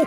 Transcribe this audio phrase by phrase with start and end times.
[0.00, 0.06] ho,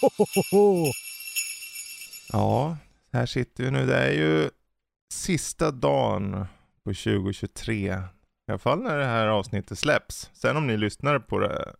[0.00, 0.42] ho, ho, ho.
[0.52, 0.95] ho.
[3.16, 3.86] Här sitter vi nu.
[3.86, 4.50] Det är ju
[5.12, 6.46] sista dagen
[6.84, 7.74] på 2023.
[8.48, 10.30] I alla fall när det här avsnittet släpps.
[10.34, 11.74] Sen om ni lyssnar på det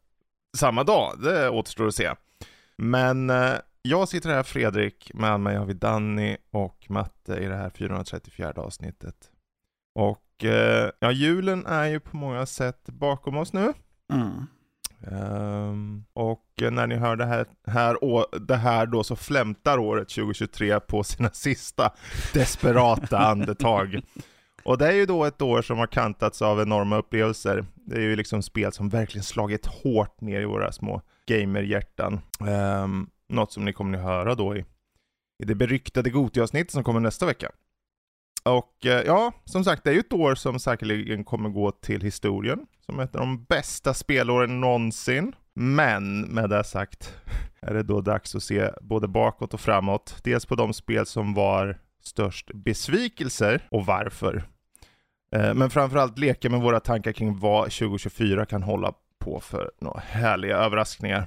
[0.56, 2.14] samma dag, det återstår att se.
[2.76, 7.56] Men eh, jag sitter här Fredrik, med mig har vi Danny och Matte i det
[7.56, 9.30] här 434 avsnittet.
[9.94, 13.72] Och eh, ja, julen är ju på många sätt bakom oss nu.
[14.12, 14.46] Mm.
[15.10, 20.08] Um, och när ni hör det här, här, å- det här då så flämtar året
[20.08, 21.92] 2023 på sina sista
[22.34, 24.00] desperata andetag.
[24.64, 27.64] Och det är ju då ett år som har kantats av enorma upplevelser.
[27.74, 32.20] Det är ju liksom spel som verkligen slagit hårt ner i våra små gamerhjärtan.
[32.82, 34.64] Um, något som ni kommer att höra då i,
[35.42, 37.50] i det beryktade Goti-avsnittet som kommer nästa vecka.
[38.46, 42.00] Och eh, ja, som sagt, det är ju ett år som säkerligen kommer gå till
[42.00, 45.34] historien som ett av de bästa spelåren någonsin.
[45.54, 47.14] Men med det sagt
[47.60, 50.16] är det då dags att se både bakåt och framåt.
[50.24, 54.44] Dels på de spel som var störst besvikelser och varför.
[55.36, 60.00] Eh, men framförallt leka med våra tankar kring vad 2024 kan hålla på för några
[60.00, 61.26] härliga överraskningar.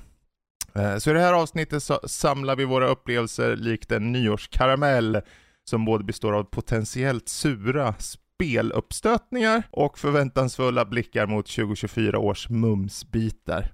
[0.75, 5.21] Eh, så i det här avsnittet så samlar vi våra upplevelser likt en nyårskaramell
[5.69, 13.71] som både består av potentiellt sura speluppstötningar och förväntansfulla blickar mot 2024 års mumsbitar.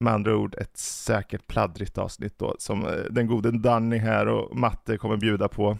[0.00, 4.56] Med andra ord ett säkert pladdrigt avsnitt då som eh, den gode Danny här och
[4.56, 5.78] Matte kommer bjuda på.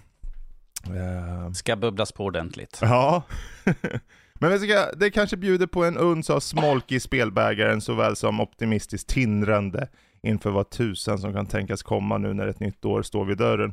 [0.86, 2.78] Eh, Ska bubblas på ordentligt.
[2.82, 3.22] Ja.
[4.40, 9.08] Men ska, det kanske bjuder på en uns av smolk i spelbägaren såväl som optimistiskt
[9.08, 9.88] tindrande
[10.22, 13.72] inför vad tusan som kan tänkas komma nu när ett nytt år står vid dörren.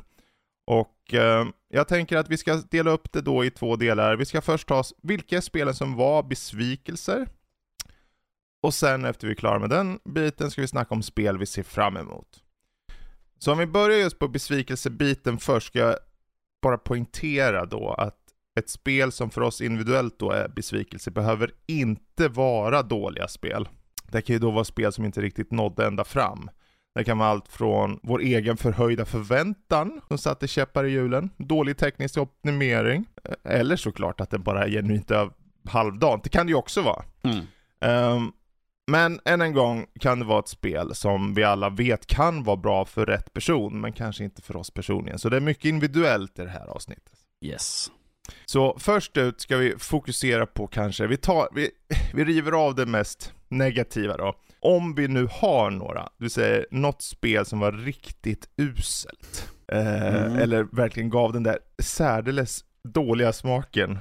[0.66, 4.16] Och eh, jag tänker att vi ska dela upp det då i två delar.
[4.16, 7.28] Vi ska först ta vilka spelen som var besvikelser.
[8.64, 11.46] Och sen efter vi är klara med den biten ska vi snacka om spel vi
[11.46, 12.44] ser fram emot.
[13.38, 15.96] Så om vi börjar just på besvikelsebiten först ska jag
[16.62, 18.18] bara poängtera då att
[18.60, 23.70] ett spel som för oss individuellt då är besvikelse behöver inte vara dåliga spel.
[24.12, 26.50] Det kan ju då vara spel som inte riktigt nådde ända fram.
[26.96, 31.78] Det kan vara allt från vår egen förhöjda förväntan som satte käppar i hjulen, dålig
[31.78, 33.06] teknisk optimering,
[33.44, 35.12] eller såklart att det bara är genuint
[35.70, 36.24] halvdant.
[36.24, 37.04] Det kan det ju också vara.
[37.24, 37.46] Mm.
[37.82, 38.32] Ehm,
[38.88, 42.58] men än en gång kan det vara ett spel som vi alla vet kan vara
[42.58, 45.20] bra för rätt person, men kanske inte för oss personligen.
[45.20, 47.14] Så det är mycket individuellt i det här avsnittet.
[47.42, 47.92] Yes.
[48.46, 51.70] Så först ut ska vi fokusera på kanske, vi, tar, vi,
[52.14, 54.36] vi river av det mest negativa då.
[54.62, 59.50] Om vi nu har några, du säger något spel som var riktigt uselt.
[59.68, 59.82] Eh,
[60.26, 60.36] Mm.
[60.40, 64.00] Eller verkligen gav den där särdeles dåliga smaken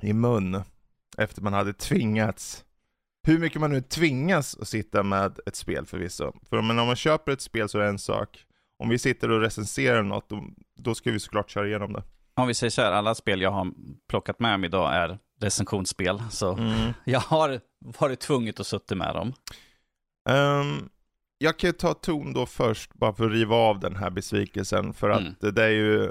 [0.00, 0.62] i mun.
[1.18, 2.64] Efter man hade tvingats.
[3.26, 6.32] Hur mycket man nu tvingas att sitta med ett spel förvisso.
[6.50, 8.44] För men om man köper ett spel så är det en sak.
[8.78, 10.44] Om vi sitter och recenserar något, då,
[10.80, 12.02] då ska vi såklart köra igenom det.
[12.34, 13.72] Om vi säger så här, alla spel jag har
[14.08, 16.22] plockat med mig idag är recensionsspel.
[16.30, 16.58] Så
[17.04, 17.60] jag har
[17.98, 19.32] varit tvunget att sitta med dem.
[20.28, 20.88] Ehm,
[21.38, 24.92] jag kan ju ta ton då först, bara för att riva av den här besvikelsen.
[24.94, 25.34] För att Mm.
[25.40, 26.10] det, det är ju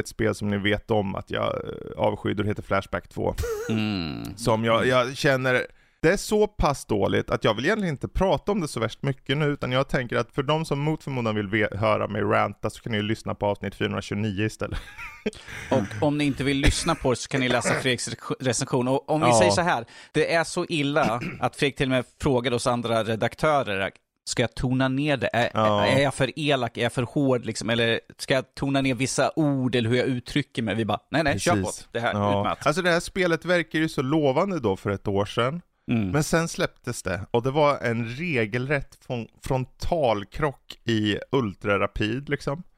[0.00, 3.34] ett spel som ni vet om att jag eh, avskyr, det heter Flashback 2.
[3.70, 4.36] Mm.
[4.36, 5.66] Som jag, jag känner,
[6.02, 9.02] det är så pass dåligt att jag vill egentligen inte prata om det så värst
[9.02, 12.70] mycket nu, utan jag tänker att för de som mot förmodan vill höra mig ranta
[12.70, 14.78] så kan ni lyssna på avsnitt 429 istället.
[15.70, 18.88] Och om ni inte vill lyssna på det så kan ni läsa Fredriks re- recension.
[18.88, 19.38] Och om vi Ja.
[19.38, 23.04] säger så här, det är så illa att Fredrik till och med frågade oss andra
[23.04, 23.90] redaktörer,
[24.28, 25.30] ska jag tona ner det?
[25.32, 25.86] Är, Ja.
[25.86, 26.76] är jag för elak?
[26.76, 27.44] Är jag för hård?
[27.44, 27.70] Liksom?
[27.70, 30.74] Eller ska jag tona ner vissa ord eller hur jag uttrycker mig?
[30.74, 31.56] Vi bara, nej nej, kör på.
[31.62, 31.88] Precis.
[31.92, 32.56] Det här, Ja.
[32.60, 35.60] Alltså det här spelet verkar ju så lovande då för ett år sedan.
[35.90, 36.10] Mm.
[36.10, 42.62] Men sen släpptes det och det var en regelrätt fron- frontalkrock i ultrarapid liksom.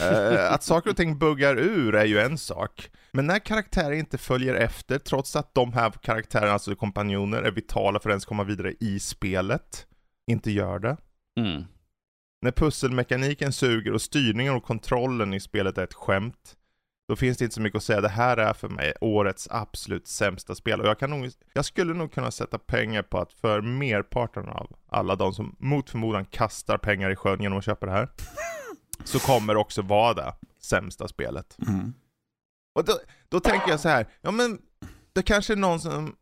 [0.00, 2.90] Eh, att saker och ting buggar ur är ju en sak.
[3.12, 8.00] Men när karaktärer inte följer efter, trots att de här karaktärerna, alltså kompanjoner, är vitala
[8.00, 9.86] för att ens komma vidare i spelet,
[10.26, 10.96] inte gör det.
[11.40, 11.64] Mm.
[12.42, 16.56] När pusselmekaniken suger och styrningen och kontrollen i spelet är ett skämt,
[17.08, 18.00] då finns det inte så mycket att säga.
[18.00, 20.80] Det här är för mig årets absolut sämsta spel.
[20.80, 24.76] Och jag, kan nog, jag skulle nog kunna sätta pengar på att för merparten av
[24.88, 28.08] alla de som mot förmodan kastar pengar i sjön genom att köpa det här,
[29.04, 31.56] så kommer det också vara det sämsta spelet.
[31.68, 31.94] Mm.
[32.74, 32.92] Och då,
[33.28, 34.58] då tänker jag så här, ja men
[35.12, 36.16] det kanske är någon som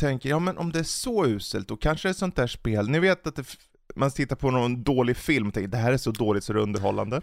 [0.00, 2.88] tänker, ja men om det är så uselt, då kanske det är sånt där spel,
[2.88, 3.56] ni vet att det,
[3.94, 6.58] man tittar på någon dålig film och tänker det här är så dåligt så det
[6.58, 7.20] är underhållande.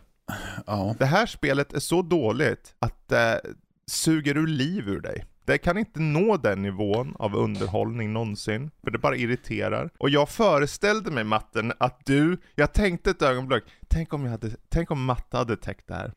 [0.65, 0.95] Ja.
[0.99, 3.41] Det här spelet är så dåligt att det
[3.87, 5.25] suger ur liv ur dig.
[5.45, 9.89] Det kan inte nå den nivån av underhållning någonsin, för det bara irriterar.
[9.97, 14.49] Och jag föreställde mig Matten att du, jag tänkte ett ögonblick, tänk om, jag hade,
[14.69, 16.11] tänk om Matte hade täckt det här.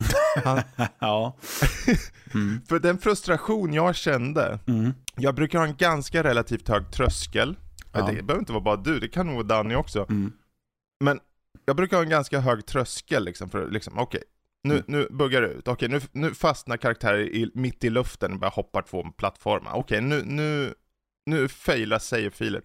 [0.45, 0.61] Han,
[0.99, 1.37] ja.
[2.35, 2.61] Mm.
[2.69, 4.93] för den frustration jag kände, Mm.
[5.17, 7.57] jag brukar ha en ganska relativt hög tröskel.
[7.93, 8.07] Ja.
[8.07, 10.07] Det behöver inte vara bara du, det kan nog vara Danny också.
[10.09, 10.33] Mm.
[11.01, 11.21] Men
[11.65, 14.23] jag brukar ha en ganska hög tröskel liksom för liksom, okej,
[14.65, 14.85] nu, Mm.
[14.89, 15.69] nu buggar det ut.
[15.69, 19.73] Okej, nu, nu fastnar karaktärer i, mitt i luften och bara hoppar två plattformar.
[19.75, 20.75] Okej, nu, nu,
[21.27, 22.63] nu failar save-filer.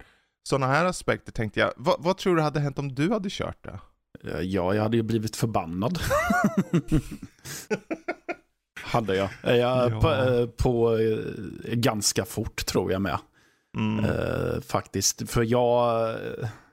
[0.48, 3.64] Sådana här aspekter tänkte jag, vad, vad tror du hade hänt om du hade kört
[3.64, 3.78] det?
[4.30, 5.98] Eh, Ja, jag hade ju blivit förbannad.
[8.82, 9.28] hade jag.
[9.42, 10.00] Eh, jag Ja.
[10.00, 10.98] På, eh, på
[11.72, 13.18] ganska fort tror jag med.
[13.76, 14.04] Mm.
[14.04, 15.30] Eh, faktiskt.
[15.30, 16.14] För jag...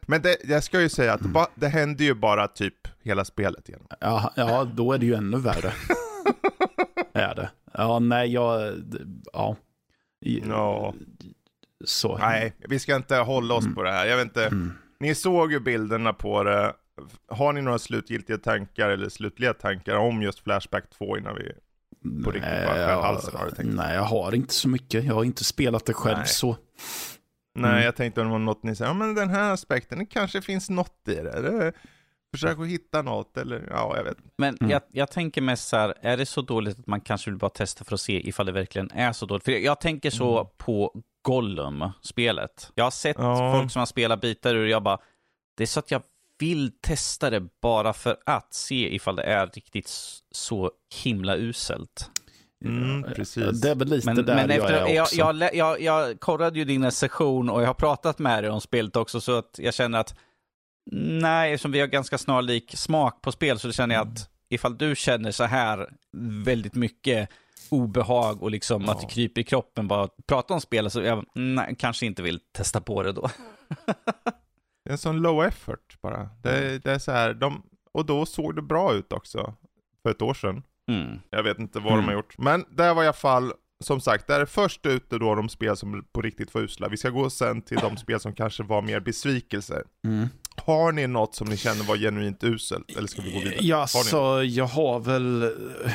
[0.09, 1.33] Men det, jag ska ju säga att Mm.
[1.33, 3.81] ba, det händer ju bara typ hela spelet igen.
[3.99, 5.73] Ja, ja, då är det ju ännu värre.
[7.13, 7.49] är det.
[7.73, 8.73] Ja, nej, jag...
[9.33, 9.55] Ja.
[10.47, 10.93] Ja.
[11.85, 12.17] Så.
[12.17, 13.75] Nej, vi ska inte hålla oss Mm.
[13.75, 14.05] på det här.
[14.05, 14.73] Jag vet inte, Mm.
[14.99, 16.73] ni såg ju bilderna på det.
[17.27, 21.51] Har ni några slutgiltiga tankar eller slutliga tankar om just Flashback 2 innan vi
[22.23, 23.73] på riktigt bara halsen har du tänkt?
[23.75, 25.03] Nej, jag har inte så mycket.
[25.05, 26.27] Jag har inte spelat det själv Nej.
[26.27, 26.57] så.
[27.61, 27.83] Nej, Mm.
[27.83, 30.41] jag tänkte om det var något ni säger, ja men den här aspekten, det kanske
[30.41, 31.41] finns något i det.
[31.41, 31.73] det
[32.33, 34.17] försök att hitta något, eller ja, jag vet.
[34.37, 34.69] Men Mm.
[34.71, 37.49] jag, jag tänker mest så här, är det så dåligt att man kanske vill bara
[37.49, 39.43] testa för att se ifall det verkligen är så dåligt?
[39.45, 40.47] För jag tänker så Mm.
[40.57, 42.71] på Gollum-spelet.
[42.75, 43.53] Jag har sett Ja.
[43.59, 44.97] folk som har spelat bitar ur och jag bara,
[45.57, 46.01] det är så att jag
[46.39, 49.87] vill testa det bara för att se ifall det är riktigt
[50.31, 50.71] så
[51.03, 52.11] himla uselt.
[52.65, 53.61] Mm, Ja, precis.
[53.61, 55.15] Det är väl lite Men, där men jag efter, är jag, också.
[55.15, 58.61] jag, jag, jag, jag korrade ju din session och jag har pratat med dig om
[58.61, 60.15] spelet också så att jag känner att
[60.91, 64.95] nej, eftersom vi har ganska snarlik smak på spel så känner jag att ifall du
[64.95, 65.89] känner så här
[66.45, 67.29] väldigt mycket
[67.69, 69.09] obehag och liksom att det Ja.
[69.09, 72.81] kryper i kroppen bara att prata om spel så jag nej, kanske inte vill testa
[72.81, 73.29] på det då.
[74.83, 76.29] Det är en sån low effort bara.
[76.43, 79.53] Det, det är så här, de, och då såg det bra ut också.
[80.03, 80.63] För ett år sedan.
[80.89, 81.19] Mm.
[81.29, 82.05] Jag vet inte vad de Mm.
[82.05, 82.37] har gjort.
[82.37, 83.53] Men det var i alla fall,
[83.83, 86.87] som sagt, det är först ute då de spel som på riktigt var usla.
[86.87, 89.83] Vi ska gå sen till de spel som kanske var mer besvikelser.
[90.07, 90.27] Mm.
[90.55, 92.97] Har ni något som ni känner var genuint uselt?
[92.97, 93.55] Eller ska vi gå vidare?
[93.59, 95.91] Ja, Har så jag har väl eh,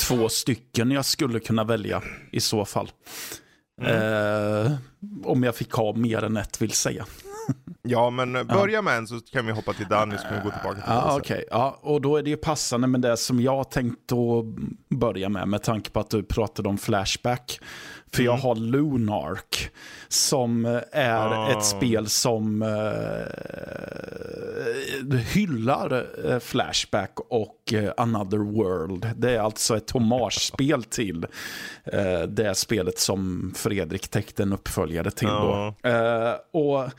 [0.00, 2.90] två stycken jag skulle kunna välja i så fall.
[3.82, 4.66] Mm.
[4.66, 4.72] Eh,
[5.24, 7.06] om jag fick ha mer än ett vill säga.
[7.82, 10.50] Ja, men börja med en så kan vi hoppa till Danny så kan vi gå
[10.50, 11.44] tillbaka till Ja, okej.
[11.50, 14.44] Ja, och då är det ju passande med det som jag tänkte att
[14.98, 17.60] börja med, med tanke på att du pratade om Flashback.
[18.14, 18.42] För jag Mm.
[18.42, 19.70] har Lunark,
[20.08, 21.48] som eh, är Ah.
[21.50, 22.68] ett spel som eh,
[25.34, 29.10] hyllar eh, Flashback och Another World.
[29.16, 31.26] Det är alltså ett hommagespel till
[32.28, 35.28] det spelet som Fredrik täckte en uppföljare till.
[35.28, 35.74] Då.
[35.82, 36.90] Eh, och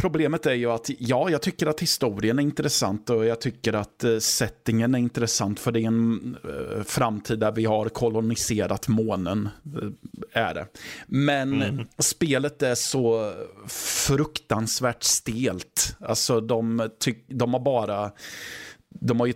[0.00, 4.04] Problemet är ju att ja, jag tycker att historien är intressant och jag tycker att
[4.04, 9.48] eh, settingen är intressant för det är en eh, framtid där vi har koloniserat månen.
[10.32, 10.66] Eh, är det.
[11.06, 13.32] Men spelet är så
[14.06, 15.96] fruktansvärt stelt.
[16.00, 16.90] Alltså de,
[17.26, 18.10] de har bara...
[19.00, 19.34] De har ju,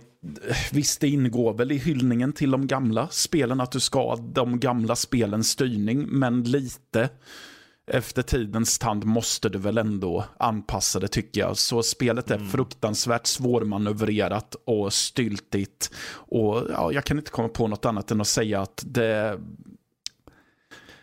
[0.71, 4.59] visst, det ingår väl i hyllningen till de gamla spelen att du ska ha de
[4.59, 7.09] gamla spelens styrning, men lite
[7.87, 11.57] efter tidens tand måste du väl ändå anpassa det tycker jag.
[11.57, 15.95] Så spelet är fruktansvärt svårmanövrerat och styltigt.
[16.11, 19.39] Och ja, jag kan inte komma på något annat än att säga att det,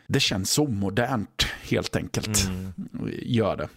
[0.06, 2.46] det känns omodernt helt enkelt.
[2.46, 2.72] Mm.
[3.22, 3.68] Gör det.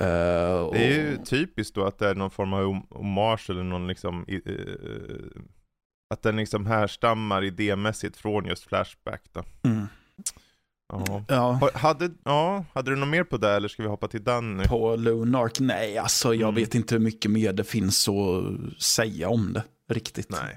[0.00, 3.50] Eh, och, Det är ju typiskt då att det är någon form av hom- hommage
[3.50, 4.40] eller någon liksom, eh,
[6.14, 9.44] att den liksom härstammar idémässigt från just Flashback då.
[9.64, 9.86] Mm.
[10.92, 11.24] Ja.
[11.28, 14.24] Ja, Ha- Hade, ja, hade du något mer på det eller ska vi hoppa till
[14.24, 14.64] Danny?
[14.64, 16.54] på Lunark, nej alltså jag Mm.
[16.54, 19.62] vet inte hur mycket mer det finns att säga om det
[19.94, 20.30] riktigt.
[20.30, 20.56] Nej.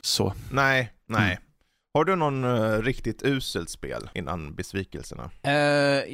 [0.00, 0.34] Så.
[0.52, 1.30] Nej, nej.
[1.32, 1.42] Mm.
[1.94, 5.30] Har du någon eh, riktigt uselt spel innan besvikelserna?
[5.42, 5.52] Eh,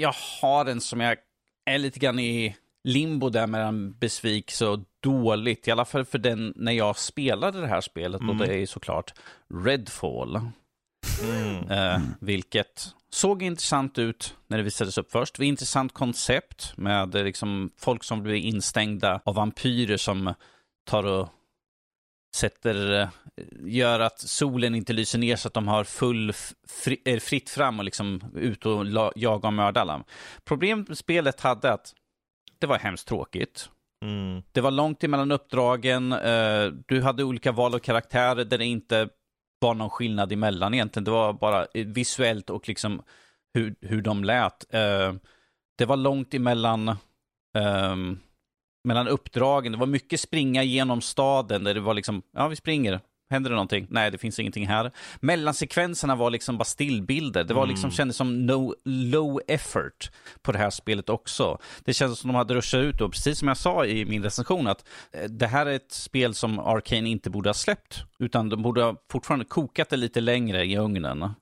[0.00, 1.16] jag har en som jag
[1.70, 5.68] är lite grann i limbo där mellan besvikelse och dåligt.
[5.68, 8.40] I alla fall för den när jag spelade det här spelet Mm.
[8.40, 9.14] och det är ju såklart
[9.64, 10.40] Redfall.
[11.22, 11.70] Mm.
[11.70, 15.34] Eh, Vilket såg intressant ut när det visades upp först.
[15.34, 20.34] Det var ett intressant koncept med eh, liksom folk som blir instängda av vampyrer som
[20.86, 21.28] tar och
[22.36, 23.08] sätter, eh,
[23.64, 26.32] gör att solen inte lyser ner så att de har full
[26.68, 28.86] fri, eh, fritt fram och liksom ut och
[29.16, 30.04] jaga och mörda alla.
[30.44, 31.94] Problemet spelet hade att
[32.58, 33.70] det var hemskt tråkigt.
[34.04, 34.42] Mm.
[34.52, 36.10] Det var långt emellan uppdragen,
[36.86, 39.08] du hade olika val av karaktärer där det inte
[39.58, 41.04] var någon skillnad emellan egentligen.
[41.04, 43.02] Det var bara visuellt och liksom
[43.54, 44.74] hur, hur de lät.
[44.74, 45.14] Uh,
[45.78, 46.88] det var långt emellan
[47.54, 48.20] um,
[48.84, 49.72] mellan uppdragen.
[49.72, 53.00] Det var mycket springa genom staden där det var liksom, ja vi springer,
[53.30, 53.86] Händer det någonting?
[53.90, 54.92] Nej, det finns ingenting här.
[55.20, 57.44] Mellansekvenserna var liksom bara stillbilder.
[57.44, 57.96] Det var liksom, mm.
[57.96, 60.10] kändes som no, low effort
[60.42, 61.58] på det här spelet också.
[61.84, 64.66] Det kändes som de hade ruschat ut och precis som jag sa i min recension
[64.66, 68.04] att eh, det här är ett spel som Arcane inte borde ha släppt.
[68.18, 71.34] Utan de borde ha fortfarande kokat det lite längre i ugnen.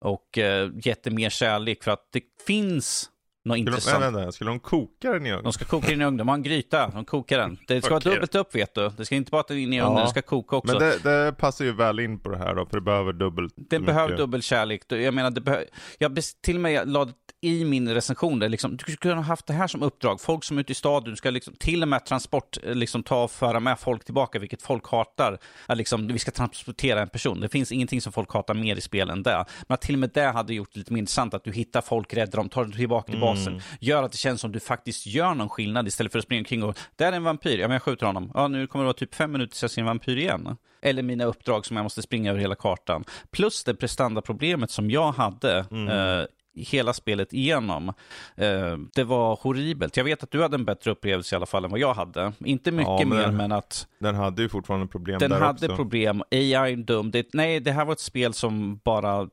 [0.00, 3.10] Och uh, gett det mer kärlek för att det finns
[3.46, 4.04] något skulle intressant.
[4.04, 5.44] De, vänta, skulle de koka den i ugn?
[5.44, 6.16] De ska koka den i ugn.
[6.16, 6.88] De har en gryta.
[6.88, 7.58] De kokar den.
[7.66, 8.10] Det ska okay.
[8.10, 8.90] vara dubbelt upp vet du.
[8.96, 10.02] Det ska inte bara in i ugnen, ja.
[10.02, 10.78] det ska koka också.
[10.78, 13.54] Men det, det, passar ju väl in på det här då, för det behöver dubbelt.
[13.56, 14.82] Det behöver dubbel kärlek.
[14.88, 15.66] Jag menar, det behöver...
[15.98, 19.52] Jag till och med lade i min recension där liksom, du skulle ha haft det
[19.52, 20.20] här som uppdrag.
[20.20, 23.24] Folk som är ute i staden, du ska liksom, till och med transport, liksom ta
[23.24, 25.38] och föra med folk tillbaka, vilket folk hatar.
[25.66, 27.40] Att liksom, vi ska transportera en person.
[27.40, 29.44] Det finns ingenting som folk hatar mer i spel än det.
[29.66, 31.80] Men att till och med det hade gjort det lite mer intressant, att du hittar
[31.80, 33.52] folk, räddar dem, tar dem tillbaka till basen.
[33.52, 33.64] Mm.
[33.80, 36.62] Gör att det känns som du faktiskt gör någon skillnad istället för att springa omkring
[36.62, 38.30] och, där är en vampyr, ja men jag skjuter honom.
[38.34, 40.56] Ja, nu kommer det vara typ fem minuter tills jag ser en vampyr igen.
[40.82, 43.04] Eller mina uppdrag som jag måste springa över hela kartan.
[43.30, 45.88] Plus det prestandaproblemet som jag hade mm.
[45.88, 46.26] eh,
[46.56, 47.88] hela spelet igenom.
[48.36, 49.96] Eh, det var horribelt.
[49.96, 52.32] Jag vet att du hade en bättre upplevelse i alla fall än vad jag hade.
[52.44, 53.88] Inte mycket ja, men mer, men att...
[53.98, 55.76] Den hade ju fortfarande problem Den där hade också.
[55.76, 56.22] problem.
[56.30, 57.10] AI dum.
[57.10, 59.28] Det, nej, det här var ett spel som bara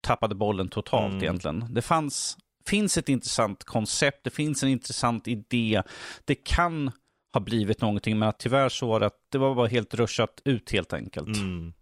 [0.00, 1.22] tappade bollen totalt mm.
[1.22, 1.64] egentligen.
[1.70, 5.82] Det fanns, finns ett intressant koncept, det finns en intressant idé.
[6.24, 6.90] Det kan
[7.32, 10.72] ha blivit någonting, men tyvärr så var det att det var bara helt ruschat ut
[10.72, 11.36] helt enkelt.
[11.36, 11.72] Mm.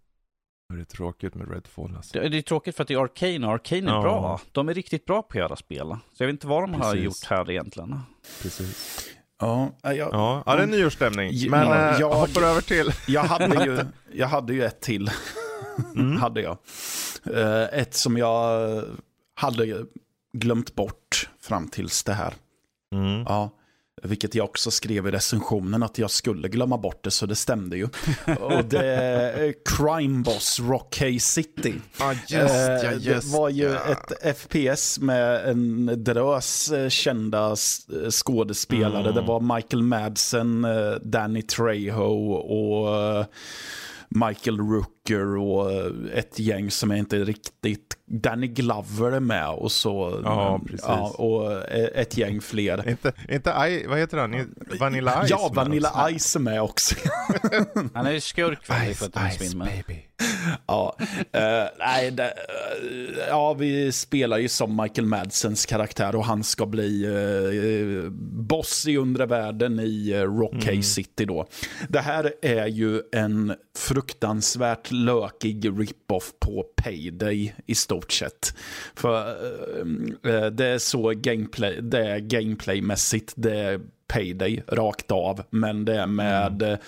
[0.74, 2.20] Det är tråkigt med Redfall alltså.
[2.20, 4.02] det, är tråkigt för att det är Arcane och Arcane är ja.
[4.02, 4.40] bra.
[4.52, 5.96] De är riktigt bra på att göra spel.
[6.12, 6.86] Så jag vet inte vad de Precis.
[6.86, 8.00] har gjort här egentligen.
[8.42, 9.08] Precis.
[9.40, 11.50] Ja, jag, ja, ja, det är nyårsstämning.
[11.50, 12.92] Men ja, eh, jag hoppar över till...
[13.06, 13.78] jag, hade ju,
[14.12, 15.10] jag hade ju ett till.
[15.94, 16.16] Mm.
[16.20, 16.58] hade jag.
[17.30, 18.82] Uh, ett som jag
[19.34, 19.86] hade
[20.38, 22.34] glömt bort fram tills det här.
[22.92, 23.22] Mm.
[23.26, 23.50] Ja.
[24.02, 27.76] Vilket jag också skrev i recensionen att jag skulle glömma bort det, så det stämde
[27.76, 27.84] ju.
[28.40, 31.74] Och det är Crime Boss Rock City.
[31.98, 33.80] Ah, just, ja, just, det var ju ja.
[33.84, 39.02] ett FPS med en drös eh, kända eh, skådespelare.
[39.10, 39.14] Mm.
[39.14, 43.26] Det var Michael Madsen, eh, Danny Trejo och
[44.08, 44.58] Michael
[45.10, 47.96] Rooker och ett gäng som är inte riktigt...
[48.08, 50.20] Danny Glover är med och så...
[50.24, 50.84] Ja, precis.
[50.88, 52.88] Ja, och ett gäng fler.
[52.88, 54.54] Inte, inte I, vad heter han?
[54.80, 55.30] Vanilla Ice?
[55.30, 56.94] Ja, Vanilla Ice är med också.
[57.94, 59.02] han är ju skurk för Ice,
[59.38, 60.02] Ice, baby.
[60.66, 61.02] ja, uh,
[61.78, 67.06] nej, det, uh, ja, vi spelar ju som Michael Madsens karaktär och han ska bli
[67.06, 68.10] uh,
[68.46, 70.82] boss i undre världen i uh, Rockay mm.
[70.82, 71.46] City då.
[71.88, 78.56] Det här är ju en fruktansvärt lökig rip-off på Payday i stort sett.
[78.94, 79.36] För
[80.50, 86.06] det är så gameplay, det är gameplaymässigt, det är Payday rakt av, men det är
[86.06, 86.78] med mm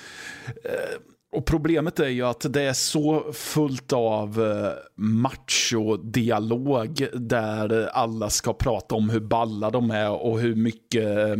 [1.32, 8.52] och problemet är ju att det är så fullt av eh, macho-dialog där alla ska
[8.52, 11.38] prata om hur balla de är och hur mycket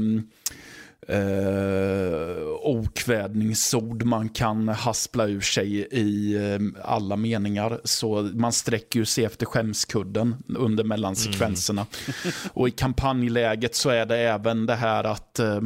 [1.09, 7.81] eh, okvädningsord man kan haspla ur sig i eh, alla meningar.
[7.85, 11.87] Så man sträcker ju sig efter skämskudden under mellansekvenserna.
[12.05, 12.33] Mm.
[12.53, 15.61] och i kampanjläget så är det även det här att eh,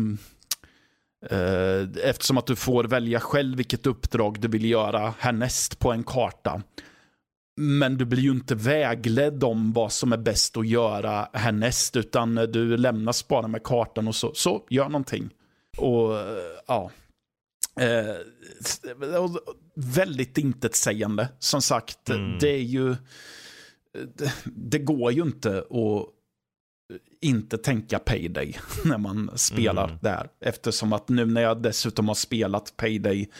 [1.31, 6.05] Eh, eftersom att du får välja själv vilket uppdrag du vill göra härnäst på en
[6.05, 6.63] karta.
[7.57, 12.35] Men du blir ju inte vägledd om vad som är bäst att göra härnäst, utan
[12.35, 15.31] du lämnas bara med kartan och så, så gör någonting.
[15.77, 16.17] Och
[16.67, 16.91] ja,
[17.81, 18.17] eh,
[19.75, 21.29] väldigt intetsägande.
[21.39, 22.39] Som sagt, mm.
[22.39, 22.97] det är ju,
[24.15, 26.09] det, det går ju inte att
[27.21, 29.99] inte tänka Payday när man spelar mm.
[30.03, 30.29] där.
[30.41, 33.31] Eftersom att nu när jag dessutom har spelat Payday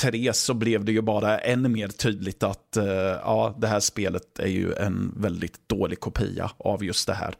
[0.00, 4.38] 3 så blev det ju bara ännu mer tydligt att uh, ja, det här spelet
[4.38, 7.34] är ju en väldigt dålig kopia av just det här.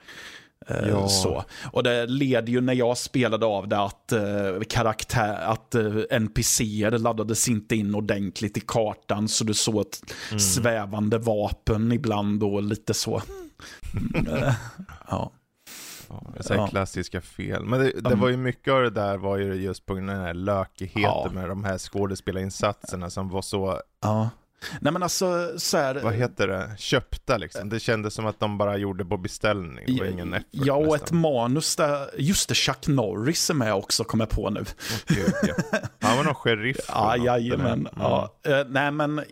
[0.70, 1.08] Uh, ja.
[1.08, 1.44] så.
[1.72, 6.98] Och det leder ju när jag spelade av det att, uh, karaktär, att uh, NPCer
[6.98, 10.40] laddades inte in ordentligt i kartan så du såg ett mm.
[10.40, 13.22] svävande vapen ibland och lite så.
[15.08, 15.32] ja.
[16.08, 16.66] Ja, så här Ja.
[16.66, 17.64] klassiska fel.
[17.64, 18.20] Men det, det Mm.
[18.20, 21.02] var ju mycket av det där var ju just på grund av den här lökigheten
[21.02, 21.30] Ja.
[21.34, 24.30] med de här skådespelarinsatserna som var så, Ja.
[24.80, 27.68] Nej men alltså så här, vad heter det, köpta liksom.
[27.68, 29.84] Det kändes som att de bara gjorde på beställning.
[29.86, 31.18] Det var ingen effort Ja, och ett nästan.
[31.20, 34.64] manus där, just det, Chuck Norris är med också, kommer på nu.
[35.06, 35.54] Gud, ja.
[36.00, 36.76] Han var någon sheriff.
[36.88, 37.86] Ja, jajamän.
[37.86, 37.90] eller?
[37.96, 38.34] Ja.
[38.46, 39.24] Eh, nej, men eh,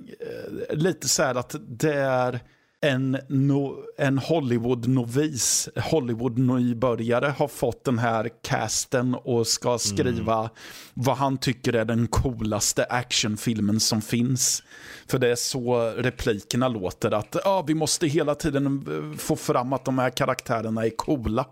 [0.70, 2.40] lite så här att det är
[2.84, 10.50] en, no, en Hollywood-novis, Hollywood-nybörjare har fått den här casten och ska skriva
[10.94, 14.62] vad han tycker är den coolaste actionfilmen som finns.
[15.06, 19.72] För det är så replikerna låter, att ah, vi måste hela tiden eh, få fram
[19.72, 21.46] att de här karaktärerna är coola.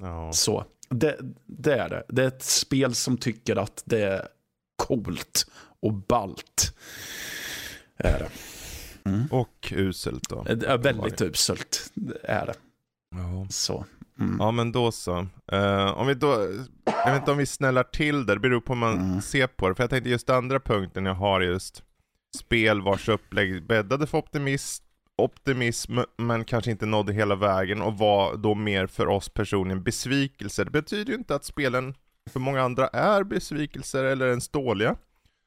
[0.00, 0.32] Ja.
[0.32, 2.04] Så, det, det är det.
[2.08, 4.28] Det är ett spel som tycker att det är
[4.76, 5.46] coolt
[5.82, 6.74] och ballt.
[7.98, 8.28] Är det.
[9.30, 10.42] Och uselt då.
[10.42, 11.90] Det är väldigt uselt.
[11.94, 12.54] Det är det.
[13.16, 13.46] Ja.
[13.50, 13.84] Så.
[14.20, 14.36] Mm.
[14.40, 15.26] Ja men då så.
[15.52, 16.48] Eh, om vi då,
[16.84, 19.20] jag vet inte om vi snällar till det, det beror på hur man Mm.
[19.22, 19.74] ser på det.
[19.74, 21.82] För jag tänkte just andra punkten jag har just
[22.38, 24.84] spel vars upplägg bäddade för optimism,
[25.16, 30.64] optimism men kanske inte nådde hela vägen och var då mer för oss personligen besvikelse.
[30.64, 31.94] Det betyder ju inte att spelen
[32.30, 34.96] för många andra är besvikelser eller ens dåliga.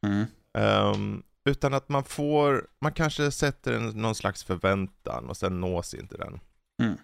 [0.05, 0.25] Mm.
[0.57, 5.93] Ehm, utan att man får, man kanske sätter en, någon slags förväntan och sen nås
[5.93, 6.39] inte den.
[6.81, 6.97] Mm.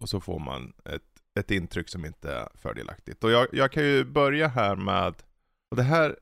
[0.00, 1.02] Och så får man ett,
[1.40, 3.24] ett intryck som inte är fördelaktigt.
[3.24, 5.14] Och jag, jag kan ju börja här med,
[5.70, 6.16] och det här,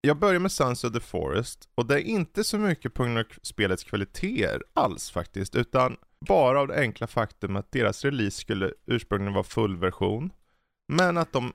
[0.00, 3.18] jag börjar med Sons of the Forest och det är inte så mycket på grund
[3.18, 8.72] av spelets kvaliteter alls faktiskt, utan bara av det enkla faktum att deras release skulle
[8.86, 10.32] ursprungligen vara fullversion,
[10.88, 11.52] men att de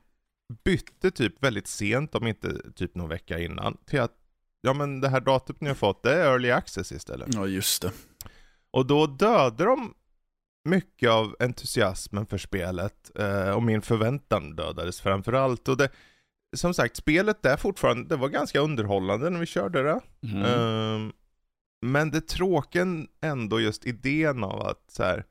[0.63, 4.24] bytte typ väldigt sent, om inte typ någon vecka innan, till att
[4.65, 7.33] ja men det här datumet ni har fått, det är early access istället.
[7.33, 7.91] Ja, just det.
[8.71, 9.93] Och då dödade de
[10.65, 15.67] mycket av entusiasmen för spelet eh, och min förväntan dödades framförallt.
[15.67, 15.89] Och det,
[16.55, 20.01] som sagt, spelet är fortfarande, det var ganska underhållande när vi körde det.
[20.23, 20.45] Mm.
[20.45, 21.13] Ehm,
[21.81, 22.85] men det tråkiga
[23.21, 25.25] ändå just idén av att så här,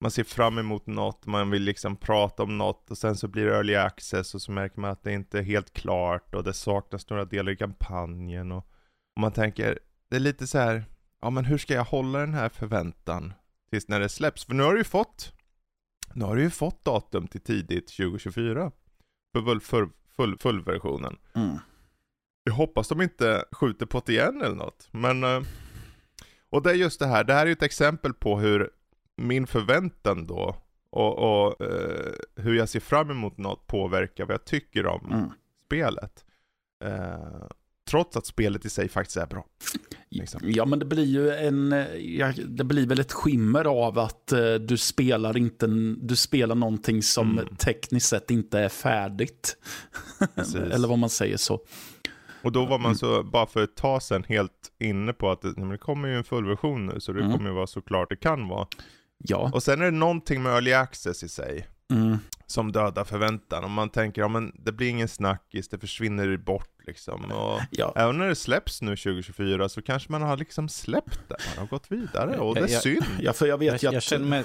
[0.00, 3.44] man ser fram emot något, man vill liksom prata om något och sen så blir
[3.44, 6.52] det early access och så märker man att det inte är helt klart och det
[6.52, 8.66] saknas några delar i kampanjen och,
[9.16, 9.78] och man tänker,
[10.10, 10.84] det är lite så här,
[11.20, 13.32] ja men hur ska jag hålla den här förväntan
[13.70, 14.44] tills när det släpps?
[14.44, 15.32] För nu har du ju fått,
[16.12, 18.72] nu har du ju fått datum till tidigt 2024
[19.32, 21.16] för full, full, full, fullversionen.
[21.34, 21.56] Mm.
[22.44, 24.88] Jag hoppas de inte skjuter på det igen eller något.
[24.90, 25.42] Men, eh,
[26.50, 28.70] och det är just det här, det här är ju ett exempel på hur
[29.18, 30.56] min förväntan då
[30.90, 35.30] och, och eh, hur jag ser fram emot något påverkar vad jag tycker om Mm.
[35.66, 36.24] spelet.
[36.84, 37.46] Eh,
[37.90, 39.46] trots att spelet i sig faktiskt är bra.
[40.10, 40.40] Liksom.
[40.44, 44.32] Ja, men det blir ju en, eh, ja, det blir väl ett skimmer av att
[44.32, 45.66] eh, du spelar inte,
[46.02, 47.56] du spelar någonting som Mm.
[47.56, 49.56] tekniskt sett inte är färdigt.
[50.72, 51.60] Eller vad man säger så.
[52.42, 52.94] Och då var man Mm.
[52.98, 56.24] så, bara för ett tag sedan, helt inne på att det, det kommer ju en
[56.24, 57.32] fullversion nu, så det Mm.
[57.32, 58.66] kommer ju vara så klart det kan vara.
[59.18, 59.50] Ja.
[59.54, 61.68] Och sen är det någonting med early access i sig.
[61.92, 62.18] Mm.
[62.46, 63.64] som dödar förväntan.
[63.64, 67.24] Om man tänker, ja men det blir ingen snackis, det försvinner bort liksom.
[67.24, 67.92] Och Ja.
[67.96, 71.66] även när det släpps nu 2024 så kanske man har liksom släppt det, man har
[71.66, 73.04] gått vidare och det är Jag- synd.
[73.20, 74.44] ja, för jag vet, jag, jag att, känner mig...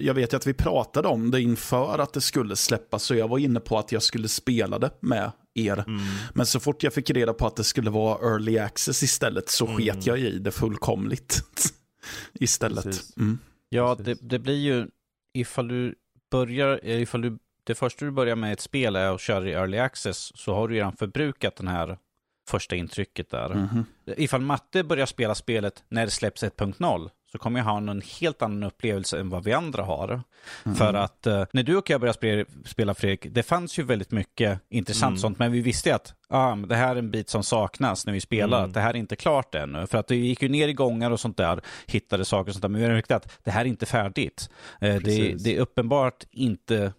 [0.00, 3.28] jag vet ju att vi pratade om det inför att det skulle släppas, så jag
[3.28, 5.84] var inne på att jag skulle spela det med er.
[5.86, 6.00] Mm.
[6.34, 9.66] Men så fort jag fick reda på att det skulle vara early access istället så
[9.66, 9.76] Mm.
[9.78, 11.42] sket jag i det fullkomligt.
[12.32, 12.84] istället.
[12.84, 13.16] Precis.
[13.16, 13.38] Mm.
[13.68, 14.86] Ja, det, det blir ju
[15.34, 15.94] ifall du
[16.30, 19.52] börjar, eh, ifall du, det första du börjar med ett spel är att köra i
[19.52, 21.98] early access så har du redan förbrukat den här
[22.48, 23.54] första intrycket där.
[23.54, 23.84] Mhm.
[24.06, 28.42] Ifall Matte börjar spela spelet när det släpps 1.0 så kommer jag ha en helt
[28.42, 30.22] annan upplevelse än vad vi andra har.
[30.64, 30.74] Mhm.
[30.74, 34.60] För att eh, när du och jag började spela, Fredrik, det fanns ju väldigt mycket
[34.70, 35.18] intressant Mm.
[35.18, 38.20] sånt, men vi visste att ah, det här är en bit som saknas när vi
[38.20, 38.68] spelar, Mm.
[38.70, 39.86] att det här är inte klart ännu.
[39.86, 42.62] För att det gick ju ner i gångar och sånt där, hittade saker och sånt
[42.62, 44.50] där, men vi märkte att det här är inte färdigt.
[44.80, 46.92] Eh, det, det är uppenbart inte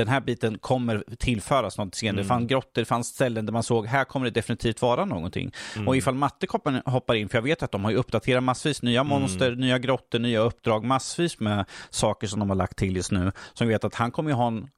[0.00, 2.12] den här biten kommer tillföras något senare.
[2.14, 2.22] Mm.
[2.24, 5.52] Det fanns grottor, det fanns ställen där man såg, här kommer det definitivt vara någonting.
[5.76, 5.88] Mm.
[5.88, 6.46] Och ifall matte
[6.84, 10.18] hoppar- in, för jag vet att de har ju uppdaterat massvis, nya monster, nya grottor,
[10.18, 13.32] nya uppdrag, massvis med saker som de har lagt till just nu.
[13.54, 14.68] Som vet att han kommer ju ha en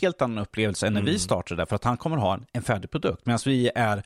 [0.00, 1.18] helt annan upplevelse än när vi Mm.
[1.18, 3.26] startade där, för att han kommer ha en, en färdig produkt.
[3.26, 4.02] Medan vi är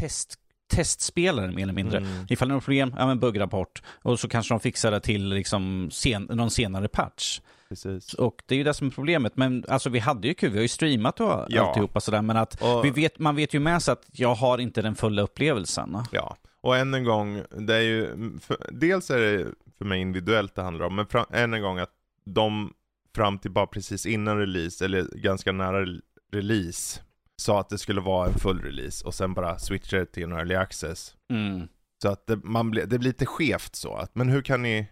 [0.00, 0.34] test,
[0.74, 1.98] testspelare mer eller mindre.
[1.98, 2.26] Mm.
[2.28, 3.82] Ifall det är något problem, ja men buggrapport.
[4.02, 7.40] Och så kanske de fixar det till liksom sen, någon senare patch.
[7.72, 8.14] Precis.
[8.14, 9.36] Och det är ju det som är problemet.
[9.36, 11.68] Men alltså vi hade ju kul, vi har ju streamat och Ja.
[11.68, 12.22] alltihopa sådär.
[12.22, 14.94] Men att Och- vi vet, man vet ju med sig att jag har inte den
[14.94, 15.96] fulla upplevelsen.
[16.12, 18.08] Ja, och än en gång, det är ju,
[18.40, 19.46] för, dels är det
[19.78, 21.90] för mig individuellt det handlar om, men fra, än en gång att
[22.24, 22.72] de
[23.14, 25.86] fram till bara precis innan release, eller ganska nära
[26.32, 27.00] release,
[27.36, 30.54] sa att det skulle vara en full release och sen bara switchade till en early
[30.54, 31.14] access.
[31.30, 31.68] Mm.
[32.02, 33.94] Så att det, man ble, det blir lite skevt så.
[33.94, 34.88] Att, men hur kan ni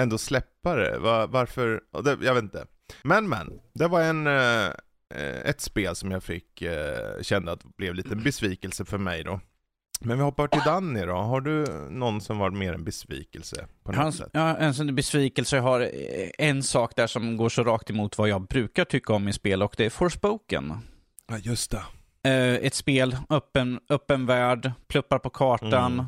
[0.00, 0.98] ändå släppa det?
[0.98, 1.80] Var, varför?
[2.04, 2.66] Jag vet inte.
[3.02, 4.70] Men men, det var en, eh,
[5.44, 9.40] ett spel som jag fick, eh, kände att blev lite besvikelse för mig då.
[10.00, 11.12] Men vi hoppar till Danny då.
[11.14, 13.66] Har du någon som var mer en besvikelse?
[13.84, 14.30] På något Hans, sätt?
[14.32, 15.56] ja, en sån besvikelse.
[15.56, 15.88] Jag har eh,
[16.38, 19.62] en sak där som går så rakt emot vad jag brukar tycka om i spel
[19.62, 20.72] och det är Forspoken.
[21.28, 21.82] Ja, just det.
[22.30, 26.06] Eh, ett spel, öppen, öppen värld, pluppar på kartan, Mm.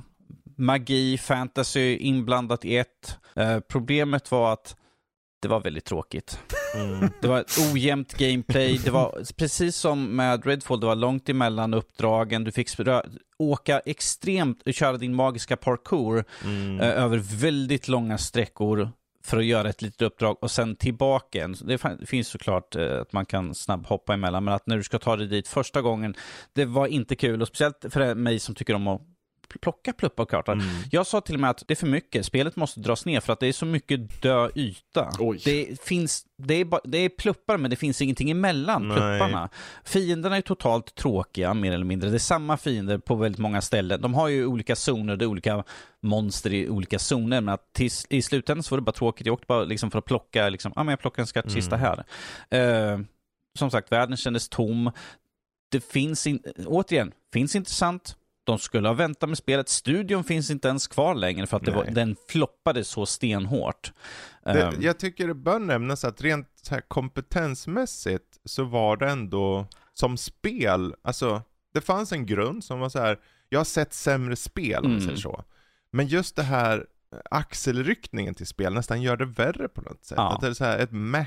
[0.56, 3.18] Magi, fantasy inblandat i ett.
[3.36, 4.76] Eh, problemet var att
[5.42, 6.38] det var väldigt tråkigt.
[6.74, 7.10] Mm.
[7.20, 8.78] Det var ett ojämnt gameplay.
[8.84, 12.44] Det var precis som med Redfall, det var långt emellan uppdragen.
[12.44, 12.68] Du fick
[13.38, 16.80] åka extremt, köra din magiska parkour Mm.
[16.80, 18.90] eh, över väldigt långa sträckor
[19.24, 21.48] för att göra ett litet uppdrag och sen tillbaka.
[21.48, 25.16] Det finns såklart eh, att man kan snabbhoppa emellan, men att när du ska ta
[25.16, 26.14] dig dit första gången,
[26.52, 27.42] det var inte kul.
[27.42, 29.02] Och speciellt för mig som tycker om att
[29.48, 30.60] plocka pluppar på kartan.
[30.60, 30.82] Mm.
[30.90, 33.32] Jag sa till och med att det är för mycket, spelet måste dras ner för
[33.32, 35.10] att det är så mycket död yta.
[35.18, 35.40] Oj.
[35.44, 38.96] Det, finns, det, är ba, det är pluppar men det finns ingenting emellan Nej.
[38.96, 39.48] plupparna.
[39.84, 42.10] Fienderna är totalt tråkiga mer eller mindre.
[42.10, 44.00] Det är samma fiender på väldigt många ställen.
[44.00, 45.64] De har ju olika zoner, det är olika
[46.02, 47.40] monster i olika zoner.
[47.40, 49.26] Men att till, i slutändan så var det bara tråkigt.
[49.26, 51.86] Jag åkte bara liksom för att plocka, liksom, ah, men jag plockar en skattkista Mm.
[52.50, 52.92] här.
[52.92, 53.00] Eh,
[53.58, 54.90] som sagt, världen kändes tom.
[55.70, 58.16] Det finns, in, återigen, finns intressant.
[58.46, 59.68] De skulle ha väntat med spelet.
[59.68, 63.92] Studion finns inte ens kvar längre för att det var, den floppade så stenhårt.
[64.44, 69.08] Det, Ehm, jag tycker det bör nämnas att rent så här kompetensmässigt så var det
[69.08, 71.42] ändå som spel, alltså
[71.74, 73.18] det fanns en grund som var så här.
[73.48, 75.04] jag har sett sämre spel om man Mm.
[75.06, 75.44] säger så.
[75.90, 76.86] Men just det här
[77.30, 80.14] axelryckningen till spel nästan gör det värre på något sätt.
[80.18, 80.34] Ja.
[80.34, 81.26] Att det är så här ett meh.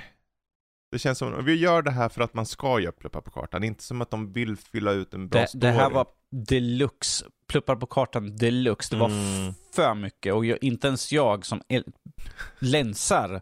[0.91, 3.63] Det känns som, vi gör det här för att man ska göra pluppar på kartan,
[3.63, 5.59] inte som att de vill fylla ut en bra det, story.
[5.61, 8.95] det här var deluxe, pluppar på kartan deluxe.
[8.95, 9.53] Det var Mm.
[9.75, 11.61] för mycket och jag, inte ens jag som
[12.59, 13.41] länsar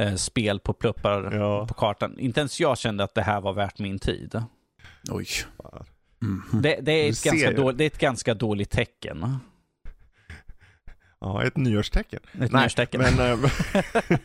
[0.00, 1.66] eh, spel på pluppar Ja.
[1.66, 4.42] på kartan, inte ens jag kände att det här var värt min tid.
[5.10, 5.26] Oj.
[6.20, 6.62] Mhm.
[6.62, 9.38] Det, det, är, ett ganska dåligt, det är ett ganska dåligt tecken.
[11.20, 12.20] Ja, ett nyårstecken.
[12.32, 13.00] Ett Nej, nyårstecken.
[13.00, 13.50] Men, eh,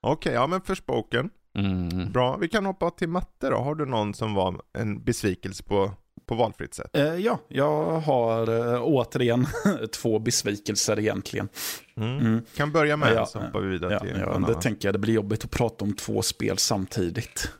[0.00, 1.30] Okej, ja men Forspoken.
[1.58, 2.12] Mm.
[2.12, 3.56] Bra, vi kan hoppa till matte då.
[3.56, 5.90] Har du någon som var en besvikelse på,
[6.26, 6.90] på valfritt sätt?
[6.92, 9.46] Eh, ja, jag har eh, återigen
[9.92, 11.48] två besvikelser egentligen.
[11.96, 12.18] Mm.
[12.18, 12.44] Mm.
[12.56, 14.88] Kan börja med Ja, en så hoppar vi vidare Ja, till ja, en det tänker
[14.88, 17.50] jag, det blir jobbigt att prata om två spel samtidigt.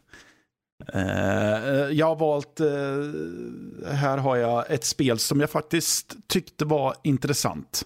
[0.94, 6.94] Eh, jag har valt, eh, här har jag ett spel som jag faktiskt tyckte var
[7.04, 7.82] intressant.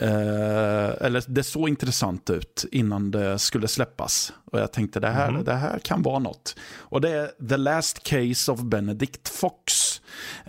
[0.00, 4.32] Eh, eller det såg intressant ut innan det skulle släppas.
[4.44, 5.44] Och jag tänkte det här, Mhm.
[5.44, 6.56] det här kan vara något.
[6.76, 10.00] Och det är The Last Case of Benedict Fox.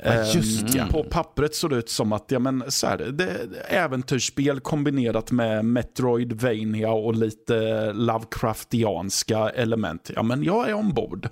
[0.03, 0.85] Ja, just ja.
[0.91, 5.65] På pappret såg det ut som att ja, men, så här, det äventyrsspel kombinerat med
[5.65, 10.11] Metroidvania och lite Lovecraftianska element.
[10.15, 11.29] Ja, men jag är ombord.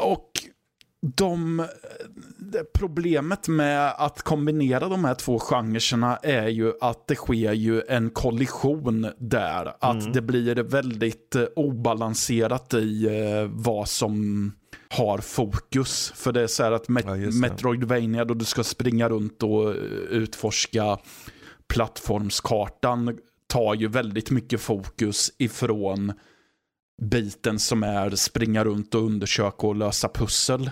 [0.00, 0.30] Och
[1.16, 1.66] de,
[2.38, 7.82] det problemet med att kombinera de här två genrerna är ju att det sker ju
[7.88, 9.74] en kollision där.
[9.80, 10.12] Att Mm.
[10.12, 14.52] det blir väldigt eh, obalanserat i eh, vad som
[14.88, 16.12] har fokus.
[16.16, 17.30] För det är så här att Met- Ja.
[17.40, 19.76] Metroidvania då du ska springa runt och eh,
[20.10, 20.98] utforska
[21.68, 26.12] plattformskartan tar ju väldigt mycket fokus ifrån
[27.02, 30.70] biten som är springa runt och undersöka och lösa pussel.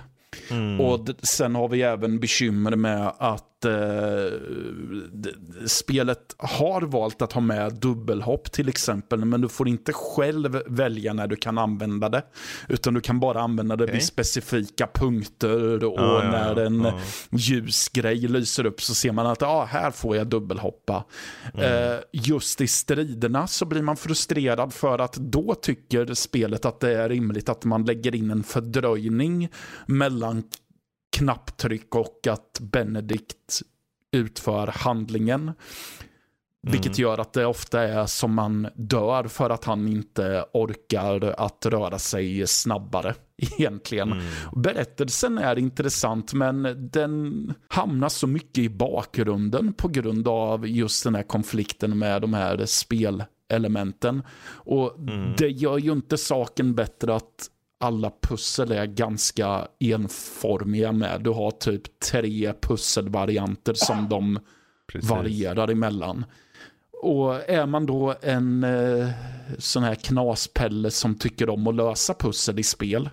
[0.51, 0.81] Mm.
[0.81, 4.33] Och sen har vi även bekymmer med att eh,
[5.67, 9.25] spelet har valt att ha med dubbelhopp till exempel.
[9.25, 12.23] Men du får inte själv välja när du kan använda det.
[12.69, 13.95] Utan du kan bara använda det Okej.
[13.95, 15.85] vid specifika punkter.
[15.85, 16.67] Och ja, när ja.
[16.67, 16.99] en Ja.
[17.31, 21.05] ljus grej lyser upp så ser man att ah, här får jag dubbelhoppa.
[21.55, 21.93] Mm.
[21.93, 26.93] Eh, just i striderna så blir man frustrerad för att då tycker spelet att det
[27.03, 29.49] är rimligt att man lägger in en fördröjning
[29.87, 30.43] mellan
[31.13, 33.63] knapptryck och att Benedict
[34.13, 35.53] utför handlingen.
[36.67, 41.67] Vilket gör att det ofta är som man dör för att han inte orkar att
[41.67, 44.13] röra sig snabbare egentligen.
[44.13, 44.25] Mm.
[44.57, 51.15] Berättelsen är intressant men den hamnar så mycket i bakgrunden på grund av just den
[51.15, 54.23] här konflikten med de här spelelementen.
[54.49, 55.35] Och Mm.
[55.39, 57.49] det gör ju inte saken bättre att
[57.83, 61.21] alla pussel är ganska enformiga med.
[61.21, 64.39] Du har typ tre pusselvarianter som de
[64.93, 65.11] Precis.
[65.11, 66.25] varierar emellan.
[67.03, 69.09] och är man då en eh,
[69.59, 73.11] sån här knaspelle som tycker om att lösa pussel i spel,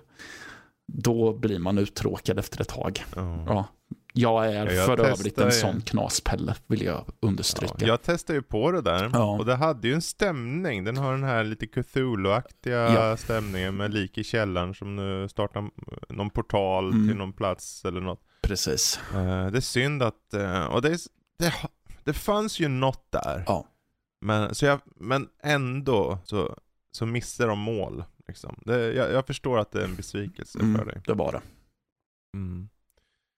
[0.86, 3.04] då blir man uttråkad efter ett tag.
[3.16, 3.44] Ja.
[3.46, 3.64] Ja.
[4.12, 5.50] Jag är Ja, jag för övrigt en ju.
[5.52, 7.74] sån knaspelle, vill jag understryka.
[7.78, 9.38] Ja, jag testade ju på det där Ja.
[9.38, 10.84] och det hade ju en stämning.
[10.84, 15.70] Den har den här lite Cthulhu-aktiga stämningen med lik i källaren som nu startar
[16.08, 17.08] någon portal Mm.
[17.08, 18.20] till någon plats eller något.
[18.42, 19.00] Precis.
[19.14, 20.98] Eh, det är synd att, eh, och det,
[21.38, 21.54] det,
[22.04, 23.44] det fanns ju något där.
[23.46, 23.66] Ja.
[24.20, 26.56] Men, så jag, men ändå så,
[26.92, 28.04] så missar de mål.
[28.28, 28.58] Liksom.
[28.66, 31.00] Det, jag, jag förstår att det är en besvikelse för Mm, dig.
[31.06, 31.40] det var det.
[32.36, 32.68] Mm.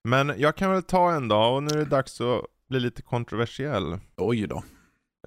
[0.04, 3.02] Men jag kan väl ta en dag och nu är det dags att bli lite
[3.02, 3.98] kontroversiell.
[4.16, 4.64] Oj då.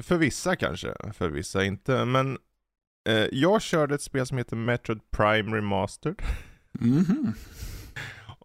[0.01, 2.05] För vissa kanske, för vissa inte.
[2.05, 2.38] Men
[3.09, 6.21] eh, jag körde ett spel som heter Metroid Prime Remastered.
[6.71, 7.33] Mhm.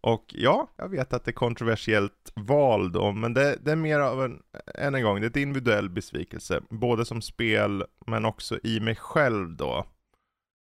[0.03, 4.01] Och ja, jag vet att det är kontroversiellt val då, men det, det är mer
[4.01, 4.43] av en,
[4.75, 6.61] än en gång, det är ett individuell besvikelse.
[6.69, 9.87] Både som spel, men också i mig själv då.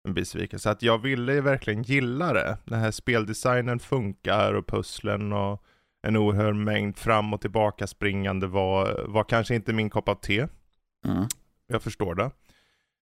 [0.05, 0.71] En besvikelse.
[0.71, 2.59] Att jag ville verkligen gilla det.
[2.64, 5.62] Den här speldesignen funkar och pusslen och
[6.07, 10.47] en oerhörd mängd fram och tillbaka springande var, var kanske inte min kopp av te.
[11.07, 11.25] Mm.
[11.67, 12.31] Jag förstår det.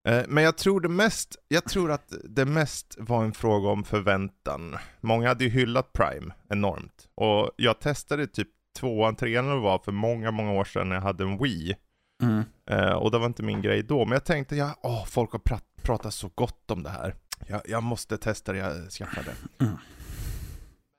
[0.08, 3.84] Eh, Men jag tror det mest, jag tror att det mest var en fråga om
[3.84, 4.76] förväntan.
[5.00, 7.08] Många hade ju hyllat Prime enormt.
[7.14, 11.02] Och jag testade typ tvåan, trean eller var för många, många år sedan när jag
[11.02, 11.76] hade en Wii.
[12.22, 12.42] Mm.
[12.70, 14.04] Eh, och det var inte min grej då.
[14.04, 15.38] Men jag tänkte, ja, åh, folk har
[15.84, 17.14] prat, pratat så gott om det här.
[17.46, 19.34] Jag, jag måste testa det, jag skaffade.
[19.60, 19.76] Mm.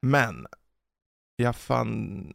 [0.01, 0.47] Men,
[1.35, 2.33] jag fann,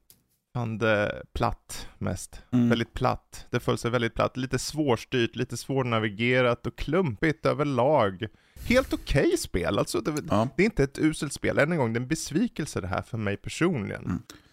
[0.55, 2.43] fann det platt mest.
[2.53, 2.69] Mm.
[2.69, 3.47] Väldigt platt.
[3.51, 4.37] Det föll sig väldigt platt.
[4.37, 8.27] Lite svårstyrt, lite svårnavigerat och klumpigt överlag.
[8.69, 10.49] Helt okej spel, alltså det, Ja.
[10.57, 11.59] det är inte ett uselt spel.
[11.59, 14.05] Än en gång, det är en besvikelse det här för mig personligen.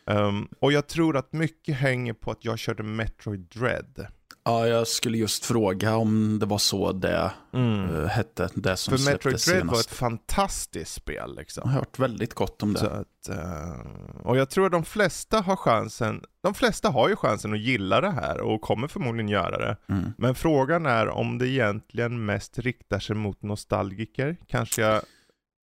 [0.05, 0.25] Mm.
[0.25, 4.07] Um, och jag tror att mycket hänger på att jag körde Metroid Dread.
[4.47, 9.11] Ja, jag skulle just fråga om det var så det eh, hette, det som För
[9.11, 9.93] Metroid släpptes Dread var ett senast.
[9.99, 11.69] fantastiskt spel Jag liksom.
[11.69, 12.91] har hört väldigt gott om det.
[12.91, 17.53] Att, eh, och jag tror att de flesta har chansen, de flesta har ju chansen
[17.53, 19.77] att gilla det här och kommer förmodligen göra det.
[19.89, 20.13] Mm.
[20.17, 24.37] Men frågan är om det egentligen mest riktar sig mot nostalgiker.
[24.47, 25.01] Kanske jag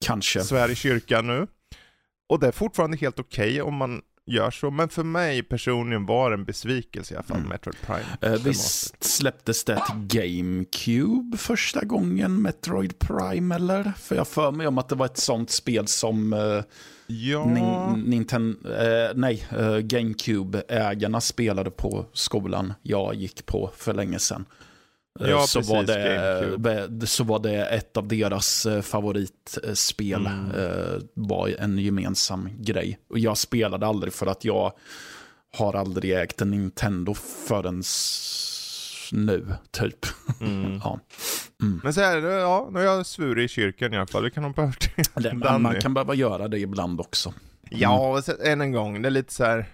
[0.05, 0.41] Kanske.
[0.41, 1.47] svär i kyrkan nu.
[2.29, 6.31] Och det är fortfarande helt okej om man gör så, men för mig personligen var
[6.31, 7.49] det en besvikelse i alla fall, Mm.
[7.49, 8.35] Metroid Prime.
[8.35, 13.93] Eh, visst släpptes det till GameCube första gången, Metroid Prime, eller?
[13.99, 16.63] För jag för mig om att det var ett sånt spel som eh,
[17.07, 24.19] Ja, Nin- Nintendo, eh, nej, eh, GameCube-ägarna spelade på skolan jag gick på för länge
[24.19, 24.45] sedan.
[25.21, 30.27] Eh, Ja, så, precis, var det, be- så var det ett av deras eh, favoritspel.
[30.27, 30.51] Mm.
[30.51, 32.99] Eh, var en gemensam grej.
[33.11, 34.73] Och jag spelade aldrig för att jag
[35.57, 37.15] har aldrig ägt en Nintendo
[37.49, 37.83] förrän
[39.13, 40.07] nu, typ.
[40.41, 40.81] mm.
[40.85, 41.01] Ja.
[41.83, 44.43] Men så här, ja, nu har jag svurit i kyrkan i alla fall, det kan
[44.43, 44.73] de behöva
[45.15, 47.35] Det, man, kan behöva göra det ibland också.
[47.71, 49.67] Ja, och så, än en gång, det är lite så här.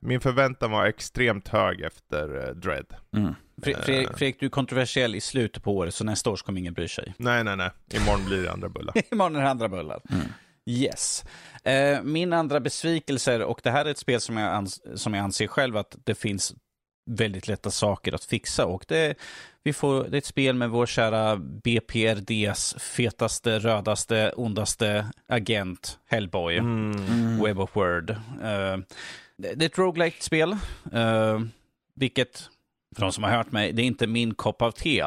[0.00, 2.86] Min förväntan var extremt hög efter Dread.
[3.62, 3.76] Mm.
[3.80, 6.60] Fre- Fredrik, Fredrik, du är kontroversiell i slutet på året, så nästa år så kommer
[6.60, 7.14] ingen bry sig.
[7.18, 7.70] Nej, nej, nej.
[7.94, 8.94] Imorgon blir det andra bullar.
[9.12, 10.00] Imorgon är det andra bullar.
[10.10, 10.26] Mm.
[10.66, 11.24] Yes.
[11.64, 15.24] Eh, min andra besvikelse, och det här är ett spel som jag, ans- som jag
[15.24, 16.54] anser själv att det finns
[17.10, 18.66] väldigt lätta saker att fixa.
[18.66, 19.14] Och det,
[19.62, 26.56] vi får, det är ett spel med vår kära BPRDs fetaste, rödaste, ondaste agent, Hellboy.
[26.56, 27.42] Mm.
[27.44, 28.10] Web of Word.
[28.10, 28.16] Eh,
[29.36, 30.56] det det är ett roguelike spel
[30.92, 31.40] eh,
[31.94, 32.48] vilket,
[32.94, 35.04] för de som har hört mig, det är inte min kopp av te.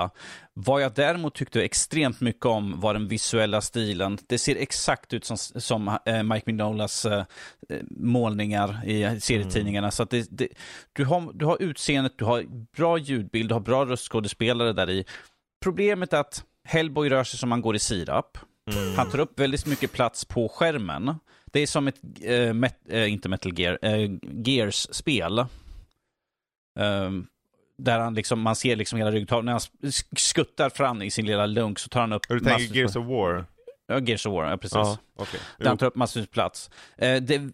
[0.54, 4.18] Vad jag däremot tyckte extremt mycket om var den visuella stilen.
[4.28, 7.24] Det ser exakt ut som, som eh, Mike Mignolas eh,
[7.90, 9.92] målningar i serietidningarna.
[9.92, 10.48] Så att det, det,
[10.94, 12.44] du, har, du har utseendet, du har
[12.76, 15.06] bra ljudbild, du har bra röstskådespelare där i.
[15.64, 18.38] Problemet är att Hellboy rör sig som man går i sirap.
[18.72, 18.96] Mm.
[18.96, 21.16] Han tar upp väldigt mycket plats på skärmen.
[21.46, 25.46] Det är som ett, eh, met, eh, inte Metal Gear, eh, Gears-spel.
[26.80, 27.28] Ehm,
[27.78, 29.46] där han liksom, man ser liksom hela ryggtavlan.
[29.46, 29.60] När han
[29.92, 32.22] sk- skuttar fram i sin lilla lunk så tar han upp...
[32.30, 33.46] Du tänker Gears of War?
[33.88, 34.76] Ja, Gears of War, ja precis.
[34.76, 35.40] Ja, okej.
[35.58, 36.70] Där han tar upp med plats.
[36.98, 37.52] Eh, det är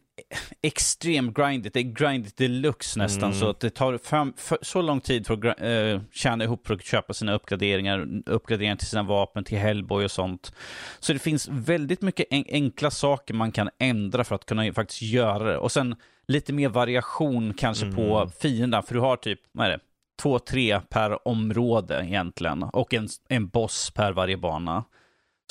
[0.61, 1.73] extremt grindigt.
[1.73, 3.23] Det är grindigt deluxe nästan.
[3.29, 3.39] Mm.
[3.39, 6.73] Så att det tar fram, för, så lång tid för att eh, tjäna ihop för
[6.73, 8.07] att köpa sina uppgraderingar.
[8.25, 10.53] Uppgraderingar till sina vapen, till Hellboy och sånt.
[10.99, 15.01] Så det finns väldigt mycket en, enkla saker man kan ändra för att kunna faktiskt
[15.01, 15.57] göra det.
[15.57, 15.95] Och sen
[16.27, 17.95] lite mer variation kanske Mm.
[17.95, 18.81] på fienderna.
[18.81, 19.79] För du har typ, vad är det?
[20.21, 22.63] Två, tre per område egentligen.
[22.63, 24.83] Och en, en boss per varje bana.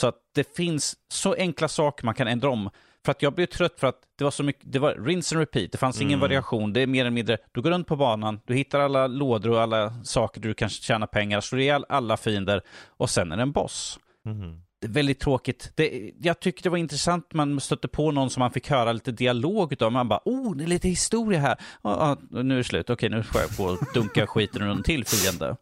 [0.00, 2.70] Så att det finns så enkla saker man kan ändra om.
[3.04, 5.40] För att jag blev trött för att det var så mycket, det var rinse and
[5.40, 6.20] repeat, det fanns ingen Mm.
[6.20, 9.50] variation, det är mer eller mindre, du går runt på banan, du hittar alla lådor
[9.50, 13.42] och alla saker du kan tjäna pengar, slår ihjäl alla fiender och sen är det
[13.42, 13.98] en boss.
[14.24, 14.62] Mhm.
[14.82, 15.72] Väldigt tråkigt.
[15.74, 19.12] Det, jag tyckte det var intressant, man stötte på någon som man fick höra lite
[19.12, 21.56] dialog utav, man bara oh, det är lite historia här.
[21.82, 24.66] Ja, ja, nu är det slut, okej nu får jag gå och dunka skiten ur
[24.66, 25.56] någon till fiende.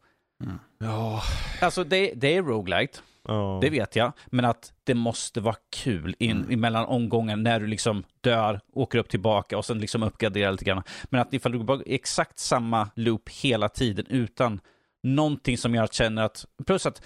[0.79, 1.23] Ja.
[1.61, 2.99] Alltså det, det är roguelite.
[3.29, 3.59] ja.
[3.63, 8.05] Det vet jag, men att det måste vara kul in, mellan omgången när du liksom
[8.21, 10.83] dör, åker upp tillbaka och sen liksom uppgraderar lite grann.
[11.05, 14.61] Men att ifall du går exakt samma loop hela tiden utan
[15.03, 17.03] någonting som att känner att, plus att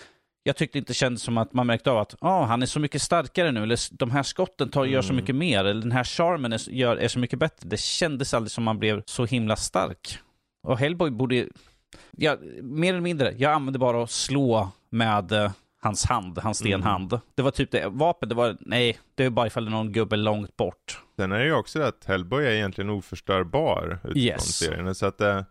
[0.46, 3.02] jag tyckte inte kändes som att man märkte av att ah, han är så mycket
[3.02, 5.16] starkare nu, eller de här skotten tar, gör så Mm.
[5.22, 7.68] mycket mer, eller den här charmen är, gör, är så mycket bättre.
[7.68, 10.18] Det kändes aldrig som man blev så himla stark.
[10.66, 11.48] Och Hellboy borde,
[12.10, 15.50] ja, mer eller mindre, jag använde bara att slå med eh,
[15.82, 17.20] hans hand, hans stenhand.
[17.34, 19.92] Det var typ det, vapen, det var, nej, det är bara ifall det är någon
[19.92, 21.00] gubbe långt bort.
[21.16, 24.56] Sen är det ju också det att Hellboy är egentligen oförstörbar utifrån Yes.
[24.58, 24.94] serien.
[24.94, 25.42] Så att, eh,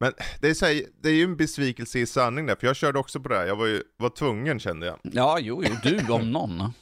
[0.00, 2.76] men det är, så här, det är ju en besvikelse i sanning där, för jag
[2.76, 3.46] körde också på det här.
[3.46, 4.98] Jag var ju var tvungen kände jag.
[5.02, 6.72] Ja, jo, jo, du om någon.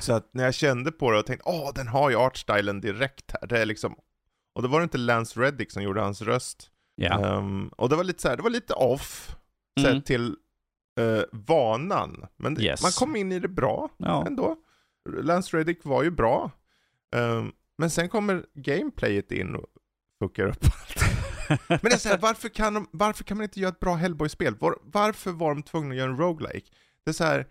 [0.00, 3.32] Så att när jag kände på det och tänkte, åh den har ju artstylen direkt
[3.40, 3.46] här.
[3.48, 3.94] Det är liksom,
[4.54, 6.70] och då var det inte Lance Reddick som gjorde hans röst.
[6.94, 7.26] Ja.
[7.38, 9.34] Ehm, och det var lite så här, det var lite off,
[9.80, 9.94] Mm.
[9.94, 10.36] sett till
[11.00, 12.26] eh, vanan.
[12.36, 12.82] Men det, Yes.
[12.82, 14.26] man kom in i det bra ja.
[14.26, 14.56] ändå.
[15.22, 16.50] Lance Reddick var ju bra.
[17.16, 19.66] Ehm, men sen kommer gameplayet in och
[20.18, 21.04] fuckar upp allt.
[21.68, 23.94] Men det är så här, varför kan, de, varför kan man inte göra ett bra
[23.94, 24.56] Hellboy-spel?
[24.60, 26.66] Var, varför var de tvungna att göra en roguelike?
[27.04, 27.46] Det är så här,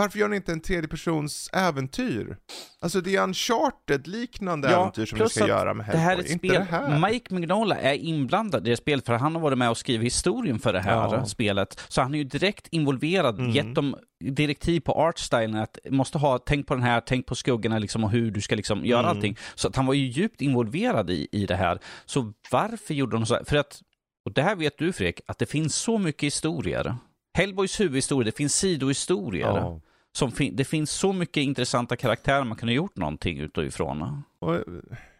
[0.00, 2.36] varför gör ni inte en tredjepersons äventyr?
[2.80, 6.24] Alltså det är Uncharted-liknande Ja, äventyr som ni ska göra med Det här är Hellboy.
[6.26, 7.10] ett Inte spel, här.
[7.10, 10.58] Mike Mignola är inblandad i det spelet för han har varit med och skrivit historien
[10.58, 11.24] för det här Ja.
[11.24, 11.80] spelet.
[11.88, 13.50] Så han är ju direkt involverad, Mm.
[13.50, 17.78] gett dem direktiv på artstylen att måste ha, tänk på den här, tänk på skuggorna
[17.78, 19.10] liksom och hur du ska liksom göra Mm.
[19.16, 19.36] allting.
[19.54, 21.78] Så att han var ju djupt involverad i, i det här.
[22.06, 23.44] Så varför gjorde de så här?
[23.44, 23.80] För att,
[24.24, 26.94] och det här vet du Fredrik, att det finns så mycket historier.
[27.38, 29.46] Hellboys huvudhistoria, det finns sidohistorier.
[29.46, 29.80] Ja.
[30.12, 34.22] Som fin- det finns så mycket intressanta karaktärer man kunde gjort någonting utifrån.
[34.38, 34.54] Och,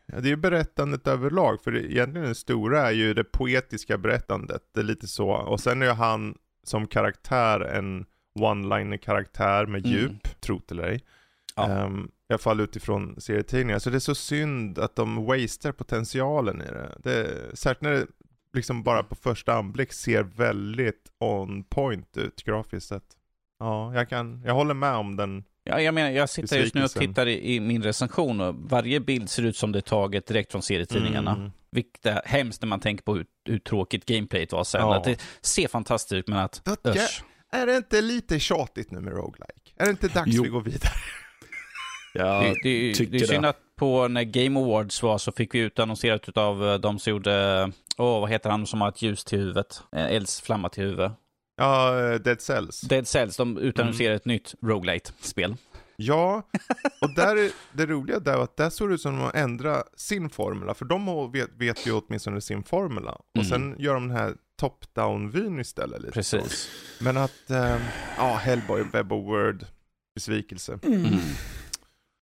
[0.07, 4.63] ja, det är ju berättandet överlag, för egentligen det stora är ju det poetiska berättandet.
[4.75, 5.29] Det är lite så.
[5.31, 8.07] Och sen är ju han som karaktär en
[8.39, 9.99] one-liner karaktär med Mm.
[9.99, 11.05] djup, tro eller ej.
[11.57, 11.69] Ja.
[11.69, 13.79] Ehm, I alla fall utifrån serietidningar.
[13.79, 16.99] Så det är så synd att de waster potentialen i det.
[17.05, 18.07] det särskilt när det
[18.53, 23.17] liksom bara på första anblick ser väldigt on point ut grafiskt sett.
[23.61, 25.45] Ja, jag kan, jag håller med om den.
[25.65, 29.01] Ja, jag menar, jag sitter just nu och tittar i, i min recension och varje
[29.01, 31.31] bild ser ut som det är taget direkt från serietidningarna.
[31.33, 31.51] Mm.
[31.71, 34.81] Vilket är hemskt när man tänker på hur, hur tråkigt gameplayet var sen.
[34.81, 34.97] Ja.
[34.97, 37.25] Att det ser fantastiskt ut, men att usch.
[37.53, 39.73] Är det inte lite tjatigt nu med roguelike?
[39.77, 40.43] Är det inte dags Jo.
[40.43, 40.93] vi går vidare?
[42.15, 43.49] Jag det, det, tycker det är synd det.
[43.49, 47.65] att på när Game Awards var så fick vi utannonserat av eh, de som gjorde,
[47.99, 49.83] åh vad heter han som har ett ljus till huvudet?
[49.93, 51.13] En eldsflamma till huvudet.
[51.61, 52.81] Ja, eh, Dead Cells.
[52.81, 55.57] Dead Cells, de utannonserade ett nytt roguelite-spel.
[55.97, 56.43] Ja,
[57.01, 59.39] och där är det roliga där var att där såg det ut som att de
[59.41, 63.11] ändra sin formula, för de har- vet, vet ju åtminstone sin formula.
[63.13, 63.49] Och Mm.
[63.49, 66.03] sen gör de den här top-down-vyn istället.
[66.03, 66.37] Lite så.
[66.39, 66.69] Precis.
[67.01, 67.77] Men att, eh,
[68.17, 69.65] ja, Hellboy, Web of Word,
[70.15, 70.79] besvikelse.
[70.83, 71.05] Mm.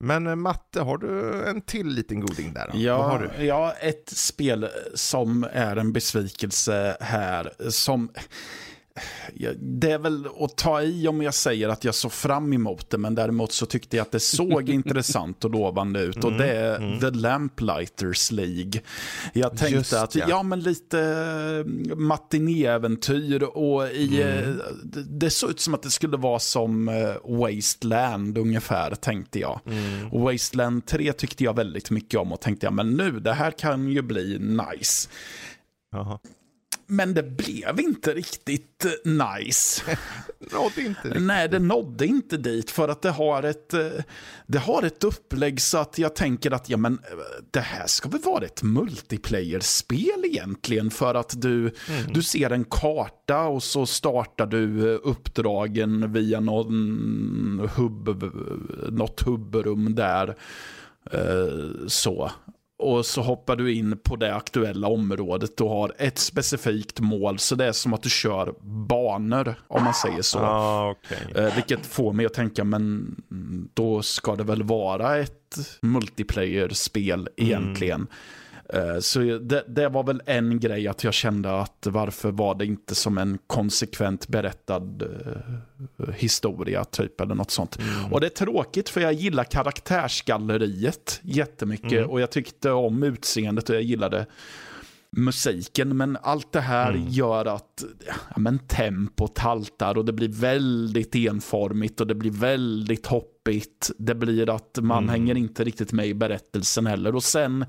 [0.04, 2.66] Men eh, Matte, har du en till liten goding där?
[2.66, 2.72] då?
[2.72, 3.44] Har Ja, du?
[3.44, 7.52] ja, ett spel som är en besvikelse här.
[7.70, 8.10] Som,
[9.58, 12.98] det är väl att ta i om jag säger att jag såg fram emot det,
[12.98, 16.24] men däremot så tyckte jag att det såg intressant och lovande ut.
[16.24, 17.00] Och Mm, det är mm.
[17.00, 18.80] The Lamplighters League.
[19.32, 20.26] Jag Just tänkte att, ja.
[20.28, 24.38] ja men lite eh, matinéäventyr och i, Mm.
[24.48, 29.38] eh, det, det såg ut som att det skulle vara som eh, Wasteland ungefär, tänkte
[29.38, 29.60] jag.
[29.66, 30.08] Mm.
[30.12, 33.50] Och Wasteland 3 tyckte jag väldigt mycket om och tänkte jag, men nu, det här
[33.50, 35.08] kan ju bli nice.
[35.92, 36.18] Jaha.
[36.90, 39.82] Men det blev inte riktigt eh, nice.
[40.52, 41.22] Nådde inte riktigt.
[41.22, 43.86] Nej, det nådde inte dit för att det har ett, eh,
[44.46, 47.18] det har ett upplägg så att jag tänker att ja, men, eh,
[47.50, 51.74] det här ska väl vara ett multiplayer-spel egentligen för att du,
[52.12, 58.08] du ser en karta och så startar du uppdragen via någon hubb,
[58.90, 60.36] något hubbrum där.
[61.86, 62.30] Så.
[62.78, 67.38] Och så hoppar du in på det aktuella området och har ett specifikt mål.
[67.38, 70.38] Så det är som att du kör banor, om man säger så.
[70.38, 71.44] Ja, okej.
[71.44, 73.16] Eh, vilket får mig att tänka, men
[73.74, 78.00] då ska det väl vara ett multiplayer-spel egentligen.
[78.00, 78.06] Eh,
[79.00, 82.94] Så det, det var väl en grej att jag kände att varför var det inte
[82.94, 87.78] som en konsekvent berättad eh, historia typ eller något sånt.
[88.10, 92.10] Och det är tråkigt för jag gillar karaktärsgalleriet jättemycket Mm.
[92.10, 94.26] och jag tyckte om utseendet och jag gillade
[95.16, 95.96] musiken.
[95.96, 97.08] Men allt det här Mm.
[97.08, 103.06] gör att ja, men tempot haltar och det blir väldigt enformigt och det blir väldigt
[103.06, 103.90] hoppigt.
[103.98, 105.08] Det blir att man Mm.
[105.08, 107.14] hänger inte riktigt med i berättelsen heller.
[107.14, 107.64] Och sen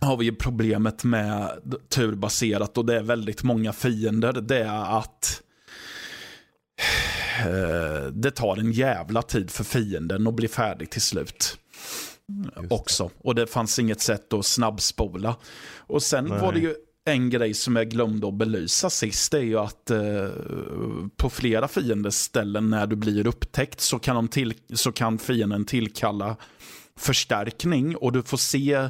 [0.00, 1.50] har vi ju problemet med
[1.88, 4.32] turbaserat och det är väldigt många fiender.
[4.32, 5.42] Det är att
[7.38, 11.56] eh, det tar en jävla tid för fienden att bli färdig till slut.
[12.70, 13.10] Också.
[13.18, 15.36] Och det fanns inget sätt att snabbspola.
[15.76, 16.40] Och sen Nej.
[16.40, 16.74] var det ju
[17.04, 19.32] en grej som jag glömde att belysa sist.
[19.32, 20.28] Det är ju att eh,
[21.16, 25.64] på flera fienders ställen när du blir upptäckt så kan, de till, så kan fienden
[25.64, 26.36] tillkalla
[27.00, 28.88] förstärkning och du får se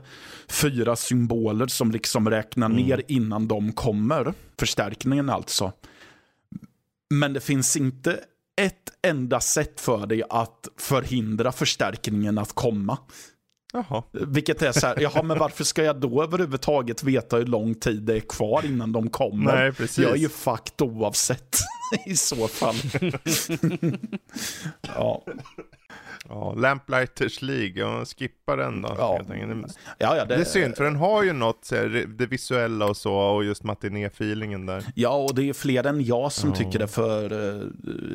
[0.48, 2.82] fyra symboler som liksom räknar Mm.
[2.82, 4.34] ner innan de kommer.
[4.58, 5.72] Förstärkningen alltså.
[7.14, 8.20] Men det finns inte
[8.60, 12.98] ett enda sätt för dig att förhindra förstärkningen att komma.
[13.72, 14.02] Jaha.
[14.12, 18.02] Vilket är så här, jaha men varför ska jag då överhuvudtaget veta hur lång tid
[18.02, 19.54] det är kvar innan de kommer?
[19.56, 19.98] Nej, precis.
[19.98, 21.58] Jag är ju fucked oavsett
[22.06, 22.74] i så fall.
[24.82, 25.24] ja.
[26.28, 28.94] Ja, Lamplighters League, ja, skippa den då.
[28.98, 29.20] Ja.
[29.98, 31.70] Ja, ja, Det är synd, för den har ju något,
[32.08, 34.84] det visuella och så, och just matiné-feelingen där.
[34.94, 36.56] Ja, och det är fler än jag som Ja.
[36.56, 36.88] tycker det.
[36.88, 37.62] För eh,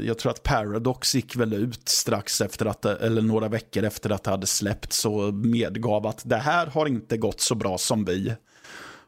[0.05, 4.09] jag tror att Paradox gick väl ut strax efter att, det- eller några veckor efter
[4.09, 8.05] att det hade släppts och medgav att det här har inte gått så bra som
[8.05, 8.33] vi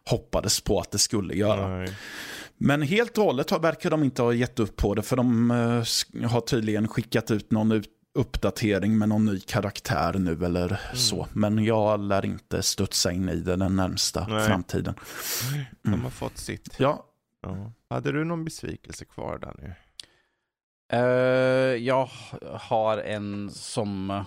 [0.09, 1.67] hoppades på att det skulle göra.
[1.77, 1.89] Nej.
[2.57, 6.27] Men helt och hållet verkar de inte ha gett upp på det för de eh,
[6.29, 10.95] har tydligen skickat ut någon ut, uppdatering med någon ny karaktär nu eller Mm.
[10.95, 11.27] så.
[11.33, 14.47] Men jag lär inte studsa in i det den närmsta Nej.
[14.47, 14.93] framtiden.
[15.81, 16.01] De Mm.
[16.01, 16.75] har fått sitt.
[16.79, 17.03] Ja,
[17.41, 17.71] Ja.
[17.89, 19.73] Hade du någon besvikelse kvar där nu?
[20.93, 22.09] Eh, jag
[22.59, 24.23] har en som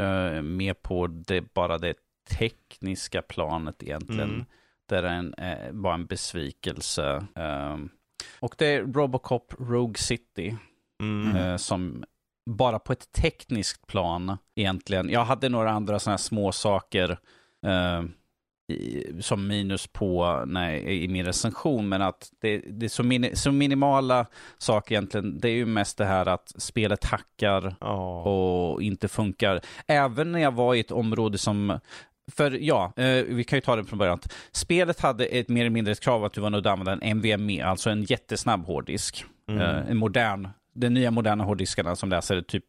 [0.00, 1.94] uh, med på det, bara det
[2.30, 4.30] tekniska planet egentligen.
[4.34, 4.44] Mm.
[4.88, 7.26] Där en, uh, var en besvikelse.
[7.34, 7.88] Ehm,
[8.40, 10.56] och det är Robocop Rogue City.
[11.00, 11.36] Mm.
[11.36, 12.04] eh, som
[12.50, 15.08] bara på ett tekniskt plan egentligen.
[15.08, 17.18] Jag hade några andra sådana här små saker
[17.66, 18.02] eh,
[18.72, 23.36] i, som minus på nej, i min recension, men att det, det är så, mini,
[23.36, 24.26] så minimala
[24.58, 25.38] saker egentligen.
[25.38, 28.22] Det är ju mest det här att spelet hackar Ja.
[28.22, 29.60] och inte funkar.
[29.86, 31.78] Även när jag var i ett område som
[32.32, 34.20] för ja, eh, vi kan ju ta det från början.
[34.52, 37.16] Spelet hade ett mer eller mindre ett krav att du var nöjd att använda en
[37.16, 39.24] NVMe, alltså en jättesnabb hårddisk.
[39.48, 39.60] Mm.
[39.60, 42.64] Eh, en modern, den nya moderna hårddiskarna som läser typ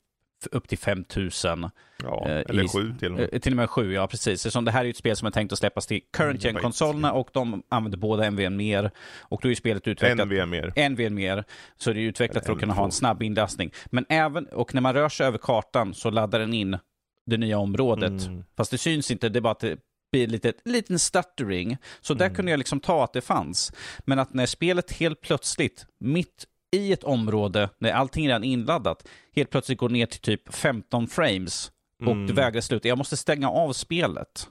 [0.52, 1.70] upp till 5000.
[2.04, 2.26] ja.
[2.30, 3.30] eh, Eller i- sju till och med.
[3.34, 4.34] Eh, till och med sju, ja precis.
[4.46, 7.14] Eftersom det här är ett spel som är tänkt att släppas till current Mm, gen-konsolerna
[7.14, 8.92] och de använder båda NVMe.
[9.20, 10.90] Och då är spelet utvecklat En mer.
[10.90, 11.44] NVMe,
[11.78, 12.94] så det är utvecklat för att kunna ha en M2.
[12.94, 13.72] snabb inlastning.
[13.86, 16.78] Men även, och när man rör sig över kartan så laddar den in
[17.26, 18.26] det nya området.
[18.28, 18.44] Mm.
[18.58, 19.78] Fast det syns inte, det är bara att det
[20.12, 21.78] blir lite liten stuttering.
[22.02, 22.36] Så där Mm.
[22.36, 23.72] kunde jag liksom ta att det fanns.
[24.06, 29.08] Men att när spelet helt plötsligt, mitt i ett område, när allting är redan inladdat,
[29.36, 31.72] helt plötsligt går ner till typ 15 frames
[32.02, 32.28] och Mm.
[32.28, 32.88] det vägrar sluta.
[32.88, 34.48] Jag måste stänga av spelet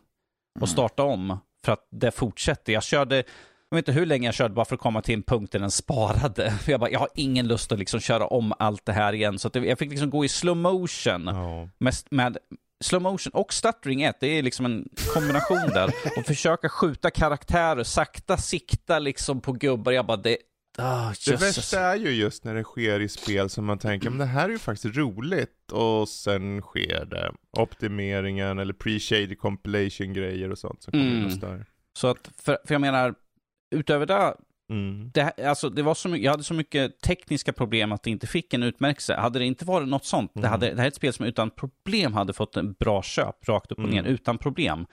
[0.61, 2.73] och starta om för att det fortsätter.
[2.73, 3.17] Jag körde,
[3.71, 5.59] jag vet inte hur länge jag körde bara för att komma till en punkt där
[5.59, 6.51] den sparade.
[6.51, 9.39] För jag bara, jag har ingen lust att liksom köra om allt det här igen.
[9.39, 11.69] Så jag fick liksom gå i slow motion Ja.
[11.79, 12.39] mest med
[12.85, 15.87] slow motion och stuttering 1, det är liksom en kombination där.
[16.19, 19.93] Och försöka skjuta karaktärer, sakta sikta liksom på gubbar.
[19.93, 20.37] Jag bara, det...
[20.79, 24.19] Ah, Det värsta är ju just när det sker i spel som man tänker, men
[24.19, 25.73] det här är ju faktiskt roligt.
[25.73, 27.33] Och sen sker det.
[27.57, 31.25] Optimeringen eller pre-shaded compilation grejer och sånt som kommer Mm.
[31.25, 31.67] just där.
[31.99, 33.15] Så att, för, för jag menar,
[33.75, 34.35] utöver det,
[34.71, 35.11] Mm.
[35.15, 38.27] det, alltså, det var så mycket, jag hade så mycket tekniska problem att det inte
[38.27, 39.15] fick en utmärkelse.
[39.15, 40.51] Hade det inte varit något sånt, det, Mm.
[40.51, 43.73] hade, det här är ett spel som utan problem hade fått en bra köp, rakt
[43.73, 44.13] upp och ner, Mm.
[44.15, 44.87] utan problem.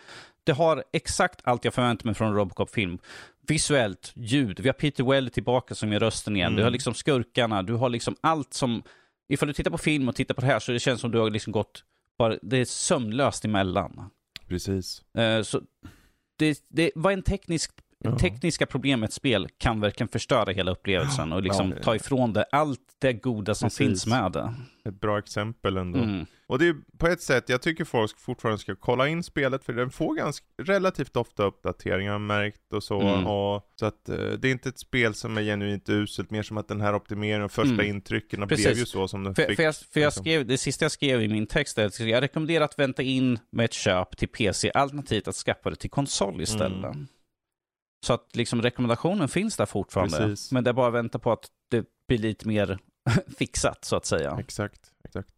[0.44, 2.98] Det har exakt allt jag förväntar mig från en Robocop-film.
[3.50, 6.64] Visuellt, ljud, vi har Peter Weller tillbaka som gör rösten igen, du Mm.
[6.64, 8.84] har liksom skurkarna, du har liksom allt som...
[9.30, 11.20] Ifall du tittar på film och tittar på det här så det känns som du
[11.20, 11.84] har liksom gått,
[12.18, 14.10] bara, det är sömnlöst emellan.
[14.48, 15.02] Precis.
[15.16, 15.62] Eh, så
[16.40, 17.72] det, det var en teknisk
[18.04, 18.18] Ja.
[18.20, 21.84] tekniska problem med ett spel kan verkligen förstöra hela upplevelsen och liksom Ja.
[21.84, 23.78] ta ifrån det allt det goda som Precis.
[23.78, 24.54] finns med det.
[24.90, 26.00] Ett bra exempel ändå.
[26.00, 26.26] Mm.
[26.48, 29.74] Och det är på ett sätt, jag tycker folk fortfarande ska kolla in spelet för
[29.74, 33.02] den får ganska relativt ofta uppdateringar har märkt och så.
[33.02, 33.28] Mm.
[33.28, 36.58] Och, så att eh, det är inte ett spel som är genuint uselt, mer som
[36.58, 37.86] att den här optimeringen och första Mm.
[37.86, 39.56] intrycken blev ju så som den För, fick.
[39.56, 40.24] för, jag, för jag liksom.
[40.24, 43.40] skrev, det sista jag skrev i min text är att jag rekommenderar att vänta in
[43.52, 46.86] med ett köp till PC, alternativt att skaffa det till konsol istället.
[46.86, 47.08] Mm.
[48.06, 50.18] Så att liksom rekommendationen finns där fortfarande.
[50.18, 50.52] Precis.
[50.52, 52.80] Men det är bara att vänta på att det blir lite mer
[53.38, 54.38] fixat så att säga.
[54.40, 55.34] Exakt, exakt.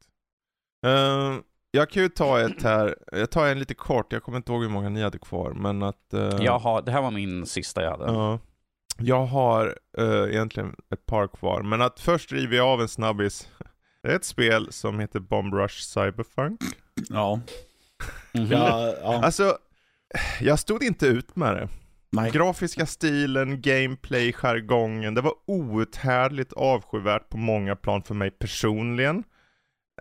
[0.85, 1.35] Eh,
[1.71, 4.61] jag kan ju ta ett här, jag tar en lite kort, jag kommer inte ihåg
[4.61, 6.13] hur många ni hade kvar, men att...
[6.13, 8.05] eh, Jag har, det här var min sista jag hade.
[8.05, 8.39] Ja.
[8.97, 13.49] Jag har eh, egentligen ett par kvar, men att först river jag av en snabbis.
[14.03, 16.61] Det är ett spel som heter Bomb Rush Cyberpunk.
[17.09, 17.39] Ja.
[18.33, 18.51] Mhm.
[18.51, 19.23] Ja, ja.
[19.23, 19.57] Alltså,
[20.41, 21.67] jag stod inte ut med det.
[22.11, 22.31] Nej.
[22.31, 29.23] Grafiska stilen, gameplay, jargongen, det var outhärdligt avskyvärt på många plan för mig personligen.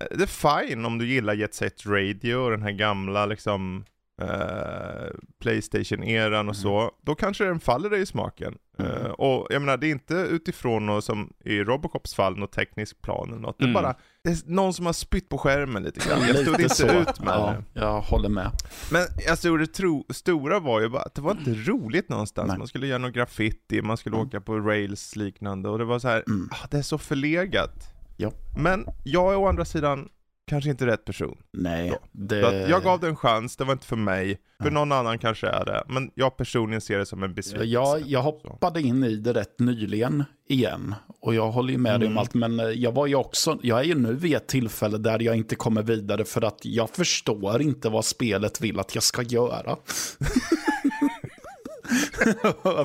[0.00, 3.84] Eh, det är fine om du gillar Jet Set Radio och den här gamla liksom
[4.20, 8.54] eh, Playstation-eran och så, då kanske den faller dig i smaken.
[8.78, 8.92] Mm.
[8.92, 13.02] Eh, och jag menar, det är inte utifrån något som i Robocops fall, något teknisk
[13.02, 13.58] plan eller något.
[13.58, 13.82] Det är Mm.
[13.82, 13.94] bara,
[14.24, 16.20] det är någon som har spytt på skärmen lite grann.
[16.28, 16.86] Jag stod inte så.
[16.86, 17.80] ut med ja, det.
[17.80, 18.50] Jag håller med.
[18.92, 22.48] Men alltså det tro, stora var ju bara att det var inte roligt någonstans.
[22.48, 22.58] Nej.
[22.58, 24.26] Man skulle göra någon graffiti, man skulle Mm.
[24.28, 26.48] åka på rails liknande och det var så här, Mm.
[26.52, 27.88] ah, det är så förlegat.
[28.16, 28.32] Ja.
[28.58, 30.08] Men jag är å andra sidan
[30.50, 31.36] kanske inte rätt person.
[31.52, 32.40] Nej, det...
[32.40, 34.38] Så att jag gav det en chans, det var inte för mig.
[34.58, 34.70] För Ja.
[34.72, 35.82] någon annan kanske är det.
[35.88, 37.66] Men jag personligen ser det som en besvikelse.
[37.72, 40.94] jag, jag hoppade in i det rätt nyligen igen.
[41.20, 42.18] Och jag håller ju med dig om Mm.
[42.18, 42.34] allt.
[42.34, 45.36] Men eh, jag var ju också, jag är ju nu vid ett tillfälle där jag
[45.36, 49.76] inte kommer vidare för att jag förstår inte vad spelet vill att jag ska göra.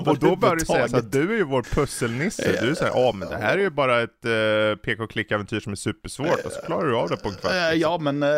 [0.06, 2.60] Och då bör det sägas att du är ju vår pusselnisse.
[2.62, 6.46] Du säger, ja men det här är ju bara ett uh, pek-och-klick-äventyr som är supersvårt
[6.46, 7.52] och så klarar du av det på en kvart.
[7.52, 8.30] Eh, Ja, men eh,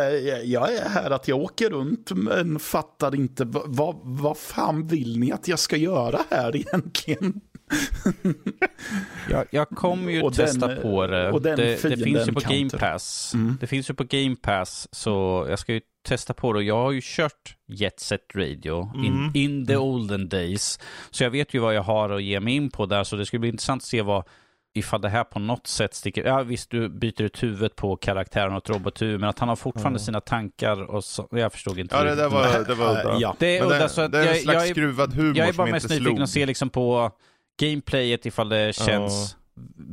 [0.43, 5.31] jag är här att jag åker runt men fattar inte vad, vad fan vill ni
[5.31, 7.41] att jag ska göra här egentligen?
[9.29, 11.31] Jag, jag kommer ju Och den, testa eh, på det.
[11.31, 12.39] och den det, det finns ju på.
[12.39, 13.31] Game Pass.
[13.33, 13.57] Mm.
[13.61, 16.63] Det finns ju på Game Pass, så jag ska ju testa på det.
[16.63, 19.31] Jag har ju kört Jet Set Radio in, Mm.
[19.35, 20.79] in the olden days.
[21.11, 23.25] Så jag vet ju vad jag har att ge mig in på där, så det
[23.25, 24.23] skulle bli intressant att se vad
[24.75, 26.25] ifall det här på något sätt sticker...
[26.25, 29.55] Ja visst, du byter ut huvudet på karaktären och ett robothuvud, men att han har
[29.55, 30.03] fortfarande Ja.
[30.05, 31.27] sina tankar och så...
[31.31, 31.95] Jag förstod inte.
[31.95, 33.17] Ja det där var, det var udda.
[33.19, 33.35] Ja.
[33.39, 35.13] Det är Men udda, det, så att det är en jag, slags jag, är, skruvad
[35.13, 36.21] humor jag är som bara inte mest nyfiken slog.
[36.21, 37.11] att se liksom på
[37.61, 39.35] gameplayet ifall det känns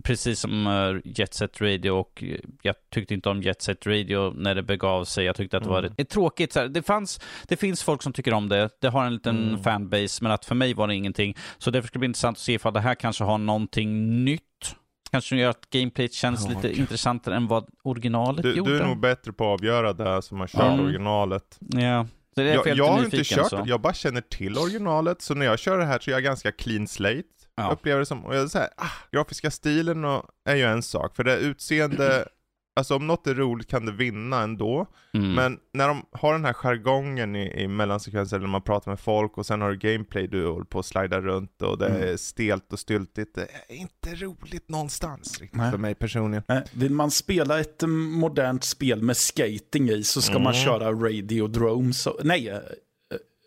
[0.05, 4.33] precis som uh, Jet Set Radio och eh, jag tyckte inte om Jet Set Radio
[4.37, 5.25] när det begav sig.
[5.25, 5.95] Jag tyckte att det var Mm.
[6.11, 9.49] tråkigt, så det, fanns, det finns folk som tycker om det, det har en liten
[9.49, 9.63] Mm.
[9.63, 11.37] fanbase, men att för mig var det ingenting.
[11.59, 14.43] Så därför ska det bli intressant att se ifall det här kanske har någonting nytt.
[15.11, 16.79] Kanske gör att gameplayet känns lite okej.
[16.79, 18.71] intressantare än vad originalet Du, gjorde.
[18.71, 20.81] du är nog bättre på att avgöra det som har kört Ja.
[20.83, 21.59] originalet.
[21.61, 22.07] Ja,
[22.37, 23.63] det är därför Jag, jag, jag har inte kört så.
[23.67, 26.53] jag bara känner till originalet, så när jag kör det här så är jag ganska
[26.53, 27.23] clean slate.
[27.57, 27.71] Ja.
[27.73, 31.25] Upplever det som, och jag säger, ah, grafiska stilen och, är ju en sak, för
[31.25, 32.29] det utseende,
[32.77, 34.87] alltså om något är roligt kan det vinna ändå.
[35.15, 35.35] Mm.
[35.35, 39.39] Men när de har den här jargongen i, i mellansekvenser, när man pratar med folk
[39.39, 42.03] och sen har du gameplay, du håller på att slida runt och det Mm.
[42.03, 45.71] är stelt och styltigt, det är inte roligt någonstans riktigt Nej.
[45.71, 46.43] för mig personligen.
[46.49, 50.65] Eh, Vill man spela ett modernt spel med skating i så ska man Mm.
[50.65, 51.93] köra Radiodrome.
[51.93, 52.59] Så, nej, eh,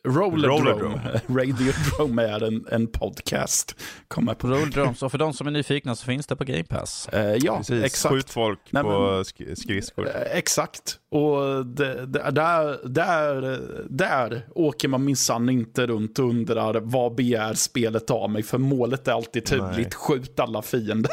[0.07, 0.69] Rollerdrome.
[0.71, 1.21] Rollerdrome.
[1.27, 3.75] Radiodrome är en, en podcast.
[4.07, 4.47] Kommer på.
[4.47, 5.03] Roll Drums.
[5.03, 7.07] Och för de som är nyfikna så finns det på Game Pass.
[7.11, 8.13] Eh, ja, Precis, exakt.
[8.13, 10.07] skjut folk Nej, på men- sk- skridskor.
[10.07, 10.99] Eh, Exakt.
[11.11, 17.53] Och det, det, där, där, där åker man minsann inte runt och undrar vad begär
[17.53, 18.43] spelet av mig.
[18.43, 19.77] För målet är alltid tydligt.
[19.77, 19.91] Nej.
[19.91, 21.11] Skjut alla fiender.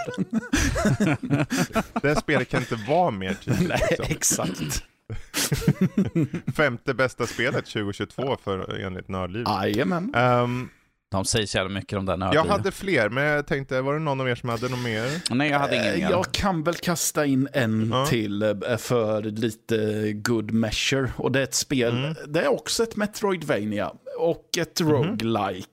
[2.03, 3.68] Det här spelet kan inte vara mer tydligt.
[3.68, 4.07] Nej, liksom.
[4.49, 4.84] exakt.
[6.57, 9.44] Femte bästa spelet 2022 för, enligt Nördliv.
[9.48, 10.14] Jajamän.
[10.14, 10.68] Ehm,
[11.11, 12.34] De säger så jävla mycket om den här.
[12.34, 15.34] jag hade fler, men jag tänkte, var det någon av er som hade något mer?
[15.34, 16.11] Nej, jag hade ingen Eh, mer.
[16.11, 18.07] Jag kan väl kasta in en Ja.
[18.07, 21.12] till eh, för lite good measure.
[21.16, 22.14] Och det är ett spel, Mm.
[22.26, 24.90] det är också ett Metroidvania och ett Mhm.
[24.90, 25.68] roguelike.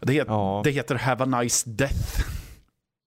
[0.00, 0.60] Det, het, Ja.
[0.64, 2.20] det heter Have a Nice Death.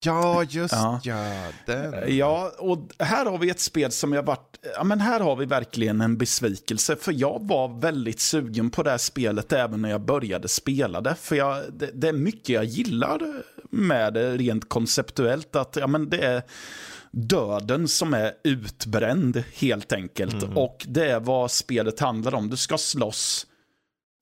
[0.05, 0.99] Ja, just Ja.
[1.03, 1.47] ja.
[1.65, 2.17] den.
[2.17, 4.57] Ja, och här har vi ett spel som jag varit...
[4.75, 6.95] Ja, men här har vi verkligen en besvikelse.
[6.95, 11.15] För jag var väldigt sugen på det här spelet även när jag började spela det.
[11.15, 13.19] För jag, det, det är mycket jag gillar
[13.69, 15.55] med det rent konceptuellt.
[15.55, 16.41] Att ja, men det är
[17.11, 20.43] döden som är utbränd helt enkelt.
[20.43, 20.57] Mm.
[20.57, 22.49] Och det är vad spelet handlar om.
[22.49, 23.47] Du ska slåss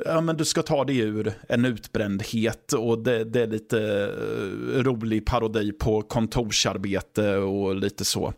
[0.06, 4.84] Ja, men du ska ta dig ur en utbrändhet och det, det är lite uh,
[4.84, 8.34] rolig parodi på kontorsarbete och lite så.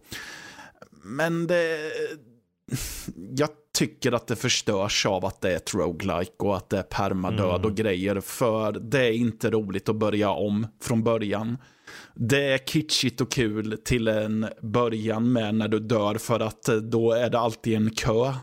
[1.04, 1.92] Men det...
[3.38, 6.84] Jag tycker att det förstörs av att det är ett roguelike och att det är
[6.84, 7.66] permadöd mm.
[7.66, 8.20] och grejer.
[8.20, 11.58] För det är inte roligt att börja om från början.
[12.16, 17.12] Det är kitschigt och kul till en början med när du dör för att då
[17.12, 18.34] är det alltid en kö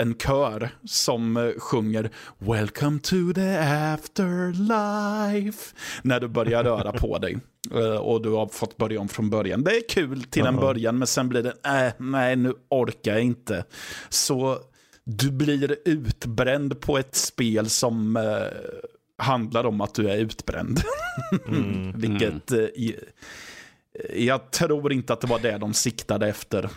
[0.00, 7.38] en kör som eh, sjunger Welcome to the afterlife när du börjar röra på dig.
[7.74, 9.64] Eh, och du har fått börja om från början.
[9.64, 13.22] Det är kul till en början men sen blir det äh, nej nu orkar jag
[13.22, 13.64] inte.
[14.08, 14.58] Så
[15.04, 18.22] du blir utbränd på ett spel som uh,
[19.18, 20.80] handlar om att du är utbränd.
[21.46, 22.00] Mm.
[22.00, 22.66] Vilket uh,
[24.16, 26.70] jag tror inte att det var det de siktade efter.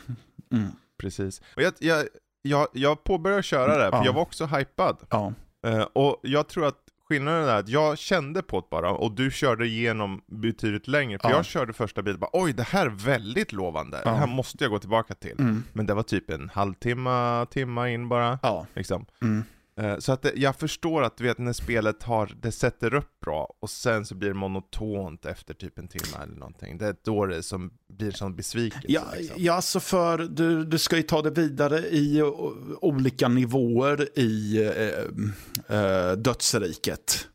[0.52, 0.68] Mm.
[0.98, 1.42] Precis.
[1.56, 2.08] Och jag, jag,
[2.44, 4.06] jag, jag påbörjade köra det, för ja.
[4.06, 4.98] jag var också hypad.
[5.10, 5.34] Ja.
[5.68, 6.78] Uh, och jag tror att
[7.10, 11.20] skillnaden är att jag kände på det bara, och du körde igenom betydligt längre.
[11.20, 11.36] För ja.
[11.36, 14.72] jag körde första biten bara, oj det här är väldigt lovande, det här måste jag
[14.72, 15.40] gå tillbaka till.
[15.40, 15.64] Mm.
[15.74, 18.40] Men det var typ en halvtimme, timma in bara.
[18.74, 19.06] Liksom.
[19.22, 19.44] Mm.
[19.76, 23.20] Eh, så att det, jag förstår att du vet när spelet har, det sätter upp
[23.20, 26.78] bra och sen så blir det monotont efter typ en timme eller någonting.
[26.78, 28.88] Det är då det som blir som besvikelse.
[28.90, 29.36] Ja, liksom.
[29.40, 32.22] ja så för du, du ska ju ta det vidare i
[32.82, 37.28] olika nivåer i eh, eh, dödsriket.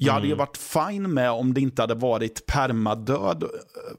[0.00, 0.38] Jag hade ju mm.
[0.38, 3.48] varit fine med om det inte hade varit permadöd eh,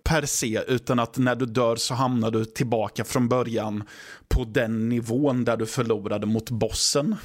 [0.03, 3.83] per se, utan att när du dör så hamnar du tillbaka från början
[4.27, 7.15] på den nivån där du förlorade mot bossen.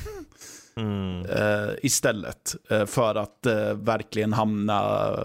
[0.77, 1.27] Mm.
[1.27, 5.16] Uh, istället uh, för att uh, verkligen hamna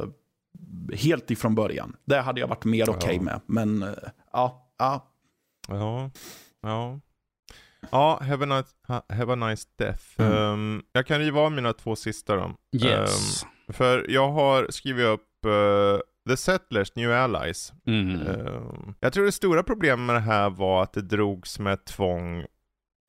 [0.94, 1.96] helt ifrån början.
[2.06, 3.22] Det hade jag varit mer okej okay ja.
[3.22, 3.42] med.
[3.46, 3.96] Men
[4.34, 5.12] ja, ja.
[5.68, 6.12] Ja,
[6.62, 7.00] ja.
[7.92, 10.04] Ja, have a nice, have a nice death.
[10.18, 10.34] Mm.
[10.34, 12.52] Um, jag kan riva av mina två sista då.
[12.86, 13.44] Yes.
[13.44, 17.74] Um, för jag har skrivit upp uh, The Settlers, New Allies.
[17.88, 18.28] Mm.
[18.28, 22.40] Um, jag tror det stora problemet med det här var att det drogs med tvång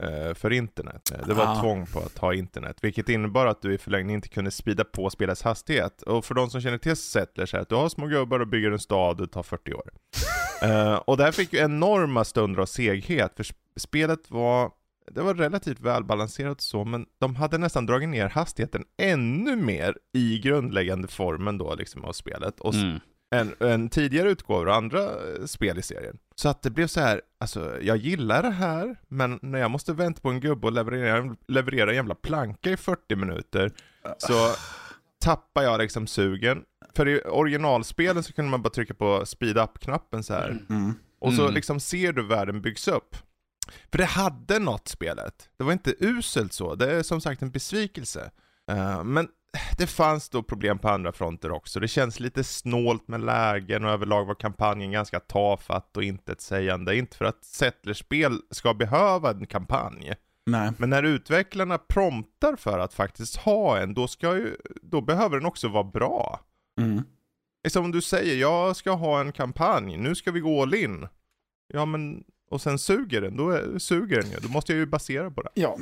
[0.02, 1.12] uh, för internet.
[1.26, 1.60] Det var ah.
[1.60, 5.10] tvång på att ha internet, vilket innebar att du i förlängningen inte kunde sprida på
[5.10, 6.02] spelets hastighet.
[6.02, 8.70] Och för de som känner till Settlers är att du har små gubbar och bygger
[8.70, 9.90] en stad, det tar 40 år.
[10.64, 13.44] uh, och det här fick ju enorma stunder av seghet, för
[13.80, 14.70] spelet var
[15.10, 20.38] det var relativt välbalanserat så, men de hade nästan dragit ner hastigheten ännu mer i
[20.38, 22.60] grundläggande formen då liksom av spelet.
[22.60, 22.98] Och mm.
[23.30, 26.18] en, en tidigare utgåva och andra eh, spel i serien.
[26.34, 29.92] Så att det blev så här, alltså jag gillar det här, men när jag måste
[29.92, 33.72] vänta på en gubbe och leverera, leverera en jävla planka i 40 minuter,
[34.18, 34.34] så
[35.24, 36.62] tappar jag liksom sugen.
[36.94, 40.58] För i originalspelen så kunde man bara trycka på speed up-knappen så här.
[40.70, 40.94] Mm.
[41.20, 41.54] Och så mm.
[41.54, 43.16] liksom ser du världen byggs upp.
[43.90, 45.50] För det hade något spelet.
[45.56, 48.30] Det var inte uselt så, det är som sagt en besvikelse.
[48.72, 49.28] Uh, men
[49.78, 51.80] det fanns då problem på andra fronter också.
[51.80, 56.96] Det känns lite snålt med lägen och överlag var kampanjen ganska tafatt och intetsägande.
[56.96, 60.14] Inte för att Settlers-spel ska behöva en kampanj.
[60.46, 60.72] Nej.
[60.78, 65.46] Men när utvecklarna promptar för att faktiskt ha en, då, ska ju, då behöver den
[65.46, 66.40] också vara bra.
[66.80, 67.02] Mm.
[67.68, 71.08] Som om du säger, jag ska ha en kampanj, nu ska vi gå all in.
[71.72, 74.36] Ja men och sen suger den, då är, suger den ju.
[74.42, 75.50] Då måste jag ju basera på det.
[75.54, 75.78] Ja.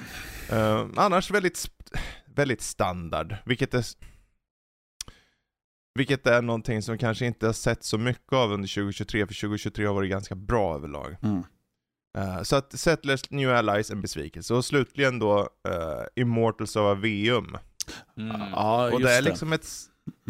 [0.53, 1.71] Uh, annars väldigt,
[2.27, 3.85] väldigt standard, vilket är
[5.95, 9.87] vilket är någonting som kanske inte har sett så mycket av under 2023, för 2023
[9.87, 11.17] har varit ganska bra överlag.
[11.23, 11.43] Mm.
[12.19, 14.55] Uh, så att Settlers New Allies en besvikelse.
[14.55, 17.57] Och slutligen då uh, Immortals of Aveum.
[18.17, 18.41] Mm.
[18.53, 19.69] Ja, och det är liksom ett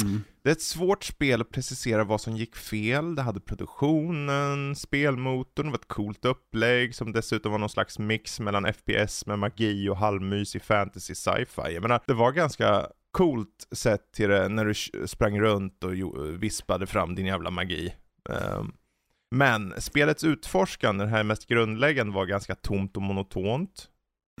[0.01, 0.23] Mm.
[0.41, 3.15] Det är ett svårt spel att precisera vad som gick fel.
[3.15, 8.39] Det hade produktionen, spelmotorn, det var ett coolt upplägg som dessutom var någon slags mix
[8.39, 11.73] mellan FPS med magi och halvmysig fantasy sci-fi.
[11.73, 15.93] Jag menar, det var ganska coolt sett till det när du sprang runt och
[16.43, 17.93] vispade fram din jävla magi.
[18.29, 18.73] Um,
[19.31, 23.89] men spelets utforskande, det här mest grundläggande, var ganska tomt och monotont.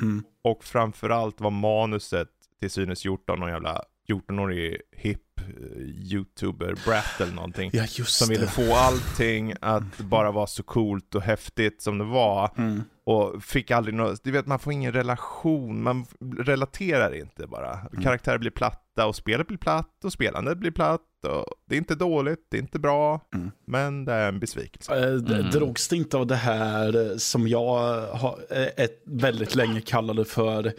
[0.01, 0.23] Mm.
[0.41, 2.29] Och framförallt var manuset
[2.59, 7.69] till synes gjort av någon jävla 14-årig hip Eh, youtuber Brat eller någonting.
[7.73, 12.51] Ja, som ville få allting att bara vara så coolt och häftigt som det var.
[12.57, 12.83] Mm.
[13.03, 16.05] Och fick aldrig något, du vet man får ingen relation, man
[16.37, 17.79] relaterar inte bara.
[17.91, 18.03] Mm.
[18.03, 21.01] Karaktärer blir platta och spelet blir platt och spelandet blir platt.
[21.27, 23.51] Och det är inte dåligt, det är inte bra, mm.
[23.65, 24.95] men det är en besvikelse.
[24.95, 25.49] Äh, mm.
[25.49, 28.39] Drogs det inte av det här som jag har,
[28.77, 30.73] ett, väldigt länge kallade för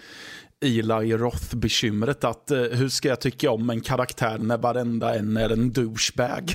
[0.60, 5.50] Eli Roth-bekymret att uh, hur ska jag tycka om en karaktär när varenda en är
[5.50, 6.52] en douchebag?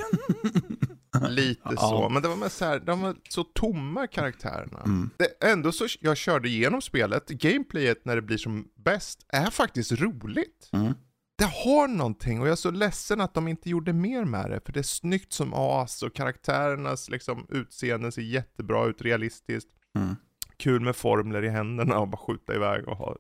[1.30, 1.76] Lite Ja.
[1.76, 4.80] så, men det var med så här, de var så tomma karaktärerna.
[4.86, 5.10] Mm.
[5.18, 9.92] Det, ändå så, jag körde igenom spelet, gameplayet när det blir som bäst är faktiskt
[9.92, 10.70] roligt.
[10.74, 10.94] Mm.
[11.38, 14.60] Det har någonting och jag är så ledsen att de inte gjorde mer med det,
[14.66, 19.70] för det är snyggt som as och karaktärernas liksom, utseenden ser jättebra ut, realistiskt.
[19.98, 20.16] Mm.
[20.58, 23.16] Kul med formler i händerna och bara skjuta iväg och ha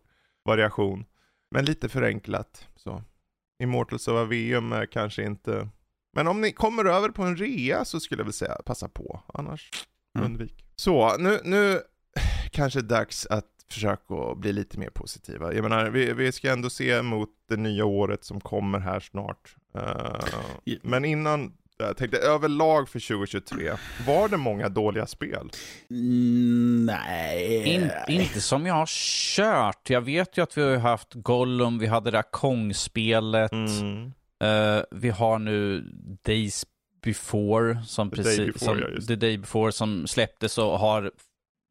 [0.46, 1.06] variation.
[1.52, 2.68] Men lite förenklat.
[2.76, 3.04] Så.
[3.64, 5.70] Immortals of Aveum är kanske inte...
[6.16, 9.22] Men om ni kommer över på en rea så skulle jag väl säga passa på.
[9.34, 9.72] Annars
[10.18, 10.26] Mm.
[10.26, 10.66] undvik.
[10.76, 11.82] Så, nu, nu
[12.52, 15.54] kanske det är dags att försöka bli lite mer positiva.
[15.54, 19.56] Jag menar, vi, vi ska ändå se mot det nya året som kommer här snart.
[19.76, 19.82] Eh,
[20.64, 20.76] Ja.
[20.84, 23.72] Men innan, jag tänkte överlag för 2023,
[24.08, 25.50] var det många dåliga spel?
[25.90, 27.64] Mm, nej.
[27.74, 28.86] In, inte som jag har
[29.36, 29.90] kört.
[29.90, 33.52] Jag vet ju att vi har haft Gollum, vi hade det här Kong-spelet.
[33.52, 34.14] Mm.
[34.44, 35.82] Eh, vi har nu
[36.26, 36.66] Days
[37.04, 41.12] Before, som The Day Before, som, ja, The Day Before som släpptes och har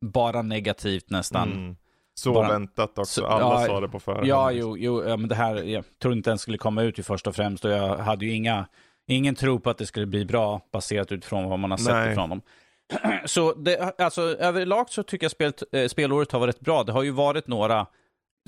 [0.06, 1.52] bara negativt nästan.
[1.52, 1.76] Mm.
[2.14, 4.26] Så Bara- väntat också, Så- alla ja, sa det på förhand.
[4.26, 7.02] Ja, jo, jo ja, men det här, jag tror inte den skulle komma ut i
[7.02, 8.66] först och främst och jag hade ju inga,
[9.06, 12.12] ingen tro på att det skulle bli bra baserat utifrån vad man har sett Nej.
[12.12, 12.42] ifrån dem.
[13.24, 16.84] Så det, alltså, överlag så tycker jag spelet, eh, spelåret har varit bra.
[16.84, 17.86] Det har ju varit några,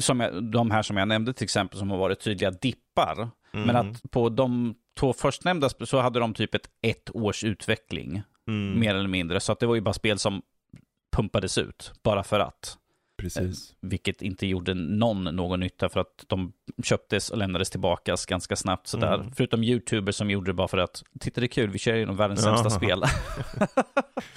[0.01, 3.29] som jag, de här som jag nämnde till exempel, som har varit tydliga dippar.
[3.55, 3.67] Mm.
[3.67, 8.81] Men att på de två förstnämnda så hade de typ ett ett års utveckling, Mm.
[8.81, 9.41] mer eller mindre.
[9.41, 10.43] Så att det var ju bara spel som
[11.17, 12.79] pumpades ut, bara för att.
[13.19, 13.75] Precis.
[13.81, 16.53] Vilket inte gjorde någon någon nytta för att de
[16.85, 19.15] köptes och lämnades tillbaka ganska snabbt sådär.
[19.15, 19.33] Mm.
[19.33, 22.17] Förutom YouTubers som gjorde det bara för att, titta det är kul, vi kör igenom
[22.17, 22.57] världens Ja.
[22.57, 23.01] sämsta spel.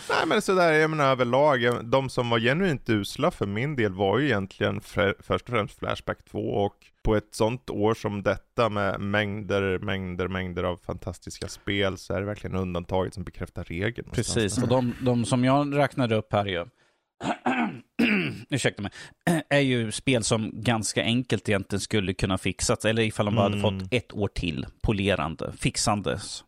[0.09, 4.19] Nej men sådär, jag menar överlag, de som var genuint usla för min del var
[4.19, 8.99] ju egentligen först och främst Flashback 2 och på ett sånt år som detta med
[8.99, 14.09] mängder, mängder, mängder av fantastiska spel så är det verkligen undantaget som bekräftar regeln.
[14.11, 16.65] Precis, och de, de som jag räknade upp här ju,
[18.49, 18.91] ursäkta mig,
[19.49, 23.57] är ju spel som ganska enkelt egentligen skulle kunna fixas, eller ifall de bara hade
[23.59, 23.79] Mm.
[23.79, 26.43] fått ett år till polerande, fixandes.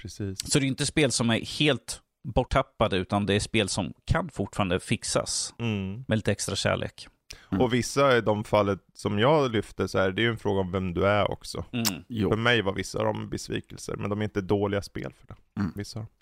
[0.00, 0.52] Precis.
[0.52, 4.28] Så det är inte spel som är helt borttappade, utan det är spel som kan
[4.30, 6.04] fortfarande fixas Mm.
[6.08, 7.08] med lite extra kärlek.
[7.52, 7.62] Mm.
[7.62, 10.72] Och vissa i de fallet som jag lyfte så är det ju en fråga om
[10.72, 11.64] vem du är också.
[11.72, 11.84] Mm.
[12.30, 15.60] För mig var vissa av dem besvikelser, men de är inte dåliga spel för det.
[15.60, 15.72] Mm.
[15.76, 15.98] Vissa.
[15.98, 16.16] av dem.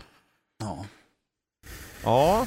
[0.59, 0.87] Ja.
[2.05, 2.47] Ja,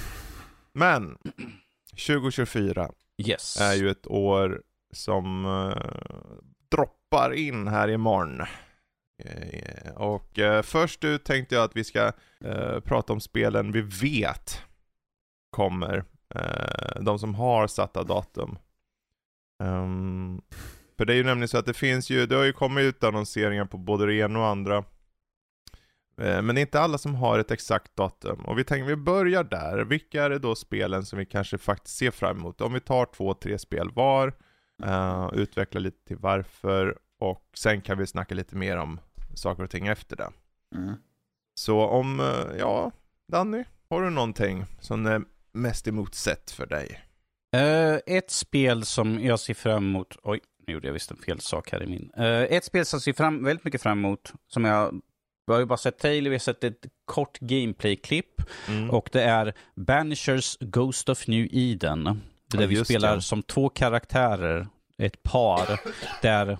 [0.74, 1.18] men
[1.96, 3.62] 2024 Yes.
[3.62, 4.62] är ju ett år
[4.94, 6.38] som eh,
[6.72, 8.42] droppar in här imorgon.
[9.24, 12.12] Eh, och eh, först ut tänkte jag att vi ska
[12.44, 14.62] eh, prata om spelen vi vet
[15.50, 16.04] kommer.
[16.36, 18.58] Eh, de som har satta datum.
[19.64, 20.42] Ehm,
[20.98, 23.04] för det är ju nämligen så att det finns ju, det har ju kommit ut
[23.04, 24.84] annonseringar på både det ena och andra.
[26.22, 28.46] Eh, Men det är inte alla som har ett exakt datum.
[28.46, 29.86] Och vi tänker vi börjar där.
[29.86, 32.62] Vilka är det då spelen som vi kanske faktiskt ser fram emot?
[32.62, 34.34] Om vi tar två, tre spel var,
[34.84, 39.00] eh, utveckla lite till varför och sen kan vi snacka lite mer om
[39.34, 40.30] saker och ting efter det.
[40.76, 40.94] Mm.
[41.60, 42.92] Så om, eh, ja,
[43.32, 45.22] Danny, har du någonting som är
[45.54, 47.02] mest emotsett för dig?
[47.56, 51.40] Eh, ett spel som jag ser fram emot, oj, nu gjorde jag visst en fel
[51.40, 52.12] sak här i min.
[52.50, 55.02] Ett spel som jag ser fram, väldigt mycket fram emot, som jag,
[55.48, 58.90] vi har ju bara sett trailer, vi har sett ett kort gameplay-klipp, Mm.
[58.90, 62.04] och det är Banishers Ghost of New Eden.
[62.04, 63.22] Där Ja, vi just spelar det.
[63.22, 64.68] som två karaktärer,
[64.98, 65.80] ett par,
[66.22, 66.58] där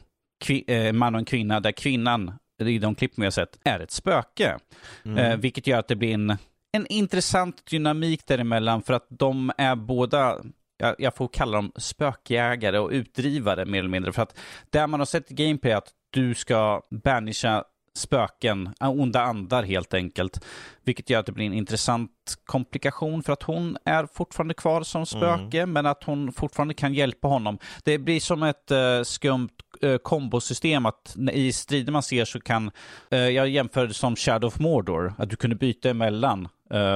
[0.68, 2.34] eh, man och en kvinna, där kvinnan,
[2.64, 4.58] i de klipp vi har sett, är ett spöke.
[5.06, 5.18] Mm.
[5.18, 6.38] Eh, vilket gör att det blir en,
[6.72, 10.38] en intressant dynamik däremellan för att de är båda,
[10.78, 14.14] jag, jag får kalla dem spökjägare och utdrivare mer eller mindre.
[14.14, 14.38] För att
[14.70, 17.64] där man har sett i gameplay att du ska banisha
[17.96, 20.46] spöken, äh, onda andar helt enkelt.
[20.84, 22.12] Vilket gör att det blir en intressant
[22.46, 27.28] komplikation för att hon är fortfarande kvar som spöke men att hon fortfarande kan hjälpa
[27.28, 27.58] honom.
[27.84, 29.50] Det blir som ett eh, skumt
[29.82, 32.72] eh, kombosystem att i strider man ser så kan,
[33.12, 36.48] eh, jag jämför det som Shadow of Mordor, att du kunde byta emellan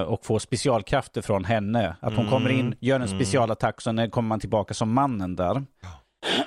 [0.07, 1.95] och få specialkrafter från henne.
[1.99, 3.19] Att hon Mm, kommer in, gör en mm.
[3.19, 5.63] specialattack och sen kommer man tillbaka som mannen där.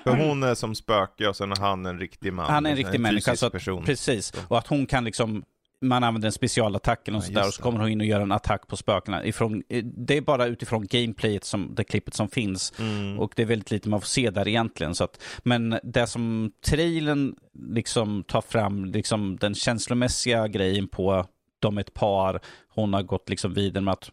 [0.04, 2.50] För hon är som spöke och sen är han en riktig man.
[2.50, 3.30] Han är en riktig människa.
[3.30, 3.86] fysisk Så att.
[3.86, 4.32] Precis.
[4.48, 5.44] Och att hon kan liksom,
[5.80, 8.20] man använder en specialattack eller något Ja, sådär och så kommer hon in och gör
[8.20, 9.24] en attack på spökena.
[9.24, 12.72] Ifrån, eh, det är bara utifrån gameplayet, som, det klippet som finns.
[12.78, 13.18] Mm.
[13.18, 14.94] Och det är väldigt lite man får se där egentligen.
[14.94, 17.34] Så att, men det som trailern
[17.68, 21.26] liksom tar fram, liksom den känslomässiga grejen på
[21.58, 24.10] de ett par, hon har gått liksom vidare med att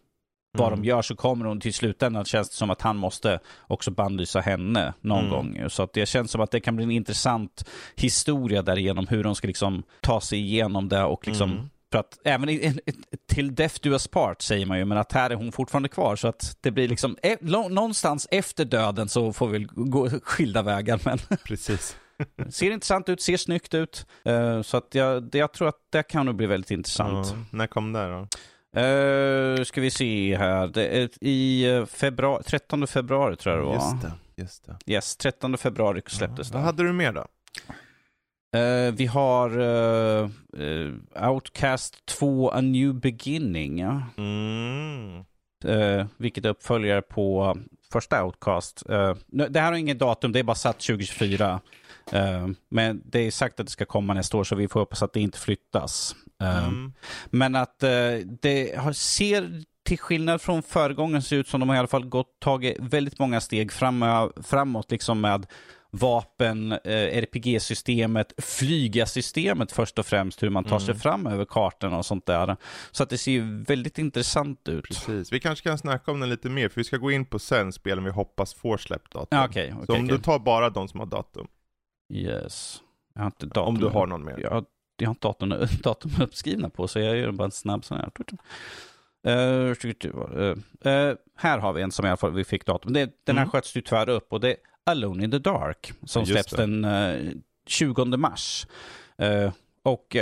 [0.52, 0.80] vad Mm.
[0.82, 4.40] de gör så kommer hon till slutändan känns det som att han måste också bannlysa
[4.40, 5.30] henne någon Mm.
[5.30, 5.70] gång.
[5.70, 7.64] Så att det känns som att det kan bli en intressant
[7.96, 11.70] historia därigenom hur de ska liksom ta sig igenom det och liksom Mm.
[11.92, 12.78] för att även i,
[13.28, 16.16] till death do us part säger man ju, men att här är hon fortfarande kvar.
[16.16, 21.00] Så att det blir liksom, e någonstans efter döden så får vi gå skilda vägar.
[21.04, 21.96] Men Precis.
[22.50, 24.06] ser intressant ut, ser snyggt ut.
[24.28, 27.26] Uh, så att jag, jag tror att det kan nog bli väldigt intressant.
[27.30, 28.28] Ja, när kom det då?
[28.76, 30.66] Uh, ska vi se här.
[30.66, 33.74] Det är I eh, februari, 13 februari tror jag det var.
[33.74, 34.12] Just det.
[34.36, 34.92] Just det.
[34.92, 36.58] Yes, 13 februari släpptes ja, det.
[36.58, 37.26] Vad hade du mer då?
[38.56, 40.94] Uh, vi har uh, uh,
[41.28, 43.78] Outcast 2 A New Beginning.
[43.78, 44.02] Ja.
[44.16, 45.24] Mm.
[46.16, 47.56] vilket är uppföljare på
[47.92, 48.82] första Outcast.
[49.26, 51.60] det här har inget datum, det är bara satt 2024.
[52.68, 55.12] men det är sagt att det ska komma nästa år, så vi får hoppas att
[55.12, 56.14] det inte flyttas.
[56.40, 56.92] Mm.
[57.30, 57.78] Men att
[58.40, 62.06] det har, ser till skillnad från föregången ser ut som de har i alla fall
[62.06, 64.04] gått, tagit väldigt många steg fram,
[64.42, 65.46] framåt liksom med
[65.90, 70.80] vapen, eh, RPG-systemet, flygasystemet först och främst, hur man tar mm.
[70.80, 72.56] sig fram över kartan och sånt där.
[72.90, 74.84] Så att det ser ju väldigt intressant ut.
[74.84, 77.38] Precis, vi kanske kan snacka om den lite mer, för vi ska gå in på
[77.38, 79.38] sen spelen vi hoppas får släppt datum.
[79.38, 80.16] okay, okay, Så om okay.
[80.16, 81.46] du tar bara de som har datum.
[82.12, 82.80] Yes.
[83.14, 83.64] Jag har inte datum.
[83.64, 84.38] Om du har någon mer.
[84.38, 84.64] Jag,
[85.00, 85.48] jag har inte datum,
[85.82, 88.10] datum uppskrivna på, så jag gör bara en snabb sån här.
[89.26, 89.74] Uh,
[91.36, 92.92] här har vi en som i alla fall vi fick datum.
[92.92, 93.50] Det, den här mm.
[93.50, 97.32] sköts ju tyvärr upp och det Alone in the Dark som släpps den uh, eh,
[97.66, 98.66] 20 mars.
[99.82, 100.16] Och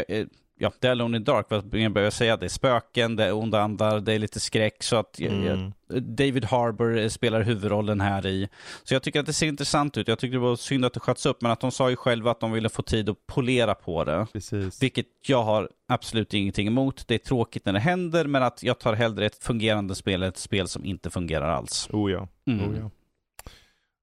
[0.58, 3.32] ja, det är Alone in Dark, vad jag börjar säga, det är spöken, det är
[3.32, 4.82] onda andar, det är lite skräck.
[4.82, 5.72] Så att mm.
[6.16, 8.48] David Harbour spelar huvudrollen här i.
[8.84, 10.08] Så jag tycker att det ser intressant ut.
[10.08, 12.30] Jag tycker det var synd att det sköts upp, men att de sa ju själva
[12.30, 14.26] att de ville få tid att polera på det.
[14.32, 14.82] Precis.
[14.82, 17.08] Vilket jag har absolut ingenting emot.
[17.08, 20.28] Det är tråkigt när det händer, men att jag tar hellre ett fungerande spel än
[20.28, 21.88] ett spel som inte fungerar alls.
[21.92, 22.28] Oh ja.
[22.46, 22.70] Mm.
[22.70, 22.90] Oh ja.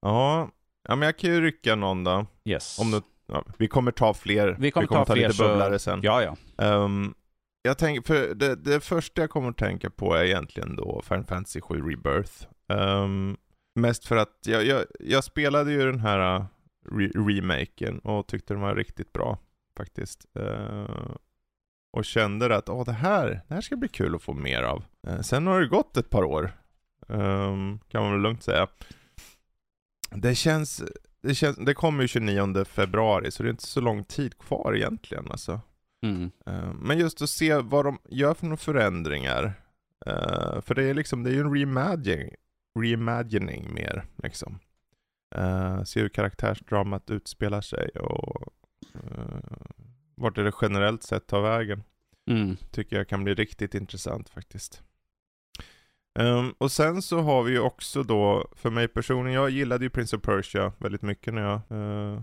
[0.02, 0.50] Ja,
[0.88, 2.26] ja men jag kan ju rycka någon då.
[2.44, 2.78] Yes.
[2.78, 4.56] Om du, ja, vi kommer ta fler.
[4.58, 6.00] Vi kommer, vi kommer ta, ta fler, lite bubblare sen.
[6.02, 6.36] Ja, ja.
[6.84, 7.14] Um,
[7.62, 11.24] jag tänker, för det, det första jag kommer att tänka på är egentligen då Final
[11.24, 12.32] Fantasy 7 Rebirth.
[12.68, 13.36] Um,
[13.74, 16.44] mest för att jag, jag, jag, spelade ju den här uh,
[16.90, 19.38] re remaken och tyckte den var riktigt bra
[19.76, 20.26] faktiskt.
[20.38, 21.10] Uh,
[21.92, 24.84] och kände att åh, det, här, det här ska bli kul att få mer av.
[25.08, 26.52] Uh, sen har det gått ett par år,
[27.06, 28.66] um, kan man väl lugnt säga.
[30.10, 30.82] Det känns,
[31.26, 34.76] det, känns, det kommer ju 29 februari, så det är inte så lång tid kvar
[34.76, 35.60] egentligen alltså.
[36.02, 36.30] Mm.
[36.48, 39.44] Uh, men just att se vad de gör för några förändringar.
[40.06, 42.34] Uh, för det är liksom, det är ju en reimagining,
[42.78, 44.58] reimagining mer liksom.
[45.38, 48.52] Uh, se hur karaktärsdramat utspelar sig och
[50.14, 51.82] vart det generellt sett tar vägen.
[52.30, 52.56] Mm.
[52.70, 54.82] Tycker jag kan bli riktigt intressant faktiskt.
[56.18, 59.90] Um, och sen så har vi ju också då, för mig personligen, jag gillade ju
[59.90, 62.20] Prince of Persia väldigt mycket när jag uh,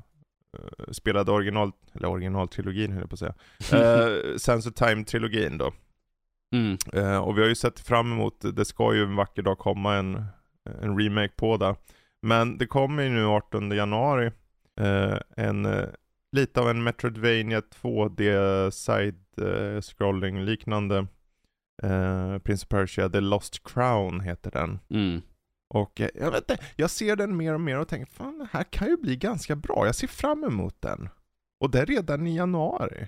[0.92, 3.34] spelade original, eller originaltrilogin höll jag på att säga.
[3.74, 5.74] Uh, Sense of Time-trilogin då.
[6.56, 6.78] Mm.
[6.96, 9.96] Uh, och vi har ju sett fram emot, det ska ju en vacker dag komma
[9.96, 10.26] en,
[10.82, 11.76] en remake på det.
[12.22, 14.32] Men det kommer ju nu 18 januari
[14.82, 15.68] uh, en,
[16.32, 21.08] lite av en Metroidvania 2D side-scrolling liknande
[21.84, 24.80] Uh, Prince of Persia, The Lost Crown heter den.
[24.90, 25.22] Mm.
[25.74, 28.48] Och eh, jag vet inte, jag ser den mer och mer och tänker fan det
[28.52, 29.86] här kan ju bli ganska bra.
[29.86, 31.10] Jag ser fram emot den.
[31.60, 33.08] Och det är redan i januari.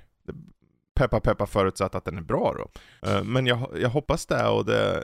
[0.96, 2.72] Peppa peppa förutsatt att den är bra då.
[3.10, 5.04] Uh, men jag, jag hoppas det och det,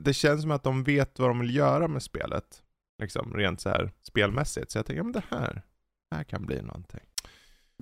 [0.00, 2.62] det känns som att de vet vad de vill göra med spelet.
[3.02, 4.70] Liksom rent så här spelmässigt.
[4.70, 5.62] Så jag tänker, men det här,
[6.10, 7.04] det här kan bli någonting.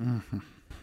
[0.01, 0.21] Mm.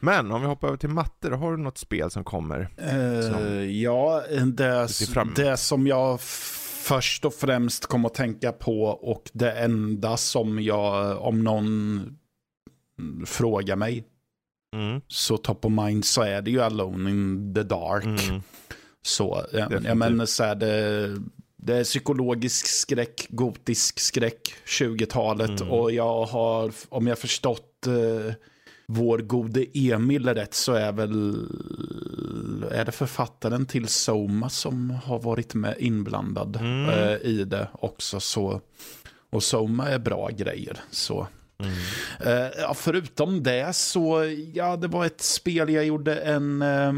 [0.02, 2.60] Men om vi hoppar över till matte, då har du något spel som kommer?
[2.60, 4.88] Uh, som ja, det,
[5.36, 6.22] det som jag
[6.82, 12.02] först och främst kommer att tänka på och det enda som jag, om någon
[13.26, 14.04] frågar mig,
[14.76, 15.02] mm.
[15.08, 18.30] så top of mind så är det ju Alone in the Dark.
[18.30, 18.42] Mm.
[19.02, 21.08] Så, jag menar så är det,
[21.56, 25.72] det är psykologisk skräck, gotisk skräck, 20-talet mm.
[25.72, 28.34] och jag har, om jag förstått eh,
[28.94, 31.36] vår gode Emil rätt så är väl
[32.72, 36.90] är det författaren till Soma som har varit med inblandad mm.
[36.90, 38.20] eh, i det också.
[38.20, 38.62] Så,
[39.30, 40.78] och Soma är bra grejer.
[40.92, 41.28] Så.
[41.60, 41.74] Mm.
[42.20, 44.24] Eh, ja, förutom det så,
[44.54, 46.94] ja det var ett spel jag gjorde en eh,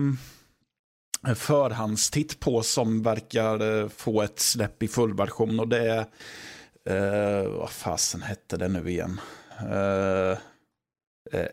[1.35, 6.05] förhandstitt på som verkar eh, få ett släpp i fullversion och det är,
[6.89, 9.19] eh, vad fasen hette det nu igen?
[9.61, 10.37] Uh,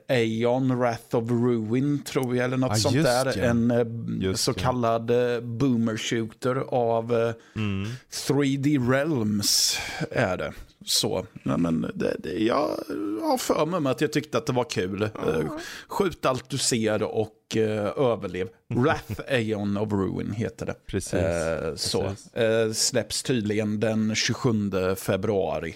[0.09, 3.39] Aeon Wrath of Ruin tror jag, eller något ah, sånt där.
[3.39, 3.45] Ja.
[3.45, 7.89] En eh, så kallad eh, boomer shooter av eh, mm.
[8.11, 9.79] 3D Realms
[10.11, 10.53] är det.
[10.85, 11.27] så.
[11.43, 12.77] Ja, men det, det, jag
[13.23, 15.03] har för mig att jag tyckte att det var kul.
[15.03, 15.51] Uh,
[15.89, 17.63] skjut allt du ser och uh,
[17.97, 18.49] överlev.
[18.69, 20.75] Wrath Aeon of Ruin heter det.
[20.87, 21.15] Precis.
[21.15, 22.05] Uh, så.
[22.05, 25.75] Uh, släpps tydligen den 27 februari.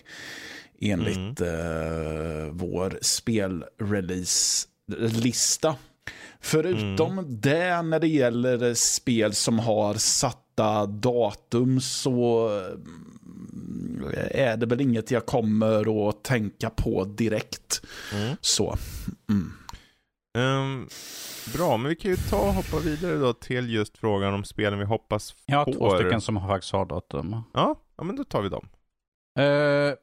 [0.80, 2.56] Enligt mm.
[2.56, 5.76] vår spelrelease-lista.
[6.40, 7.40] Förutom mm.
[7.40, 15.10] det när det gäller spel som har satta datum så mm, är det väl inget
[15.10, 17.82] jag kommer att tänka på direkt.
[18.12, 18.36] Mm.
[18.40, 18.76] Så.
[19.28, 19.52] Mm.
[20.38, 20.88] Um,
[21.54, 24.78] bra, men vi kan ju ta och hoppa vidare då till just frågan om spelen
[24.78, 25.40] vi hoppas får.
[25.46, 27.42] Jag har två stycken som faktiskt har datum.
[27.54, 28.68] Ja, ja men då tar vi dem.
[29.38, 29.94] Uh,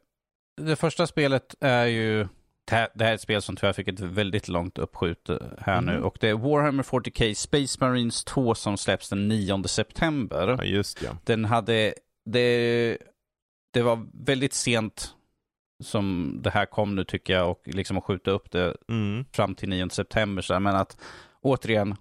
[0.66, 2.28] det första spelet är ju
[2.66, 5.96] det här, är ett spel som tyvärr fick ett väldigt långt uppskjut här mm.
[5.96, 6.02] nu.
[6.02, 10.56] Och det är Warhammer 40K Space Marines 2 som släpps den 9 september.
[10.58, 11.18] Ja, just ja.
[11.24, 11.94] Den hade,
[12.26, 12.98] det,
[13.74, 15.16] det var väldigt sent
[15.84, 19.26] som det här kom nu tycker jag och liksom att skjuta upp det mm.
[19.32, 20.42] fram till 9 september.
[20.42, 20.98] Så men att
[21.42, 21.96] återigen,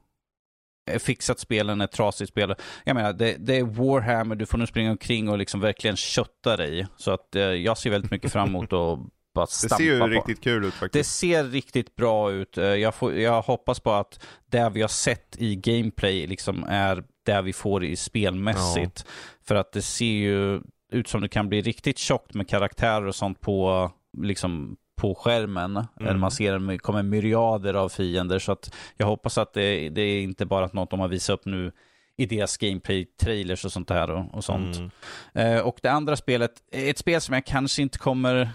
[0.99, 2.55] fixat spelen, ett trasigt spel.
[2.84, 6.57] Jag menar, det, det, är Warhammer, du får nu springa omkring och liksom verkligen kötta
[6.57, 6.86] dig.
[6.97, 8.99] Så att eh, jag ser väldigt mycket fram emot att
[9.34, 10.07] bara stampa Det ser ju på.
[10.07, 10.93] riktigt kul ut faktiskt.
[10.93, 12.59] Det ser riktigt bra ut.
[12.59, 17.05] Eh, jag, får, jag hoppas på att det vi har sett i gameplay liksom är
[17.26, 19.05] det vi får i spelmässigt.
[19.07, 19.12] Ja.
[19.45, 20.61] För att det ser ju
[20.93, 23.91] ut som det kan bli riktigt tjockt med karaktärer och sånt på,
[24.22, 25.86] liksom, på skärmen.
[26.01, 26.20] Mm.
[26.20, 28.38] man ser det kommer myriader av fiender.
[28.38, 31.44] Så att jag hoppas att det, det är inte bara något de har visat upp
[31.44, 31.72] nu
[32.16, 34.76] i deras gameplay-trailers och sånt här och, och sånt.
[34.76, 34.90] Mm.
[35.34, 38.51] Eh, och det andra spelet, ett spel som jag kanske inte kommer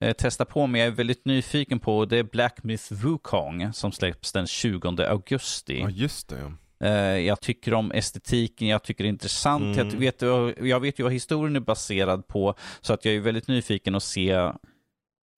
[0.00, 3.92] eh, testa på, men jag är väldigt nyfiken på, det är Black Myth Wukong som
[3.92, 5.80] släpps den 20 augusti.
[5.80, 6.52] Ja, just det.
[6.84, 9.76] Eh, jag tycker om estetiken, jag tycker det är intressant.
[9.76, 9.88] Mm.
[9.88, 10.22] Jag, vet,
[10.68, 14.02] jag vet ju vad historien är baserad på, så att jag är väldigt nyfiken att
[14.02, 14.50] se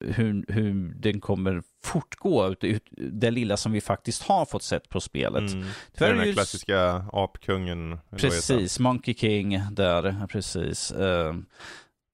[0.03, 4.89] hur, hur den kommer fortgå, ut, ut, det lilla som vi faktiskt har fått sett
[4.89, 5.53] på spelet.
[5.53, 5.67] Mm.
[5.97, 6.37] Tyvärr den just...
[6.37, 7.99] klassiska apkungen.
[8.17, 10.93] Precis, Monkey King där, precis.
[10.99, 11.35] Uh,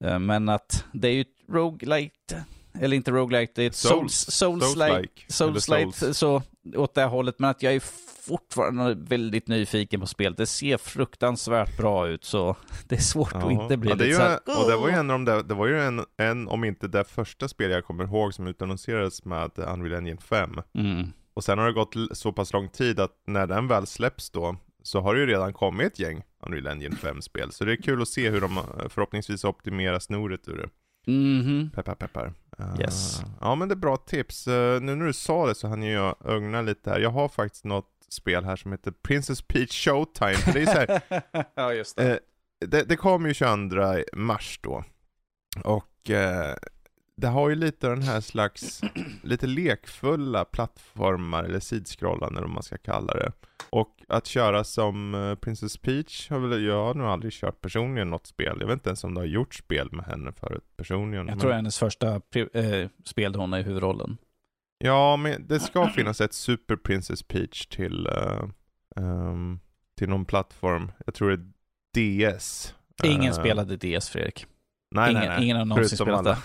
[0.04, 2.44] uh, men att det är ju ett roguelite
[2.80, 6.42] eller inte roguelite, det är ett souls, souls, souls-like, souls souls så
[6.76, 7.82] åt det hållet, men att jag är
[8.20, 10.38] fortfarande väldigt nyfiken på spelet.
[10.38, 12.56] Det ser fruktansvärt bra ut, så
[12.88, 13.46] det är svårt ja.
[13.46, 15.54] att inte bli ja, lite så här, Och det var ju en av de det
[15.54, 19.50] var ju en, en, om inte det första spel jag kommer ihåg som utannonserades med
[19.56, 20.60] Unreal Engine 5.
[20.74, 21.06] Mm.
[21.34, 24.56] Och sen har det gått så pass lång tid att när den väl släpps då,
[24.82, 27.52] så har det ju redan kommit ett gäng Unreal Engine 5-spel.
[27.52, 30.68] Så det är kul att se hur de förhoppningsvis optimerar snoret ur det.
[31.06, 31.74] Mm -hmm.
[31.74, 32.32] Peppar peppar.
[32.80, 33.22] Yes.
[33.22, 34.48] Uh, ja men det är bra tips.
[34.48, 37.00] Uh, nu när du sa det så hann jag ögna lite här.
[37.00, 40.34] Jag har faktiskt något spel här som heter Princess Peach Showtime.
[40.34, 41.02] För det är så här,
[41.54, 42.12] ja just det.
[42.12, 42.18] Uh,
[42.66, 44.84] det, det kommer ju 22 mars då.
[45.64, 46.10] Och
[47.20, 48.80] det har ju lite den här slags,
[49.22, 53.32] lite lekfulla plattformar, eller sidskrollande eller vad man ska kalla det.
[53.70, 58.10] Och att köra som eh, Princess Peach har väl, jag har nog aldrig kört personligen
[58.10, 58.56] något spel.
[58.60, 61.26] Jag vet inte ens om det har gjort spel med henne förut personligen.
[61.26, 61.40] Jag men...
[61.40, 64.18] tror det är hennes första äh, spel där hon är i huvudrollen.
[64.84, 68.44] Ja, men det ska finnas ett Super Princess Peach till, uh,
[68.96, 69.60] um,
[69.98, 70.92] till någon plattform.
[71.06, 71.30] Jag tror
[71.92, 72.74] det är DS.
[73.04, 74.46] Ingen uh, spelade DS, Fredrik.
[74.94, 75.44] Nej, ingen, nej, nej.
[75.44, 76.38] ingen har någonsin spelat det.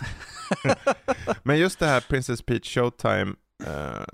[1.43, 3.35] Men just det här Princess Peach Showtime,
[3.67, 4.05] uh,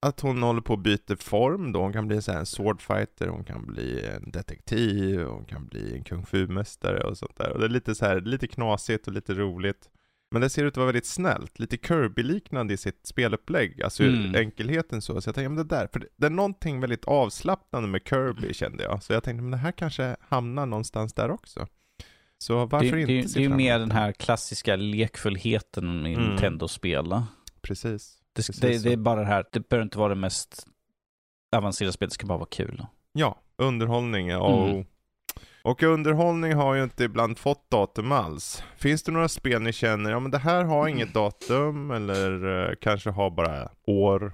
[0.00, 1.80] att hon håller på att byta form då.
[1.80, 5.96] Hon kan bli så här en swordfighter, hon kan bli en detektiv, hon kan bli
[5.96, 7.50] en kung fu-mästare och sånt där.
[7.50, 9.88] Och det är lite så här, lite knasigt och lite roligt.
[10.32, 14.34] Men det ser ut att vara väldigt snällt, lite Kirby-liknande i sitt spelupplägg, alltså mm.
[14.34, 15.20] enkelheten så.
[15.20, 18.82] Så jag tänkte, men det där, för det är någonting väldigt avslappnande med Kirby kände
[18.82, 19.02] jag.
[19.02, 21.66] Så jag tänkte, men det här kanske hamnar någonstans där också.
[22.38, 26.28] Så varför det, inte Det, det är ju mer den här klassiska lekfullheten i mm.
[26.28, 27.22] Nintendo-spel.
[27.62, 28.18] Precis.
[28.32, 30.66] Det, Precis det, det, är bara det här, det behöver inte vara det mest
[31.56, 32.86] avancerade spelet, det ska bara vara kul.
[33.12, 34.84] Ja, underhållning och, mm.
[35.62, 38.62] Och underhållning har ju inte ibland fått datum alls.
[38.76, 42.74] Finns det några spel ni känner, ja men det här har inget datum eller uh,
[42.80, 44.32] kanske har bara år,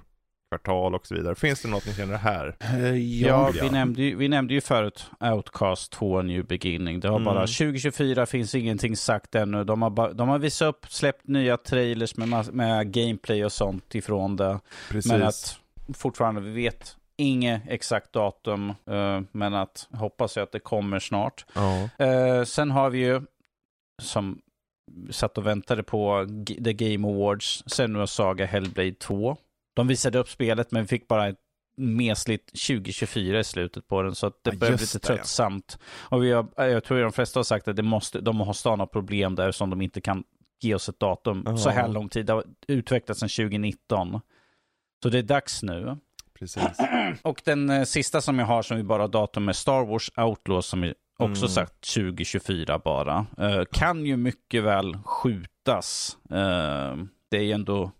[0.51, 1.35] kvartal och så vidare.
[1.35, 2.55] Finns det något ni känner här?
[2.73, 6.99] Uh, ja, vi nämnde, ju, vi nämnde ju förut Outcast 2 New Beginning.
[6.99, 7.25] Det har mm.
[7.25, 9.63] bara 2024 finns ingenting sagt ännu.
[9.63, 13.95] De har, ba, de har visat upp, släppt nya trailers med, med gameplay och sånt
[13.95, 14.59] ifrån det.
[14.89, 15.11] Precis.
[15.11, 15.59] Men att
[15.93, 21.45] fortfarande, vi vet inget exakt datum, uh, men att hoppas jag att det kommer snart.
[21.55, 22.43] Oh.
[22.43, 23.21] Sen har vi ju,
[24.01, 24.41] som
[25.09, 26.27] satt och väntade på
[26.63, 29.37] The Game Awards, Senua Saga Hellblade 2.
[29.75, 31.39] De visade upp spelet men fick bara ett
[31.77, 35.77] mesligt 2024 i slutet på den, så att det ja, blev lite tröttsamt.
[35.79, 36.17] Ja.
[36.17, 38.69] Och vi har, jag tror att de flesta har sagt att det måste, de måste
[38.69, 40.23] ha något problem där som de inte kan
[40.61, 41.57] ge oss ett datum Ja.
[41.57, 42.25] så här lång tid.
[42.25, 44.19] Det har utvecklats sedan 2019.
[45.03, 45.97] Så det är dags nu.
[46.39, 46.61] Precis.
[47.21, 50.11] Och den eh, sista som jag har som vi bara har datum är Star Wars
[50.17, 51.49] Outlaws som är också Mm.
[51.49, 53.25] sagt 2024 bara.
[53.37, 56.17] Eh, kan ju mycket väl skjutas.
[56.31, 56.95] Eh,
[57.31, 57.91] det är ju ändå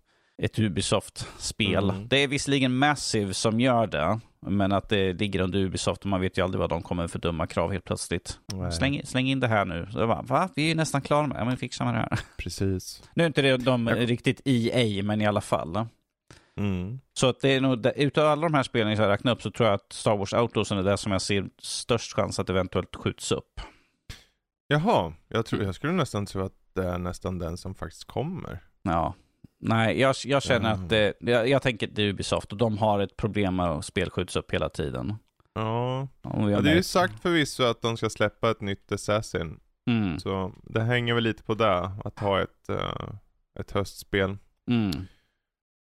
[0.42, 1.90] ett Ubisoft-spel.
[1.90, 2.08] Mm.
[2.08, 6.20] Det är visserligen Massive som gör det, men att det ligger under Ubisoft och man
[6.20, 8.38] vet ju aldrig vad de kommer för dumma krav helt plötsligt.
[8.78, 9.88] Släng, släng in det här nu.
[9.92, 10.48] Så bara, Va?
[10.56, 11.40] Vi är ju nästan klara med det.
[11.40, 12.20] Ja, men fixa med det här.
[12.38, 13.02] Precis.
[13.14, 15.86] Nu är inte det de Jag- riktigt EA, men i alla fall.
[16.60, 17.00] Mm.
[17.12, 19.68] Så att det är nog, utav alla de här spelen jag räknar upp så tror
[19.68, 23.32] jag att Star Wars Outlaws är det som jag ser störst chans att eventuellt skjuts
[23.32, 23.60] upp.
[24.66, 28.58] Jaha, jag, tror, jag skulle nästan tro att det är nästan den som faktiskt kommer.
[28.82, 29.14] Ja.
[29.60, 30.84] Nej, jag, jag känner Mm.
[30.84, 33.66] att det, jag, jag tänker att det är Ubisoft och de har ett problem med
[33.66, 35.14] att spel skjuts upp hela tiden.
[35.54, 39.60] Ja, ja det är ju sagt förvisso att de ska släppa ett nytt Assassin.
[39.90, 40.18] Mm.
[40.18, 43.08] Så det hänger väl lite på det, att ha ett, eh,
[43.60, 44.36] ett höstspel.
[44.70, 44.90] Mm.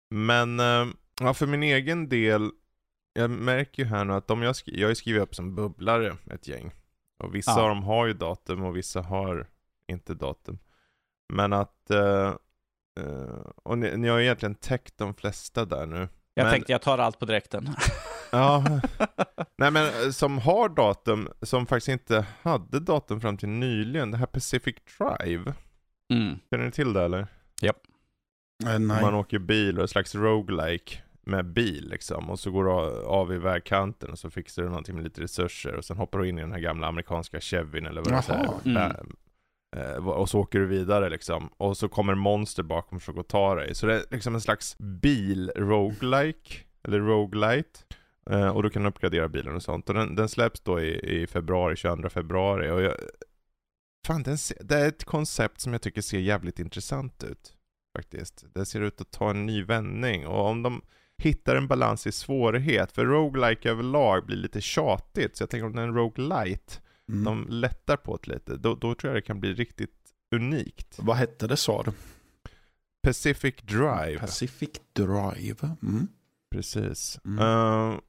[0.09, 0.85] Men eh,
[1.21, 2.51] ja, för min egen del,
[3.13, 6.47] jag märker ju här nu att de jag, sk- jag skrivit upp som bubblare ett
[6.47, 6.71] gäng.
[7.23, 7.61] Och vissa Ja.
[7.61, 9.47] av dem har ju datum och vissa har
[9.91, 10.59] inte datum.
[11.33, 12.35] Men att, eh,
[12.99, 16.07] eh, och ni, ni har ju egentligen täckt de flesta där nu.
[16.33, 17.69] Jag Men- tänkte jag tar allt på direkten.
[18.31, 18.63] Ja,
[19.57, 24.25] nej men som har datum, som faktiskt inte hade datum fram till nyligen, det här
[24.25, 25.53] Pacific Drive.
[26.13, 26.39] Mm.
[26.49, 27.27] Känner ni till det eller?
[27.61, 27.71] Eh,
[28.63, 28.79] nej.
[29.01, 30.97] Man åker bil och ett slags roguelike
[31.27, 32.29] med bil liksom.
[32.29, 32.71] Och så går du
[33.05, 35.73] av i vägkanten och så fixar du någonting med lite resurser.
[35.75, 38.43] Och sen hoppar du in i den här gamla amerikanska Chevyn eller vad det är.
[38.65, 39.15] Mm.
[39.77, 41.49] Eh, Och så åker du vidare liksom.
[41.57, 43.75] Och så kommer monster bakom och försöker ta dig.
[43.75, 46.55] Så det är liksom en slags bil-roguelike.
[46.83, 47.79] Eller roguelite.
[48.29, 49.89] Eh, Och du kan uppgradera bilen och sånt.
[49.89, 52.69] Och den, den släpps då i, i februari, 22 februari.
[52.69, 52.93] Och jag,
[54.07, 57.54] fan, den ser, det är ett koncept som jag tycker ser jävligt intressant ut.
[57.95, 58.45] Faktiskt.
[58.53, 60.27] Det ser ut att ta en ny vändning.
[60.27, 60.81] Och om de
[61.17, 62.91] hittar en balans i svårighet.
[62.91, 65.35] För roguelike överlag blir lite tjatigt.
[65.37, 66.73] Så jag tänker om det är en roguelite
[67.09, 67.23] Mm.
[67.23, 69.95] de lättar på det lite, då, då tror jag det kan bli riktigt
[70.35, 70.95] unikt.
[70.99, 71.91] Vad hette det sa du?
[73.03, 74.19] Pacific Drive.
[74.19, 75.75] Pacific Drive.
[75.83, 76.07] Mm.
[76.51, 77.19] Precis.
[77.25, 77.39] Mm.
[77.39, 77.99] Eh,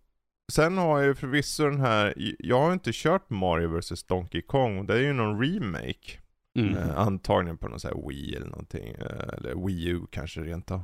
[0.53, 4.87] sen har jag ju förvisso den här, jag har inte kört Mario vs Donkey Kong,
[4.87, 6.19] det är ju någon remake.
[6.59, 6.77] Mm.
[6.77, 10.71] Eh, antagligen på någon sån här Wii eller någonting, eh, eller Wii U kanske rent
[10.71, 10.83] av.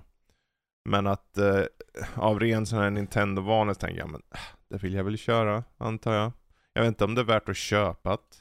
[0.84, 1.62] Men att eh,
[2.14, 5.64] av ren sån här Nintendo-vana så tänker jag, men äh, det vill jag väl köra,
[5.78, 6.32] antar jag.
[6.72, 8.36] Jag vet inte om det är värt att köpa det.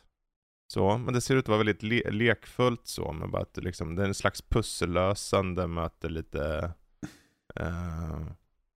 [0.74, 3.96] Så, men det ser ut att vara väldigt le- lekfullt så, med bara att liksom,
[3.96, 6.74] det är en slags pussellösande möter lite,
[7.56, 8.22] eh,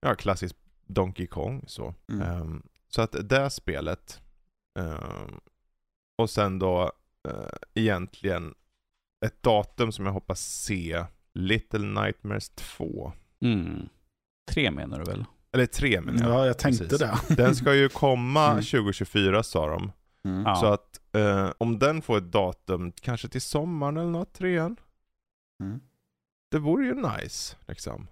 [0.00, 1.94] ja klassiskt Donkey Kong så.
[2.08, 2.22] Mm.
[2.22, 4.20] Ehm, så att det spelet,
[4.78, 5.40] ehm,
[6.18, 6.90] och sen då eh,
[7.74, 8.54] egentligen
[9.26, 11.04] ett datum som jag hoppas se,
[11.34, 13.12] Little Nightmares 2.
[13.40, 13.88] Mm.
[14.50, 15.24] Tre menar du väl?
[15.52, 16.38] Eller 3 menar jag.
[16.40, 17.26] Ja, jag tänkte Precis.
[17.28, 17.34] det.
[17.34, 18.62] Den ska ju komma Mm.
[18.62, 19.92] 2024 sa de.
[20.24, 20.42] Mm.
[20.42, 20.54] Ja.
[20.56, 24.76] Så att eh, om den får ett datum, kanske till sommaren eller något, trean.
[25.62, 25.80] Mm.
[26.50, 28.06] Det vore ju nice, liksom.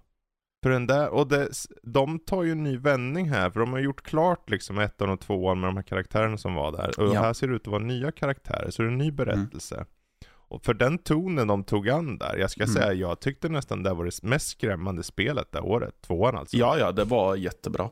[0.64, 1.48] För den där, och det,
[1.82, 5.20] de tar ju en ny vändning här, för de har gjort klart liksom ettan och
[5.20, 7.00] tvåan med de här karaktärerna som var där.
[7.00, 7.20] Och Ja.
[7.22, 9.86] här ser det ut att vara nya karaktärer, så det är en ny berättelse.
[10.26, 12.74] Och för den tonen de tog an där, jag ska Mm.
[12.74, 16.56] säga, jag tyckte nästan det var det mest skrämmande spelet det året, tvåan alltså.
[16.56, 17.90] Ja, ja, det var jättebra.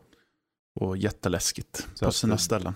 [0.80, 2.74] Och jätteläskigt Så på sina det- ställen.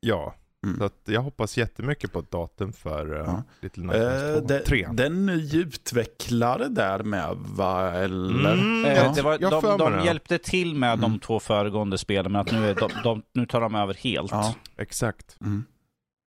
[0.00, 0.34] Ja,
[0.66, 0.78] Mm.
[0.78, 3.42] så att jag hoppas jättemycket på ett datum för uh, Ja.
[3.60, 4.46] Little Nightmares Eh, 2.
[4.46, 4.88] det, Tre.
[4.92, 7.90] det är en ny utvecklare där med, va?
[7.92, 8.52] Eller?
[8.52, 10.04] Mm, Eh, jag- det var, de de det.
[10.04, 11.18] hjälpte till med de Mm.
[11.20, 14.30] två föregående spelen, men att nu, är de, de, nu tar de över helt.
[14.30, 14.54] Ja.
[14.76, 15.36] Exakt.
[15.40, 15.64] Mm.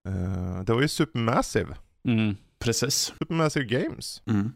[0.07, 1.75] Eh, det var ju Supermassive.
[2.07, 2.35] Mm.
[2.59, 3.13] Precis.
[3.19, 4.21] Supermassive Games.
[4.25, 4.53] Mm.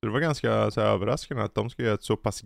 [0.00, 2.42] Så det var ganska så här, överraskande att de ska göra ett så pass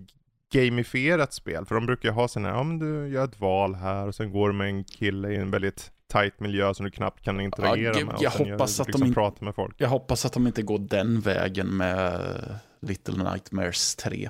[0.54, 1.64] gamifierat spel.
[1.66, 4.32] För de brukar ju ha här, ja men du gör ett val här och sen
[4.32, 5.90] går du med en kille i en väldigt
[6.22, 8.16] tight miljö som du knappt kan interagera gud, med.
[8.20, 9.74] Jag hoppas gör, att de liksom med folk.
[9.78, 12.20] Jag hoppas att de inte går den vägen med
[12.80, 14.28] Little Nightmares 3.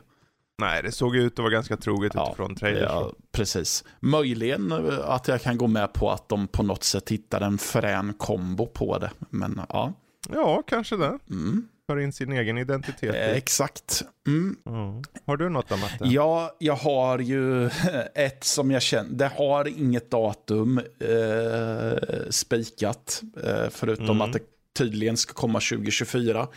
[0.59, 2.83] Nej, det såg ut att vara ganska troget Ja, utifrån trailers.
[2.83, 3.85] Ja, precis.
[4.01, 7.59] Möjligen eh, att jag kan gå med på att de på något sätt hittar en
[7.59, 9.11] frän kombo på det.
[9.31, 9.93] Men ja,
[10.33, 11.19] Ja, kanske det.
[11.31, 11.69] mm.
[11.87, 13.15] För in sin egen identitet.
[13.15, 14.03] Eh, exakt.
[14.27, 14.57] Mm.
[14.65, 15.03] Ja.
[15.27, 15.91] Har du något annat?
[16.01, 17.67] Ja, jag har ju
[18.15, 21.99] ett som jag känner, det har inget datum eh,
[22.31, 24.21] spikat, eh, förutom Mm.
[24.23, 24.41] att det
[24.79, 26.49] tydligen ska komma 2024.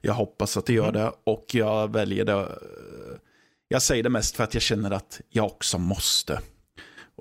[0.00, 0.94] Jag hoppas att det gör Mm.
[1.02, 2.32] det och jag väljer det.
[2.32, 2.46] eh,
[3.68, 6.40] Jag säger det mest för att jag känner att jag också måste.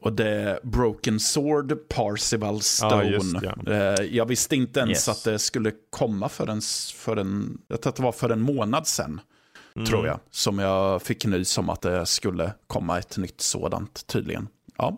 [0.04, 2.96] Och det är Broken Sword, Parcival Stone.
[2.96, 3.36] Ja, just
[3.66, 3.96] det.
[4.00, 5.10] Eh, Jag visste inte ens Yes.
[5.10, 6.62] att det skulle komma för en,
[6.96, 9.22] för en, jag tror att det var för en månad sedan,
[9.76, 9.86] Mm.
[9.86, 14.48] tror jag, som jag fick nys om att det skulle komma ett nytt sådant tydligen.
[14.78, 14.98] Ja,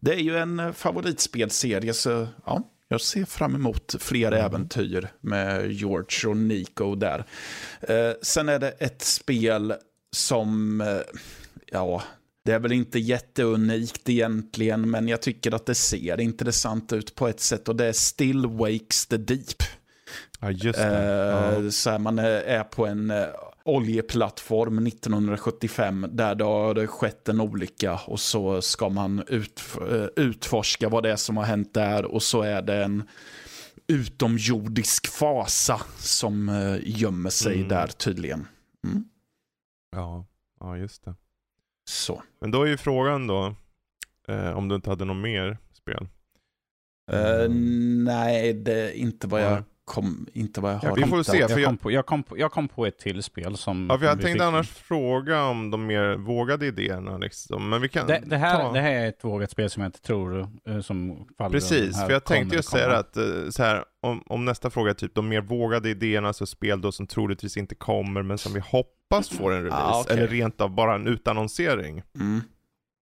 [0.00, 4.44] det är ju en eh, favoritspelserie, så ja, jag ser fram emot fler Mm.
[4.44, 7.24] äventyr med George och Nico där.
[7.80, 9.74] Eh, sen är det ett spel
[10.16, 10.96] som, eh,
[11.72, 12.02] ja,
[12.44, 17.28] det är väl inte jätteunikt egentligen, men jag tycker att det ser intressant ut på
[17.28, 19.62] ett sätt och det är Still Wakes the Deep.
[20.40, 20.98] Ja, just det.
[20.98, 21.70] Eh, Ja.
[21.70, 23.24] så här, man är, på en eh,
[23.64, 30.88] oljeplattform 1975 där det har skett en olycka och så ska man ut, eh, utforska
[30.88, 33.08] vad det är som har hänt där och så är det en
[33.88, 36.48] utomjordisk fasa som
[36.82, 37.68] gömmer sig Mm.
[37.68, 38.46] där tydligen.
[38.86, 39.04] Mm.
[39.96, 40.26] Ja.
[40.60, 41.14] ja, just det.
[41.90, 42.22] Så.
[42.40, 43.54] Men då är ju frågan då,
[44.28, 46.06] eh, om du inte hade något mer spel?
[47.12, 47.48] Eh,
[48.04, 50.96] nej, det är inte vad jag, kom, inte vad jag Ja, har.
[50.96, 52.98] vi får se, för Jag jag- kom, på, jag, kom på, jag kom på ett
[52.98, 53.86] till spel som...
[53.90, 57.68] Ja, för jag vi tänkte fick- annars fråga om de mer vågade idéerna liksom.
[57.68, 58.72] Men vi kan Det, det, här, ta...
[58.72, 62.10] det här är ett vågat spel som jag inte tror eh, som faller Precis, för
[62.10, 65.28] jag tänkte ju säga att eh, så här, om, om nästa fråga är typ de
[65.28, 69.52] mer vågade idéerna, alltså spel då som troligtvis inte kommer men som vi hoppas får
[69.52, 70.16] en release, Ah, okej.
[70.18, 72.02] eller rent av bara en utannonsering.
[72.20, 72.40] Mm.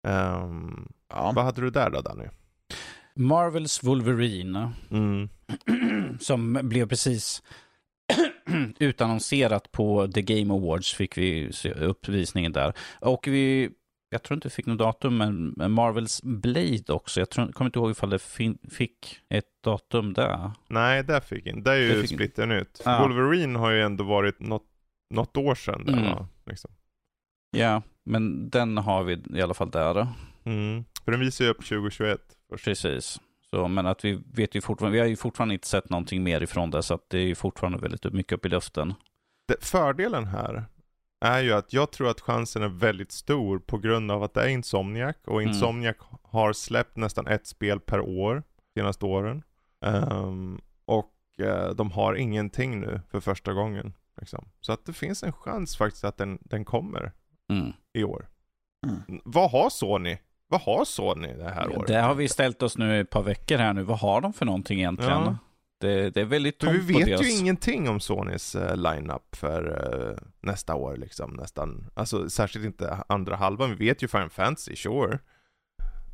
[0.06, 1.32] Ehm, Ja.
[1.36, 2.24] vad hade du där då Danny?
[3.16, 5.28] Marvels Wolverine, Mm.
[6.20, 7.42] som blev precis
[8.78, 12.72] utannonserat på The Game Awards, fick vi se uppvisningen där.
[13.00, 13.70] Och vi,
[14.10, 17.20] jag tror inte vi fick något datum, men Marvels Blade också.
[17.20, 20.50] Jag tror, kommer inte ihåg ifall det fin, fick ett datum där.
[20.68, 21.62] Nej, där fick in.
[21.62, 22.82] Det är Det ju splitter nytt.
[22.84, 23.02] Ja.
[23.02, 24.62] Wolverine har ju ändå varit något,
[25.14, 26.04] något år sedan där Mm.
[26.04, 26.28] va?
[26.46, 26.70] Liksom.
[27.50, 30.06] Ja, men den har vi i alla fall där.
[30.44, 30.84] Mm.
[31.04, 32.64] För den visar ju upp 2021 först.
[32.64, 33.20] Precis.
[33.50, 36.42] Så, men att vi vet ju fortfarande, vi har ju fortfarande inte sett någonting mer
[36.42, 38.94] ifrån det, så att det är ju fortfarande väldigt mycket upp i luften.
[39.48, 40.64] Det, fördelen här
[41.20, 44.42] är ju att jag tror att chansen är väldigt stor på grund av att det
[44.42, 45.54] är Insomniac och Mm.
[45.54, 48.42] Insomniac har släppt nästan ett spel per år
[48.74, 49.42] de senaste åren.
[49.80, 53.92] Ehm, och eh, de har ingenting nu för första gången.
[54.20, 54.48] Liksom.
[54.60, 57.12] Så att det finns en chans faktiskt att den, den kommer
[57.48, 57.72] Mm.
[57.92, 58.28] i år.
[58.86, 59.20] Mm.
[59.24, 60.18] Vad har Sony?
[60.48, 61.86] Vad har Sony det här året?
[61.86, 63.82] Det har vi ställt oss nu ett par veckor här nu.
[63.82, 65.12] Vad har de för någonting egentligen?
[65.12, 65.38] Ja.
[65.80, 67.22] Det, det är väldigt tomt vi på vet deras...
[67.22, 71.90] ju ingenting om Sonys uh, line-up för eh, nästa år liksom nästan.
[71.94, 73.70] Alltså särskilt inte andra halvan.
[73.76, 75.18] Vi vet ju Final Fantasy, sure.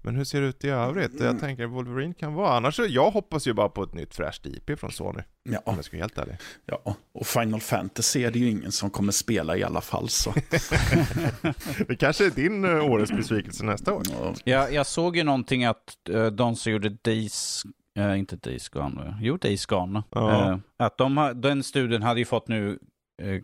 [0.02, 1.12] Men hur ser det ut i övrigt?
[1.14, 1.26] Mm.
[1.26, 2.56] Jag tänker Wolverine kan vara.
[2.56, 5.18] Annars, jag hoppas ju bara på ett nytt fräscht IP från Sony.
[5.18, 6.36] Om Ja, jag ska vara helt ärlig.
[6.66, 10.08] ja, och Final Fantasy är det ju ingen som kommer spela i alla fall.
[10.08, 10.30] Så.
[11.88, 14.02] det kanske är din uh, årets besvikelse nästa år.
[14.44, 17.62] Ja, Jag, såg ju någonting att uh, de som gjorde Days,
[17.98, 20.50] eh, inte Days Gone, eh, jo Days Gone, Ja.
[20.52, 22.78] eh, att de har, den studien hade ju fått nu
[23.22, 23.40] uh,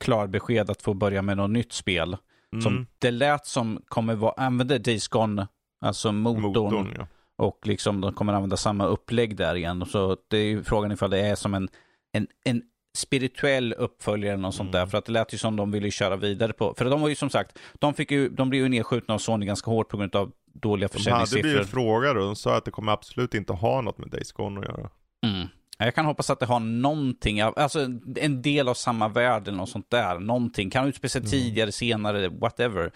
[0.00, 2.16] klar besked att få börja med något nytt spel.
[2.52, 2.62] Mm.
[2.62, 5.48] Som det lät som kommer vara, använda Days Gone,
[5.84, 7.06] alltså motorn, Motorn, ja.
[7.36, 9.86] och liksom de kommer använda samma upplägg där igen.
[9.86, 11.68] Så det är ju frågan ifall det är som en,
[12.12, 12.62] en, en
[12.96, 14.80] spirituell uppföljare eller något sånt Mm.
[14.80, 14.86] där.
[14.86, 16.74] För att det lät ju som de ville köra vidare på.
[16.78, 19.46] För de var ju som sagt, de, fick ju, de blev ju nedskjutna av Sony
[19.46, 21.42] ganska hårt på grund av dåliga De hade försäljningssiffror.
[21.42, 24.60] blivit frågade och de sa att det kommer absolut inte ha något med Days Gone
[24.60, 24.90] att göra.
[25.26, 25.48] Mm.
[25.78, 27.80] Jag kan hoppas att det har någonting, alltså
[28.16, 30.18] en del av samma värld eller något sånt där.
[30.18, 31.30] Någonting, kan utspela sig Mm.
[31.30, 32.92] tidigare, senare, whatever.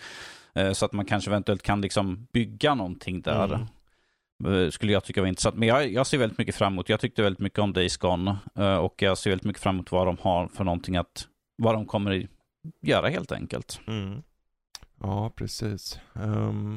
[0.58, 3.66] Eh, Så att man kanske eventuellt kan liksom bygga någonting där.
[4.46, 5.56] Eh, Skulle jag tycka var intressant.
[5.56, 8.36] Men jag, jag ser väldigt mycket fram emot, jag tyckte väldigt mycket om Days Gone.
[8.56, 11.74] eh, Och jag ser väldigt mycket fram emot vad de har för någonting att, vad
[11.74, 12.28] de kommer
[12.82, 13.80] göra helt enkelt.
[13.86, 14.22] Mm.
[15.00, 15.98] Ja, precis.
[16.14, 16.74] Ehm,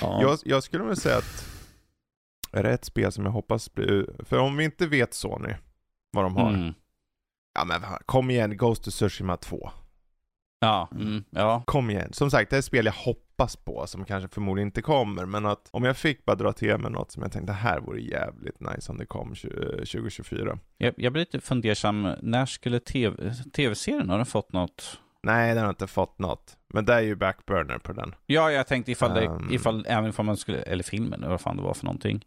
[0.00, 0.18] ja.
[0.22, 1.46] Jag, jag skulle väl säga att
[2.52, 4.06] är det ett spel som jag hoppas blir...
[4.24, 5.54] För om vi inte vet Sony,
[6.10, 6.50] vad de har.
[6.50, 6.74] Mm.
[7.54, 9.70] Ja men kom igen, Ghost of Tsushima 2.
[10.62, 11.62] Ja, mm, ja.
[11.66, 12.12] Kom igen.
[12.12, 15.26] Som sagt, det är ett spel jag hoppas på, som kanske förmodligen inte kommer.
[15.26, 17.80] Men att om jag fick bara dra till med något som jag tänkte, det här
[17.80, 20.58] vore jävligt nice om det kom 20, 2024.
[20.78, 25.00] Jag, jag blir lite fundersam, när skulle TV, tv-serien, har den fått något?
[25.22, 26.56] Nej, den har inte fått något.
[26.68, 28.14] Men det är ju backburner på den.
[28.26, 29.48] Ja, jag tänkte ifall, det, Um.
[29.52, 32.24] ifall även ifall man skulle, eller filmen, eller vad fan det var för någonting.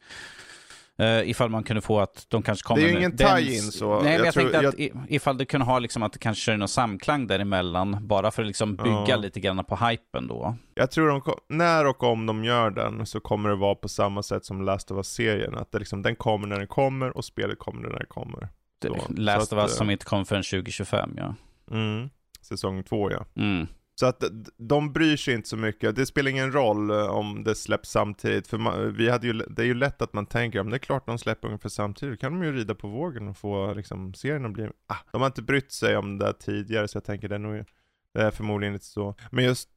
[1.02, 3.94] Uh, ifall man kunde få att de kanske kommer Det är ju ingen tie-in, så
[3.94, 4.68] Nej, men jag jag, tror- tänkte
[5.03, 8.41] att ifall det kunde ha liksom att det kanske kör någon samklang däremellan, bara för
[8.41, 9.15] att liksom bygga Ja.
[9.15, 10.56] lite grann på hypen då.
[10.74, 14.24] Jag tror de, när och om de gör den så kommer det vara på samma
[14.24, 15.56] sätt som Last of Us-serien.
[15.57, 18.49] Att det liksom, den kommer när den kommer och spelet kommer när det kommer.
[18.84, 21.36] Så- Last så of Us eh, som inte kom förrän 2025, ja.
[21.72, 22.10] Mm.
[22.41, 23.26] Säsong två ja.
[23.36, 23.68] Mm.
[23.95, 24.24] Så att
[24.57, 25.95] de bryr sig inte så mycket.
[25.95, 28.48] Det spelar ingen roll eh, om det släpps samtidigt.
[28.48, 30.80] För man, vi hade ju, det är ju lätt att man tänker, om det är
[30.80, 34.14] klart de släpper ungefär samtidigt, då kan de ju rida på vågen och få liksom,
[34.14, 34.70] serien att bli...
[34.88, 37.65] Ah, de har inte brytt sig om det tidigare, så jag tänker det är nog
[38.14, 39.15] det är förmodligen inte så.
[39.32, 39.70] Men just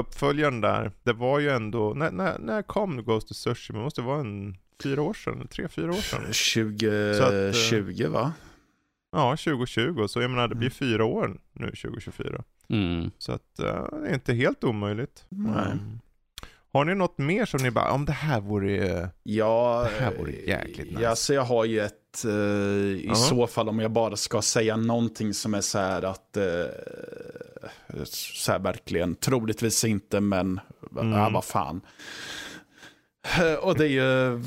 [0.00, 3.78] uppföljaren där, det var ju ändå, när, när, när kom Ghost of Tsushima?
[3.78, 6.20] Det måste vara en fyra år sedan, tre, fyra år sedan.
[6.20, 8.32] 2020 eh, va?
[9.12, 10.06] Ja, 2020.
[10.08, 10.74] Så jag menar det blir mm.
[10.74, 12.42] fyra år nu 2024.
[12.68, 13.10] Mm.
[13.18, 15.24] Så att uh, det är inte helt omöjligt.
[15.32, 16.00] Mm.
[16.72, 20.32] Har ni något mer som ni bara, om det här vore, ja, det här vore
[20.32, 21.02] jäkligt nice?
[21.02, 23.14] Ja, så jag har ju ett, uh, i uh -huh.
[23.14, 28.52] så fall om jag bara ska säga någonting som är så här att, uh, så
[28.52, 30.60] här verkligen, troligtvis inte men,
[30.92, 31.12] mm.
[31.12, 31.80] ja vad fan.
[33.60, 34.40] Och det är ju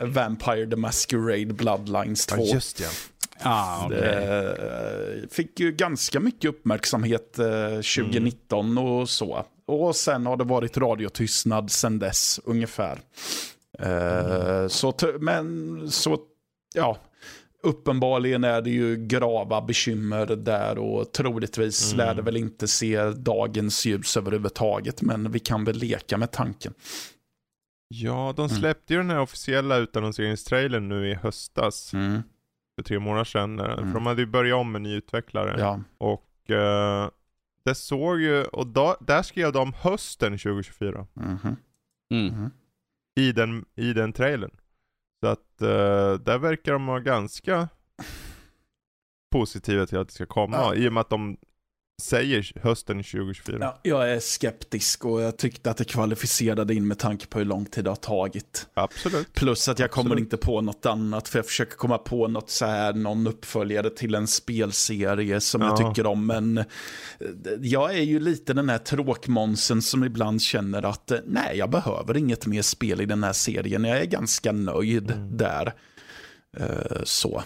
[0.00, 2.36] Vampire the Masquerade Bloodlines 2.
[2.38, 2.88] Ja, just ja.
[3.40, 4.12] Ah, det
[5.22, 8.84] eh, fick ju ganska mycket uppmärksamhet 2019 mm.
[8.84, 9.44] och så.
[9.66, 13.00] Och sen har det varit radiotystnad sen dess ungefär.
[13.78, 14.68] Mm.
[14.68, 16.18] Så, men så,
[16.74, 16.98] ja,
[17.62, 22.06] uppenbarligen är det ju grava bekymmer där och troligtvis mm.
[22.06, 25.02] lär det väl inte se dagens ljus överhuvudtaget.
[25.02, 26.74] Men vi kan väl leka med tanken.
[27.88, 28.56] Ja, de mm.
[28.56, 29.06] släppte mm.
[29.06, 31.94] ju den här officiella utannonseringstrailern nu i höstas.
[31.94, 32.22] Mm.
[32.76, 33.60] För tre månader sedan.
[33.60, 33.76] Mm.
[33.76, 35.60] För de hade ju börjat om med ny utvecklare.
[35.60, 35.80] Ja.
[35.98, 37.10] Och uh,
[37.64, 41.06] det såg ju, och då, där skrev de hösten 2024.
[41.14, 41.56] Mm-hmm.
[42.10, 42.50] Mm.
[43.16, 44.56] I, den, I den trailern.
[45.20, 47.68] Så att uh, där verkar de vara ganska
[49.30, 50.56] positiva till att det ska komma.
[50.56, 50.74] Ja.
[50.74, 51.36] I och med att de
[52.02, 53.58] säger hösten 2024.
[53.60, 57.46] Ja, jag är skeptisk och jag tyckte att det kvalificerade in med tanke på hur
[57.46, 58.66] lång tid det har tagit.
[58.74, 59.32] Absolut.
[59.32, 60.08] Plus att jag Absolut.
[60.08, 63.90] kommer inte på något annat, för jag försöker komma på något så här, någon uppföljare
[63.90, 65.68] till en spelserie som ja.
[65.68, 66.26] jag tycker om.
[66.26, 66.64] Men eh,
[67.60, 72.16] jag är ju lite den här tråkmånsen som ibland känner att eh, nej, jag behöver
[72.16, 73.84] inget mer spel i den här serien.
[73.84, 75.36] Jag är ganska nöjd mm.
[75.36, 75.74] där.
[76.60, 77.42] Uh, så.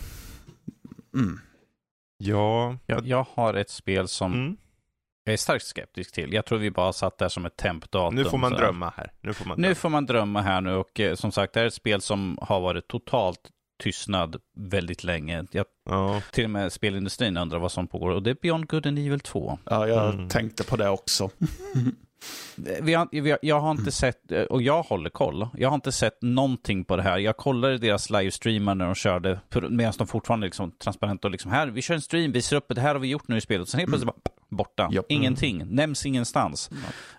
[1.14, 1.40] Mm.
[2.26, 2.76] Ja.
[2.86, 4.56] Jag, jag har ett spel som mm.
[5.24, 6.32] jag är starkt skeptisk till.
[6.32, 8.14] Jag tror vi bara satt där som ett tempdatum.
[8.14, 9.12] Nu får man drömma här.
[9.20, 9.68] Nu får man drömma.
[9.68, 12.38] nu får man drömma här nu och eh, som sagt det är ett spel som
[12.42, 13.40] har varit totalt
[13.82, 15.46] tystnad väldigt länge.
[15.50, 16.22] Jag, ja.
[16.32, 19.20] Till och med spelindustrin undrar vad som pågår och det är Beyond Good and Evil
[19.20, 19.58] 2.
[19.64, 20.28] Ja, jag mm.
[20.28, 21.30] tänkte på det också.
[22.56, 25.92] Vi har, vi har, jag har inte sett, och jag håller koll, jag har inte
[25.92, 27.18] sett någonting på det här.
[27.18, 29.40] Jag kollade deras livestreamar när de körde,
[29.70, 32.80] medan de fortfarande liksom transparent och liksom här, vi kör en stream, visar upp det
[32.80, 33.68] här har vi gjort nu i spelet.
[33.68, 34.20] Sen helt plötsligt mm.
[34.24, 34.90] bara borta.
[34.92, 35.04] Yep.
[35.08, 36.70] Ingenting, nämns ingenstans.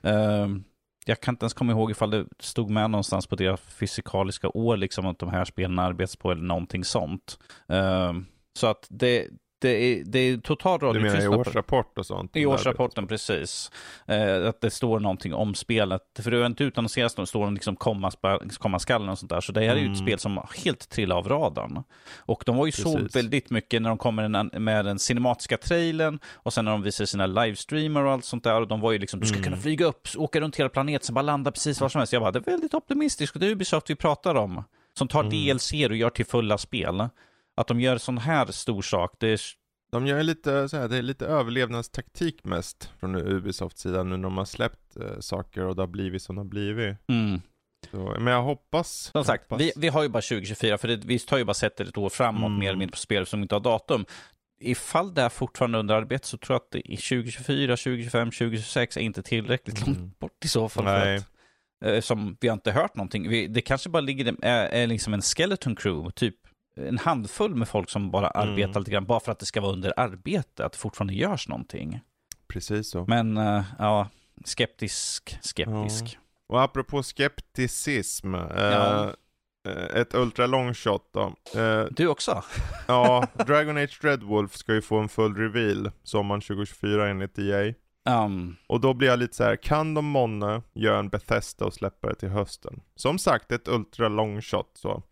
[0.02, 0.16] Mm.
[0.16, 0.62] Uh,
[1.06, 4.78] jag kan inte ens komma ihåg ifall det stod med någonstans på deras fysikaliska år,
[4.78, 7.40] liksom att de här spelen arbetas på eller någonting sånt.
[7.72, 8.14] Uh,
[8.60, 9.28] så att det,
[9.64, 11.02] det är, det är total radio.
[11.02, 12.36] Du menar i årsrapport och sånt?
[12.36, 13.72] I årsrapporten, precis.
[14.08, 16.02] Eh, att det står någonting om spelet.
[16.20, 18.12] För det är inte utannonserat, det står liksom komma,
[18.58, 19.42] komma skallen och sånt där.
[19.42, 19.92] Så det här är ju mm.
[19.92, 21.84] ett spel som helt trillar av radarn.
[22.18, 22.84] Och de var ju precis.
[22.84, 27.06] så väldigt mycket när de kommer med den cinematiska trailern och sen när de visar
[27.06, 28.62] sina livestreamer och allt sånt där.
[28.62, 29.44] Och de var ju liksom, du ska mm.
[29.44, 32.14] kunna flyga upp, åka runt hela planeten, sen bara landa precis var som helst.
[32.14, 33.40] Jag bara, det är väldigt optimistiskt.
[33.40, 34.64] Det är Ubisoft vi pratar om.
[34.98, 35.32] Som tar mm.
[35.32, 37.10] DLC och gör till fulla spel.
[37.56, 39.42] Att de gör sån här stor sak, det är...
[39.92, 44.24] De gör lite så här, det är lite överlevnadstaktik mest från Ubisofts sida nu när
[44.24, 46.98] de har släppt eh, saker och det har blivit som det har blivit.
[47.08, 47.42] Mm.
[47.92, 49.12] Så, men jag hoppas.
[49.12, 49.62] Som sagt, hoppas.
[49.62, 51.98] Vi, vi har ju bara 2024, för det, vi har ju bara sett det ett
[51.98, 52.60] år framåt mm.
[52.60, 54.06] mer eller mindre på spel som inte har datum.
[54.62, 58.98] Ifall det är fortfarande under arbete så tror jag att det i 2024, 2025, 2026
[58.98, 60.00] är inte tillräckligt mm.
[60.00, 60.84] långt bort i så fall.
[60.84, 61.18] Nej.
[61.18, 61.26] Att,
[61.86, 63.30] eh, som vi har inte hört någonting.
[63.30, 66.36] Vi, det kanske bara ligger, är, är liksom en skeleton crew, typ
[66.76, 68.50] en handfull med folk som bara mm.
[68.50, 71.48] arbetar lite grann, bara för att det ska vara under arbete, att det fortfarande görs
[71.48, 72.00] någonting.
[72.48, 73.06] Precis så.
[73.08, 74.10] Men, uh, ja,
[74.46, 76.04] skeptisk, skeptisk.
[76.04, 76.20] Ja.
[76.48, 79.14] Och apropå skepticism, ja.
[79.68, 81.36] uh, ett ultra long shot då.
[81.60, 82.44] Uh, du också?
[82.88, 87.74] ja, Dragon Age Dreadwolf ska ju få en full reveal sommaren 2024 enligt EA.
[88.06, 88.56] Um.
[88.68, 92.08] Och då blir jag lite så här, kan de månne göra en Bethesda och släppa
[92.08, 92.82] det till hösten?
[92.96, 95.04] Som sagt, ett ultra long shot så.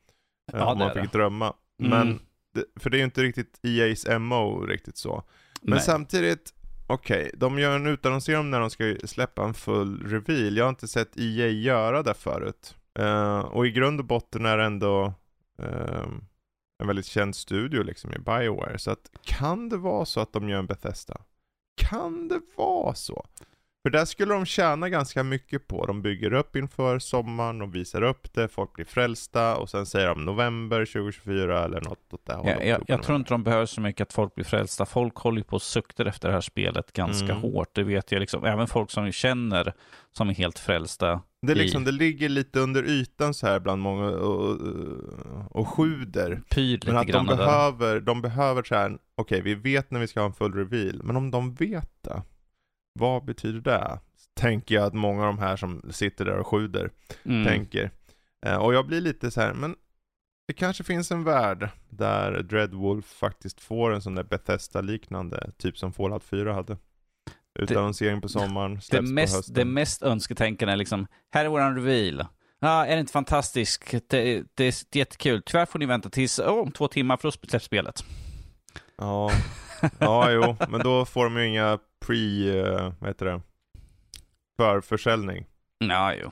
[0.51, 1.18] Ja, om man fick det.
[1.18, 1.53] drömma.
[1.80, 1.89] Mm.
[1.89, 2.19] Men,
[2.53, 5.23] det, för det är ju inte riktigt EA's MO riktigt så.
[5.61, 5.81] Men Nej.
[5.81, 6.53] samtidigt,
[6.88, 10.57] okej, okay, de gör en utannonsering när de ska släppa en full reveal.
[10.57, 12.76] Jag har inte sett EA göra det förut.
[12.99, 15.13] Uh, och i grund och botten är det ändå
[15.63, 16.07] uh,
[16.81, 18.77] en väldigt känd studio liksom i Bioware.
[18.77, 21.22] Så att kan det vara så att de gör en Bethesda?
[21.76, 23.26] Kan det vara så?
[23.84, 25.86] För där skulle de tjäna ganska mycket på.
[25.86, 30.08] De bygger upp inför sommaren, de visar upp det, folk blir frälsta och sen säger
[30.08, 32.58] de november 2024 eller något åt det hållet.
[32.60, 34.86] Ja, jag, jag tror inte de behöver så mycket att folk blir frälsta.
[34.86, 37.41] Folk håller ju på och suktar efter det här spelet ganska mm.
[37.41, 37.70] hårt.
[37.74, 38.45] Det vet jag liksom.
[38.45, 39.74] Även folk som vi känner
[40.12, 41.22] som är helt frälsta.
[41.41, 41.86] Det, liksom, i...
[41.86, 44.58] det ligger lite under ytan så här bland många och,
[45.52, 46.41] och sjuder.
[46.49, 49.99] Pyr lite men att de behöver, de behöver så här, okej okay, vi vet när
[49.99, 52.22] vi ska ha en full reveal, men om de vet det,
[52.93, 53.99] vad betyder det?
[54.34, 56.91] Tänker jag att många av de här som sitter där och sjuder
[57.26, 57.45] mm.
[57.45, 57.91] tänker.
[58.45, 59.76] Eh, och jag blir lite så här, men
[60.47, 65.93] det kanske finns en värld där Dreadwolf faktiskt får en sån där Bethesda-liknande, typ som
[65.93, 66.77] Fallout 4 hade.
[67.59, 69.55] Utannonsering på sommaren, släpps det mest, på hösten.
[69.55, 72.26] Det mest önsketänkande är liksom, här är våran reveal.
[72.59, 73.91] Ja, är det inte fantastiskt?
[73.91, 75.41] Det, det, är jättekul.
[75.45, 78.03] Tyvärr får ni vänta tills oh, om två timmar för då släpps spelet.
[78.97, 79.31] Ja,
[79.99, 83.41] ja jo, men då får de ju inga pre, uh, vad heter det,
[84.57, 85.45] förförsäljning.
[85.80, 86.32] Ja, jo.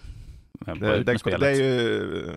[0.66, 2.34] Det, det, det, är ju uh,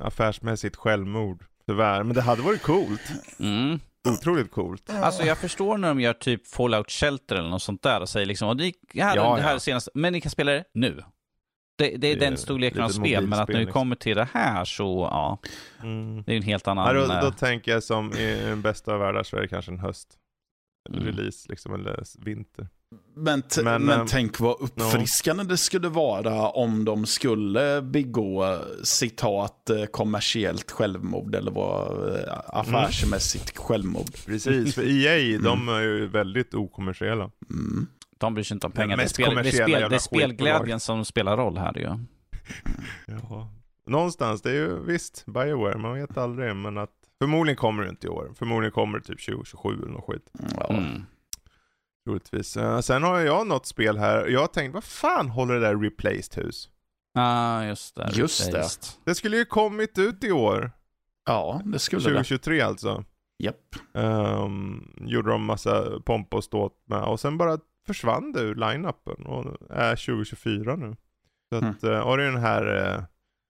[0.00, 2.02] affärsmässigt självmord, tyvärr.
[2.02, 3.12] Men det hade varit coolt.
[3.40, 3.80] Mm.
[4.08, 4.90] Otroligt coolt.
[4.90, 8.26] Alltså jag förstår när de gör typ Fallout Shelter eller något sånt där och säger
[8.26, 9.58] liksom, och det här, ja, det här ja.
[9.58, 11.02] senaste, men ni kan spela det nu.
[11.78, 14.64] Det, det, är den storleken av spel, men att när vi kommer till det här
[14.64, 15.38] så, ja.
[15.82, 16.22] Mm.
[16.22, 16.96] Det är en helt annan...
[16.96, 19.72] Ja, då, då tänker jag som i den bästa av världar så är det kanske
[19.72, 20.18] en höst.
[20.88, 21.04] Mm.
[21.04, 22.68] Release liksom, eller vinter.
[23.16, 25.48] Men, men, men äh, tänk vad uppfriskande no.
[25.48, 33.56] det skulle vara om de skulle begå citat eh, kommersiellt självmord eller vad eh, affärsmässigt
[33.56, 33.66] mm.
[33.66, 34.26] självmord.
[34.26, 35.42] Precis, för EA mm.
[35.42, 37.30] de är ju väldigt okommersiella.
[37.50, 37.86] Mm.
[38.18, 38.96] De bryr sig inte om pengar.
[38.96, 41.84] Det är, spel, det är, spel, det är spelglädjen som spelar roll här ju.
[43.06, 43.52] Ja.
[43.86, 48.06] Någonstans, det är ju visst Bioware, man vet aldrig, men att förmodligen kommer det inte
[48.06, 48.32] i år.
[48.34, 50.30] Förmodligen kommer det typ 2027 eller något skit.
[50.56, 50.66] Ja.
[50.70, 51.02] Mm.
[52.04, 52.56] Troligtvis.
[52.56, 55.76] Uh, sen har jag något spel här, jag har tänkt, vad fan håller det där
[55.76, 56.68] Replaced hus?
[57.12, 58.10] Ja, ah, just det.
[58.12, 58.68] Just det.
[59.04, 60.70] Det skulle ju kommit ut i år.
[61.26, 62.62] Ja, det skulle 2023 det.
[62.62, 63.04] alltså.
[63.38, 63.76] Japp.
[63.92, 69.26] Um, gjorde de massa pomp och ståt med, och sen bara försvann det ur line-upen
[69.26, 70.96] och är 2024 nu.
[71.48, 72.02] Så att, mm.
[72.02, 73.04] och det är den här uh,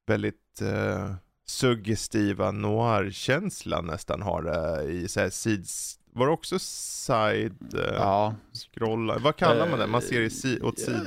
[0.07, 1.15] väldigt uh,
[1.47, 8.35] suggestiva noir-känslan nästan har det i så här sids var det också side uh, ja.
[8.53, 9.19] scrolla?
[9.19, 9.87] Vad kallar man det?
[9.87, 11.07] Man ser i si åt sidan?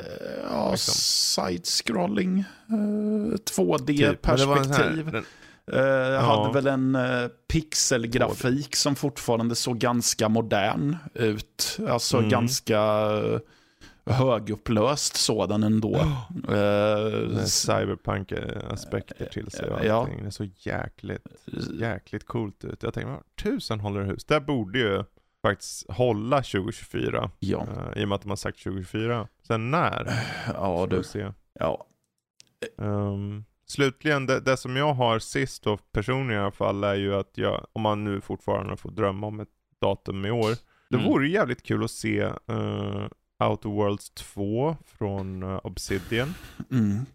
[0.49, 0.93] Ja, liksom.
[0.93, 2.43] side scrolling.
[2.71, 5.11] Uh, 2D-perspektiv.
[5.11, 5.25] Typ,
[5.73, 6.19] Uh, ja.
[6.19, 11.79] hade väl en uh, pixelgrafik som fortfarande såg ganska modern ut.
[11.89, 12.29] Alltså mm.
[12.29, 13.39] ganska uh,
[14.13, 15.95] högupplöst sådan ändå.
[15.95, 20.17] Uh, Cyberpunk-aspekter till sig och allting.
[20.17, 20.23] Ja.
[20.23, 21.27] Det såg jäkligt,
[21.79, 22.83] jäkligt coolt ut.
[22.83, 24.25] Jag tänkte, tusen håller hus.
[24.25, 25.03] Det borde ju
[25.41, 27.31] faktiskt hålla 2024.
[27.39, 27.57] Ja.
[27.57, 29.27] Uh, I och med att de har sagt 2024.
[29.47, 30.25] Sen när?
[30.53, 31.03] Ja, du.
[31.03, 31.31] Se.
[31.53, 31.85] Ja.
[32.77, 37.15] Um, Slutligen, det, det, som jag har sist då personligen i alla fall är ju
[37.15, 39.49] att jag, om man nu fortfarande får drömma om ett
[39.81, 40.55] datum i år.
[40.89, 41.07] Det mm.
[41.07, 43.07] vore jävligt kul att se uh,
[43.39, 46.33] Outer Worlds 2 från uh, Obsidian.
[46.71, 47.05] Mm.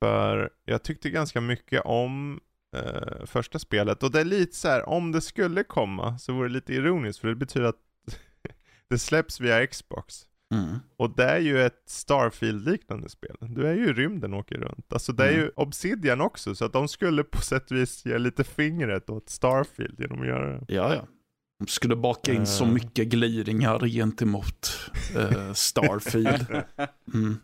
[0.00, 2.40] För jag tyckte ganska mycket om
[2.76, 6.48] uh, första spelet och det är lite så här, om det skulle komma så vore
[6.48, 7.80] det lite ironiskt för det betyder att
[8.88, 10.26] det släpps via Xbox.
[10.54, 10.78] Mm.
[10.96, 13.36] Och det är ju ett Starfield-liknande spel.
[13.40, 14.92] Du är ju i rymden och åker runt.
[14.92, 15.40] Alltså det är mm.
[15.40, 19.28] ju Obsidian också, så att de skulle på sätt och vis ge lite fingret åt
[19.28, 20.74] Starfield genom att göra det.
[20.74, 21.06] Ja, ja.
[21.58, 22.44] De skulle baka in uh.
[22.44, 22.70] så eh.
[22.70, 26.46] mycket gliringar gentemot uh, Starfield.
[27.14, 27.40] Mm.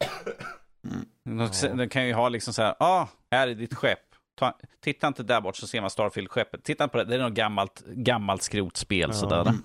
[1.26, 1.48] Mm.
[1.62, 3.98] De, de, kan ju ha liksom så här, ah, här är ditt skepp.
[4.38, 6.62] Ta, titta inte där bort så ser man Starfield-skeppet.
[6.62, 9.16] Titta på det, det är något gammalt, gammalt skrotspel uh.
[9.16, 9.40] sådär.
[9.40, 9.62] Mm.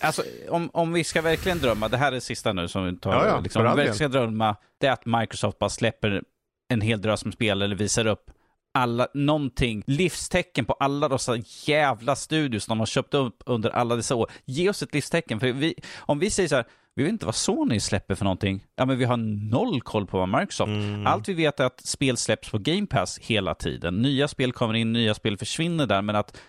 [0.00, 2.96] Alltså, om, om vi ska verkligen drömma, det här är det sista nu som vi
[2.96, 6.22] tar, ja, ja, liksom, om vi verkligen ska drömma, det är att Microsoft bara släpper
[6.68, 8.30] en hel drös med spel eller visar upp
[8.74, 11.36] alla, någonting, livstecken på alla dessa
[11.66, 14.30] jävla studios de har köpt upp under alla dessa år.
[14.44, 16.64] Ge oss ett livstecken, för vi, om vi säger så här,
[16.94, 18.64] vi vet inte vad Sony släpper för någonting.
[18.76, 19.16] Ja, men vi har
[19.50, 20.68] noll koll på vad Microsoft.
[20.68, 21.06] Mm.
[21.06, 24.02] Allt vi vet är att spel släpps på Game Pass hela tiden.
[24.02, 26.40] Nya spel kommer in, nya spel försvinner där, men att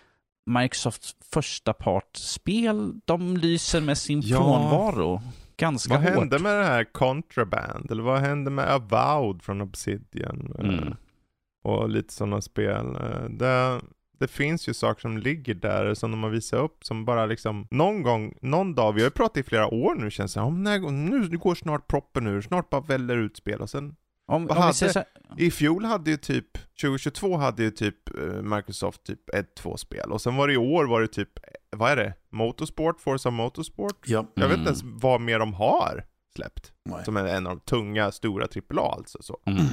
[0.46, 4.38] Microsofts första partspel, de lyser med sin ja.
[4.38, 5.22] frånvaro.
[5.58, 6.10] Ganska vad hårt.
[6.10, 7.92] Vad hände med det här Contraband?
[7.92, 10.56] Eller vad hände med Avowed från Obsidian?
[10.60, 10.96] Mm.
[11.66, 12.98] Och lite sådana spel.
[13.30, 13.82] Det,
[14.20, 17.68] det finns ju saker som ligger där som de har visat upp som bara liksom
[17.72, 20.64] någon gång, någon dag, vi har ju pratat i flera år nu känns det som,
[21.10, 23.96] nu går snart proppen ur, snart bara väller ut spel och sen
[24.28, 25.04] om, om hade, så...
[25.38, 30.12] I fjol hade ju typ, 2022 hade ju typ eh, Microsoft typ ett, två spel.
[30.12, 31.30] Och sen var det i år var det typ,
[31.70, 32.14] vad är det?
[32.30, 34.04] Motorsport, Forza Motorsport?
[34.06, 34.26] Ja.
[34.34, 34.98] Jag vet inte ens mm.
[34.98, 36.06] vad mer de har
[36.36, 36.72] släppt.
[36.86, 37.06] Nej.
[37.06, 39.18] Som är en av de tunga, stora AAA alltså.
[39.22, 39.66] Så, Mm.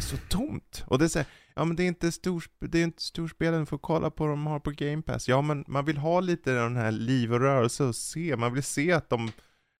[0.00, 0.84] så tomt.
[0.86, 3.66] Och det är så här, ja men det är inte, stor, det är inte storspelen,
[3.66, 5.28] får kolla på vad de har på Game Pass.
[5.28, 8.54] Ja men man vill ha lite av den här liv och rörelse och se, man
[8.54, 9.32] vill se att de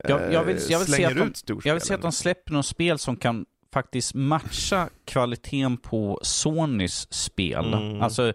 [0.09, 1.69] Jag- jag vill- eh, jag vill se slänger att de- ut storspelen.
[1.71, 7.13] Jag vill se att de släpper något spel som kan faktiskt matcha kvaliteten på Sonys
[7.13, 7.75] spel.
[7.75, 8.03] Mm.
[8.03, 8.33] Alltså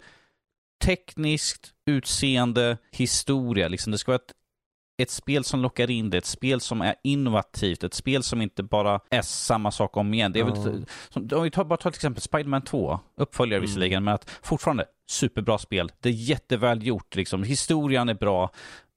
[0.83, 3.67] tekniskt, utseende, historia.
[3.67, 3.91] Liksom.
[3.91, 4.33] Det ska vara ett,
[5.01, 8.63] ett spel som lockar in det, ett spel som är innovativt, ett spel som inte
[8.63, 10.31] bara är samma sak om igen.
[10.31, 10.85] Det är väl, Ja.
[11.09, 13.67] som, om vi tar, bara tar till exempel Spider-Man 2, uppföljare Mm.
[13.67, 15.91] visserligen, men att fortfarande superbra spel.
[15.99, 17.43] Det är jätteväl gjort, liksom.
[17.43, 18.51] historien är bra.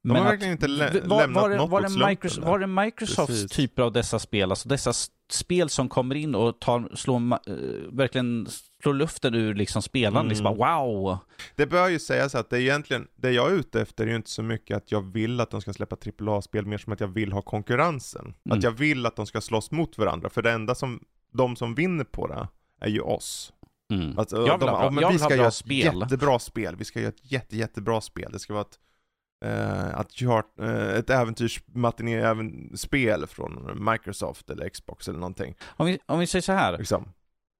[0.04, 1.90] De har men att- verkligen inte lä- var, lämnat var, det, något var, åt det
[1.90, 3.50] slumpen Microsoft, var det Microsofts Precis.
[3.50, 4.92] typer av dessa spel, alltså dessa
[5.32, 7.54] spel som kommer in och tar, slår, eh,
[7.92, 8.46] verkligen
[8.82, 10.28] slår luften ur liksom spelaren, Mm.
[10.28, 11.18] liksom bara wow!
[11.56, 14.16] Det bör ju sägas att det är egentligen, det jag är ute efter är ju
[14.16, 17.08] inte så mycket att jag vill att de ska släppa AAA-spel, mer som att jag
[17.08, 18.34] vill ha konkurrensen.
[18.46, 18.58] Mm.
[18.58, 21.00] Att jag vill att de ska slåss mot varandra, för det enda som,
[21.32, 22.48] de som vinner på det
[22.80, 23.52] är ju oss.
[23.92, 24.18] Mm.
[24.18, 25.54] Alltså, jag vill de, ha bra, ja, men jag vi ha ska bra göra ett
[25.54, 26.00] spel.
[26.00, 28.30] jättebra spel, vi ska göra ett jätte, jättebra spel.
[28.32, 28.78] Det ska vara ett,
[29.44, 35.54] eh, att göra, eh, ett äventyrsmatiné-spel från Microsoft eller Xbox eller någonting.
[35.66, 37.08] Om, vi, om vi säger så här, Liksom.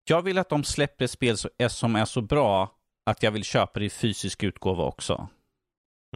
[0.09, 2.71] jag vill att de släpper ett spel som är, som är så bra
[3.11, 5.29] att jag vill köpa det i fysisk utgåva också.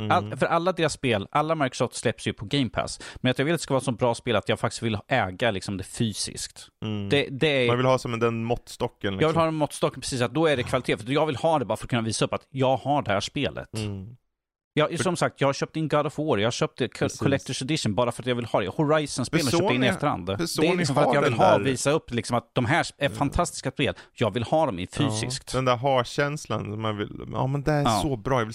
[0.01, 0.11] Mm.
[0.11, 3.01] All, för alla deras spel, alla Microsoft släpps ju på Game Pass.
[3.17, 4.83] Men att jag vill att det ska vara ett så bra spel att jag faktiskt
[4.83, 6.69] vill äga liksom det fysiskt.
[6.85, 7.09] Mm.
[7.09, 9.13] Det, det är, Man vill ha som den måttstocken.
[9.13, 9.23] Liksom.
[9.23, 10.97] Jag vill ha en måttstock precis, att då är det kvalitet.
[10.97, 13.11] För jag vill ha det bara för att kunna visa upp att jag har det
[13.11, 13.75] här spelet.
[13.75, 14.17] Mm.
[14.79, 17.21] Jag, som sagt, jag har köpt in God of War, jag har köpt Precis.
[17.23, 18.69] Collector's Edition bara för att jag vill ha det.
[18.69, 20.27] Horizon-spelen köpte jag in i efterhand.
[20.27, 22.65] Det är liksom för att jag vill ha där- och visa upp liksom att de
[22.67, 23.95] här är fantastiska spel.
[24.15, 25.51] Jag vill ha dem i fysiskt.
[25.53, 28.01] Ja, den där ha-känslan, man vill, ja men det är Ja.
[28.03, 28.55] så bra, jag vill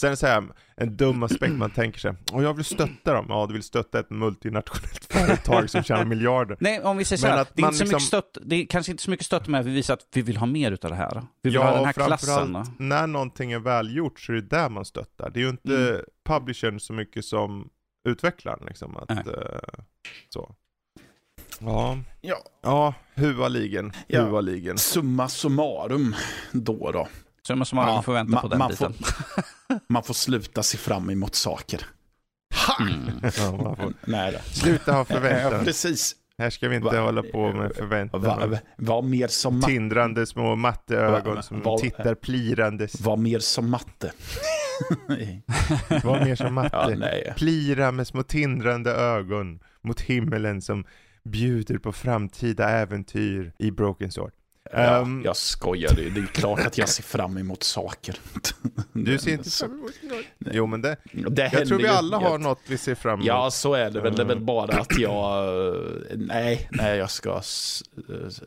[0.00, 0.44] Sen så här,
[0.76, 4.00] en dum aspekt man tänker sig, och jag vill stötta dem, ja du vill stötta
[4.00, 6.56] ett multinationellt företag som tjänar miljarder.
[6.60, 8.38] Nej, om vi säger så här, att det är, man inte så liksom- mycket stött,
[8.42, 10.46] det är kanske inte så mycket stött med att vi visar att vi vill ha
[10.46, 11.22] mer utav det här.
[11.42, 12.76] Vi vill ha den här och framförallt klassen.
[12.78, 15.30] när någonting är välgjort så är det där man stöttar.
[15.30, 16.00] Det är ju inte Mm.
[16.26, 17.68] publishern så mycket som
[18.08, 18.96] utvecklaren liksom.
[18.96, 19.18] Att, Nej.
[19.18, 19.84] eh,
[20.28, 20.54] så.
[21.58, 22.36] Ja, Ja.
[22.62, 24.24] ja huvaligen, Ja.
[24.24, 24.78] huvaligen.
[24.78, 26.14] Summa summarum
[26.52, 27.08] då då.
[27.46, 28.94] Så man Ja, får vänta ma- på den man biten.
[29.88, 31.80] Man får sluta se fram emot saker.
[32.80, 33.10] Mm.
[33.22, 34.38] Ja, får Nej då.
[34.52, 35.64] sluta ha Ja, förväntan.
[35.64, 36.16] precis.
[36.38, 38.22] Här ska vi inte Va- hålla på med förväntan.
[38.22, 39.66] Var va, va mer som matte.
[39.66, 43.00] Tindrande små matteögon som va- tittar plirandes.
[43.00, 44.12] Var mer som matte.
[46.04, 46.76] Var mer som matte.
[46.76, 47.32] ja, nej.
[47.36, 50.84] Plira med små tindrande ögon mot himmelen som
[51.24, 54.32] bjuder på framtida äventyr i Broken Sword.
[54.72, 55.22] Ja, Ehm.
[55.24, 58.16] jag skojar, det det är klart att jag ser fram emot saker.
[58.92, 60.24] Du ser inte fram emot något?
[60.54, 63.26] Jo men det, Det jag tror vi alla har något vi ser fram emot.
[63.26, 64.14] Ja, så är det väl.
[64.16, 65.44] Det är väl bara att jag...
[66.14, 67.40] Nej, nej, jag ska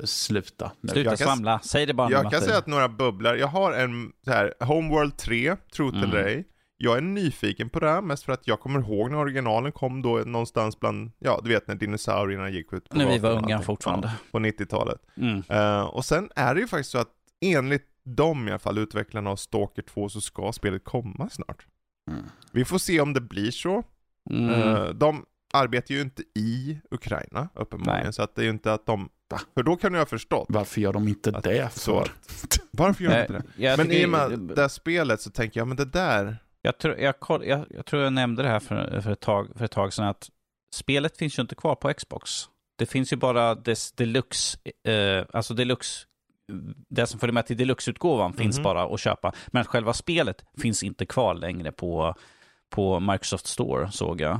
[0.03, 0.71] sluta.
[0.81, 0.89] nu.
[0.89, 3.73] Sluta Jag kan- svamla, säg det bara Jag kan säga att några bubblar, jag har
[3.73, 6.09] en så här, Homeworld 3, Truth Mm.
[6.09, 6.45] eller ej.
[6.79, 10.01] Jag är nyfiken på det här, mest för att jag kommer ihåg när originalen kom
[10.01, 13.61] då någonstans bland, ja du vet när dinosaurierna gick ut på När vi var unga
[13.61, 14.11] fortfarande.
[14.31, 15.01] På 90-talet.
[15.17, 15.43] Mm.
[15.49, 17.09] Eh, och sen är det ju faktiskt så att
[17.41, 21.65] enligt dem i alla fall, utvecklarna av Stalker 2, så ska spelet komma snart.
[22.11, 22.23] Mm.
[22.51, 23.83] Vi får se om det blir så.
[24.29, 24.49] Mm.
[24.49, 28.13] Eh, de arbetar ju inte i Ukraina uppenbarligen, Nej.
[28.13, 29.39] så att det är ju inte att de, Va?
[29.53, 30.45] för då kan jag ha förstått.
[30.49, 32.01] Varför gör de inte Att- det så för?
[32.01, 33.77] att- Varför gör de inte det?
[33.77, 36.37] Men i och med det här spelet så tänker jag, men det där,
[36.67, 37.15] jag, tror, jag,
[37.45, 40.05] jag, jag tror jag nämnde det här för, för, ett tag, för ett tag sedan,
[40.07, 40.29] att
[40.75, 42.31] spelet finns ju inte kvar på Xbox.
[42.75, 46.05] Det finns ju bara dess deluxe, eh, alltså deluxe,
[46.89, 48.63] det som följer med till deluxe-utgåvan finns Mhm.
[48.63, 49.33] bara att köpa.
[49.47, 52.15] Men själva spelet finns inte kvar längre på,
[52.69, 54.39] på Microsoft Store, såg jag.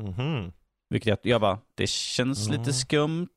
[0.00, 0.52] mhm.
[0.90, 2.52] Vilket jag, jag bara, det känns Ja.
[2.58, 3.28] lite skumt.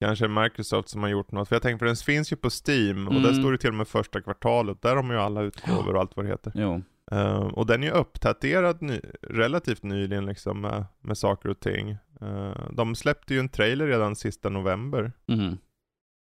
[0.00, 1.48] Kanske Microsoft som har gjort något.
[1.48, 3.22] För jag tänker på den finns ju på Steam och Mm.
[3.22, 4.82] där står det till och med första kvartalet.
[4.82, 6.52] Där har man ju alla utgåvor och allt vad det heter.
[6.54, 6.82] Jo.
[7.10, 11.90] Eh, och den är ju uppdaterad ny, relativt nyligen liksom med, med saker och ting.
[12.20, 15.12] Eh, de släppte ju en trailer redan sista november.
[15.28, 15.58] Mhm.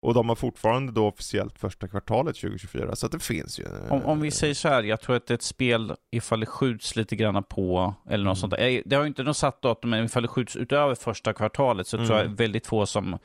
[0.03, 2.97] Och de har fortfarande då officiellt första kvartalet 2024.
[2.97, 3.65] Så det finns ju.
[3.65, 6.41] eh, Om, om vi säger så här, jag tror att det är ett spel ifall
[6.41, 8.37] det skjuts lite grann på, eller något Mm.
[8.37, 8.83] sånt där.
[8.87, 11.97] Det har ju inte något satt datum, men ifall det skjuts utöver första kvartalet så
[11.97, 12.35] tror jag Mm.
[12.37, 13.19] väldigt få som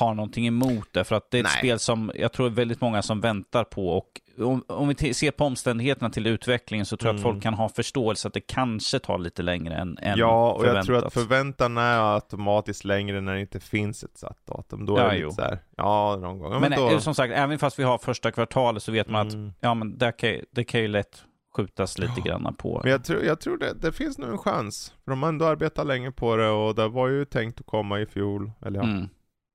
[0.00, 1.04] har någonting emot det.
[1.04, 1.58] För att det är ett Nej.
[1.58, 3.88] spel som jag tror väldigt många som väntar på.
[3.88, 7.32] Och om, om vi ser på omständigheterna till utvecklingen så tror jag att Mm.
[7.32, 10.84] folk kan ha förståelse att det kanske tar lite längre än, än Ja, och jag
[10.86, 14.86] tror att förväntan är automatiskt längre när det inte finns ett satt datum.
[14.86, 15.28] Då är Ja, det jo.
[15.28, 16.52] lite så här, ja någon gång.
[16.52, 19.26] Ja, Men då, eh, som sagt, även fast vi har första kvartalet så vet man
[19.26, 19.52] att Mm.
[19.60, 21.24] ja, men det kan, det kan ju lätt
[21.56, 22.22] skjutas lite Ja.
[22.24, 22.80] grann på.
[22.82, 24.94] Men jag tror, jag tror det, det finns nog en chans.
[25.04, 28.00] För de har ändå arbetat länge på det och det var ju tänkt att komma
[28.00, 29.08] i fjol, eller ja, Mm.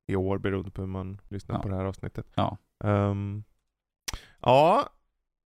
[0.07, 1.61] I år beroende på hur man lyssnar Ja.
[1.61, 2.25] på det här avsnittet.
[2.35, 2.57] Ja.
[2.83, 3.43] Ehm,
[4.41, 4.89] ja,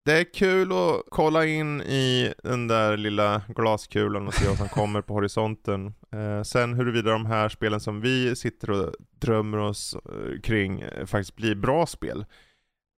[0.06, 4.70] det är kul att kolla in i den där lilla glaskulan och se vad som
[4.70, 5.94] kommer på horisonten.
[6.12, 11.06] Eh, sen huruvida de här spelen som vi sitter och drömmer oss eh, kring eh,
[11.06, 12.26] faktiskt blir bra spel.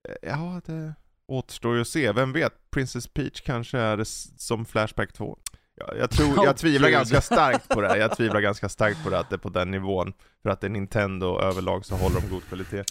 [0.08, 0.94] Eh, ja, det
[1.26, 2.12] återstår ju att se.
[2.12, 2.70] Vem vet?
[2.70, 4.04] Princess Peach kanske är
[4.38, 5.38] som Flashback 2.
[5.80, 7.98] Ja, jag, tror, jag tvivlar ganska starkt på det.
[7.98, 10.12] Jag tvivlar ganska starkt på det, att det är på den nivån.
[10.42, 12.84] För att det är Nintendo överlag så håller de god kvalitet.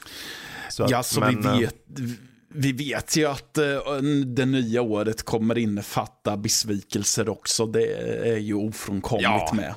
[0.69, 1.75] Så att- Ja, så men, eh, vi, vet,
[2.53, 3.65] vi vet ju att eh,
[4.25, 7.65] det nya året kommer innefatta besvikelser också.
[7.65, 7.85] Det
[8.33, 9.53] är ju ofrånkomligt Ja.
[9.53, 9.73] med.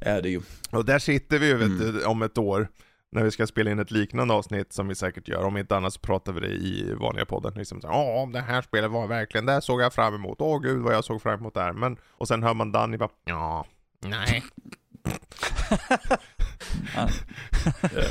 [0.00, 0.40] Är det ju.
[0.70, 2.00] Och där sitter vi ju Mm.
[2.06, 2.68] om ett år,
[3.12, 5.42] när vi ska spela in ett liknande avsnitt som vi säkert gör.
[5.44, 7.52] Om inte annat så pratar vi det i vanliga podden.
[7.56, 10.36] Liksom så, Ja, det här spelet var verkligen, det såg jag fram emot.
[10.40, 11.72] Åh gud vad jag såg fram emot det här.
[11.72, 13.66] Men, och sen hör man Danny bara, ja,
[14.00, 14.42] nej.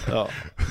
[0.08, 0.30] Ja.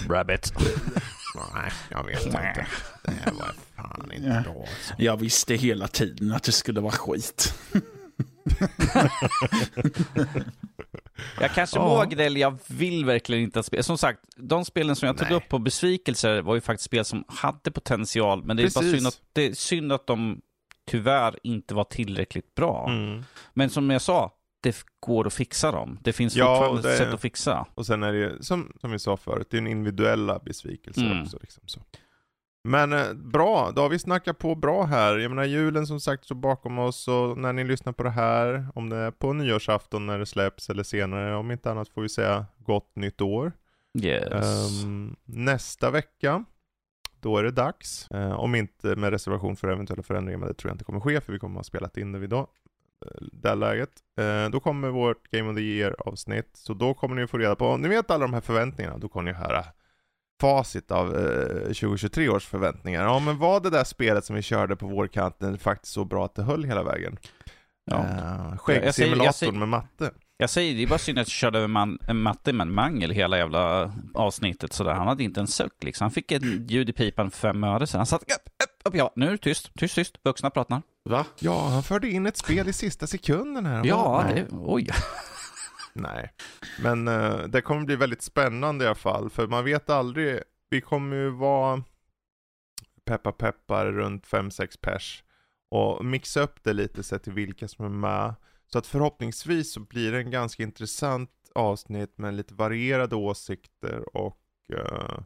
[0.09, 0.53] Rabbit.
[1.55, 2.67] Nej, jag vet inte.
[3.05, 4.53] Det här var fan inte Ja.
[4.53, 4.61] bra.
[4.61, 4.95] Alltså.
[4.99, 7.55] Jag visste hela tiden att det skulle vara skit.
[11.41, 11.89] Jag kanske Ja.
[11.89, 13.83] vågar det, eller jag vill verkligen inte att spela.
[13.83, 15.37] Som sagt, de spelen som jag tog Nej.
[15.37, 19.07] upp på besvikelser var ju faktiskt spel som hade potential, men det är, bara synd
[19.07, 20.41] att, det är synd att de
[20.91, 22.87] tyvärr inte var tillräckligt bra.
[22.91, 23.23] Mm.
[23.55, 25.99] Men som jag sa, det går att fixa dem.
[26.03, 27.67] Det finns Ja, fortfarande det- sätt att fixa.
[27.75, 31.03] Och sen är det ju, som, som vi sa förut, det är en individuella besvikelser
[31.07, 31.23] Mm.
[31.23, 31.39] också.
[31.41, 31.81] Liksom, så.
[32.69, 35.19] Men eh, bra, då har vi snackat på bra här.
[35.19, 38.67] Jag menar julen som sagt står bakom oss och när ni lyssnar på det här,
[38.75, 42.09] om det är på nyårsafton när det släpps eller senare, om inte annat får vi
[42.09, 43.53] säga gott nytt år.
[44.03, 44.83] Yes.
[44.85, 46.45] Ehm, nästa vecka,
[47.21, 48.11] då är det dags.
[48.11, 51.21] Eh, om inte med reservation för eventuella förändringar, men det tror jag inte kommer ske
[51.21, 52.39] för vi kommer ha spelat in det vid då.
[53.07, 53.91] eh, Det läget.
[54.19, 56.51] Eh, då kommer vårt Game of the Year avsnitt.
[56.53, 59.09] Så då kommer ni få reda på, om ni vet alla de här förväntningarna, då
[59.09, 59.65] kommer ni höra
[60.41, 63.03] facit av eh, 2023 års förväntningar.
[63.03, 66.35] Ja men var det där spelet som vi körde på vårkanten faktiskt så bra att
[66.35, 67.17] det höll hela vägen?
[67.91, 67.97] Ja.
[67.97, 70.11] Eh, jag Skäggsimulatorn med matte.
[70.37, 73.11] Jag säger, det är bara synd att jag körde över man, matte med en mangel
[73.11, 74.73] hela jävla avsnittet.
[74.73, 74.93] Sådär.
[74.93, 76.05] Han hade inte en suck liksom.
[76.05, 77.99] Han fick ett ljud i pipan för fem öre sedan.
[77.99, 78.29] Han satt upp,
[78.65, 80.17] upp, upp, ja, nu tyst, tyst, tyst.
[80.25, 80.83] Vuxna pratar.
[81.05, 81.25] Va?
[81.39, 83.85] Ja, han förde in ett spel i sista sekunden här.
[83.85, 84.89] Ja, det, oj.
[85.95, 86.33] Nej,
[86.83, 90.41] men uh, det kommer bli väldigt spännande i alla fall, för man vet aldrig.
[90.71, 91.85] Vi kommer ju vara
[93.05, 95.25] peppa peppar runt 5-6 pers
[95.71, 98.35] och mixa upp det lite sett till vilka som är med.
[98.67, 104.39] Så att förhoppningsvis så blir det en ganska intressant avsnitt med lite varierade åsikter och
[104.73, 105.19] uh,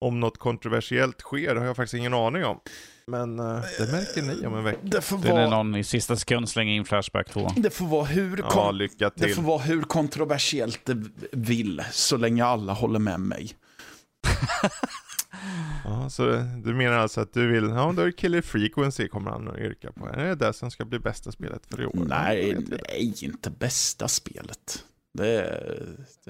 [0.00, 2.60] om något kontroversiellt sker har jag faktiskt ingen aning om.
[3.06, 4.78] Men eh, det märker ni om en vecka.
[4.82, 7.50] Det får, Det är vara, någon i sista sekund slänger in Flashback 2.
[7.56, 9.34] det får vara hur Ja, kon- lycka det till.
[9.34, 13.50] får vara hur kontroversiellt det vill, så länge alla håller med mig.
[15.84, 16.24] Ja, så
[16.64, 19.58] du menar alltså att du vill, ja då är det Killer Frequency kommer han att
[19.58, 20.06] yrka på.
[20.08, 22.04] Är det det som ska bli bästa spelet för i år?
[22.08, 24.84] Nej, vet nej, inte bästa spelet.
[25.18, 25.86] Det är...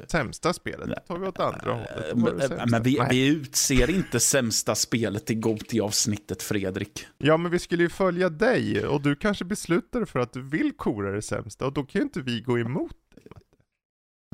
[0.07, 1.73] Sämsta spelet, det tar vi åt andra
[2.15, 2.71] hållet.
[2.71, 7.07] Men, vi, vi utser inte sämsta spelet i Goti-avsnittet, Fredrik.
[7.19, 10.73] Ja men vi skulle ju följa dig och du kanske beslutar för att du vill
[10.73, 13.25] kora det sämsta och då kan ju inte vi gå emot dig.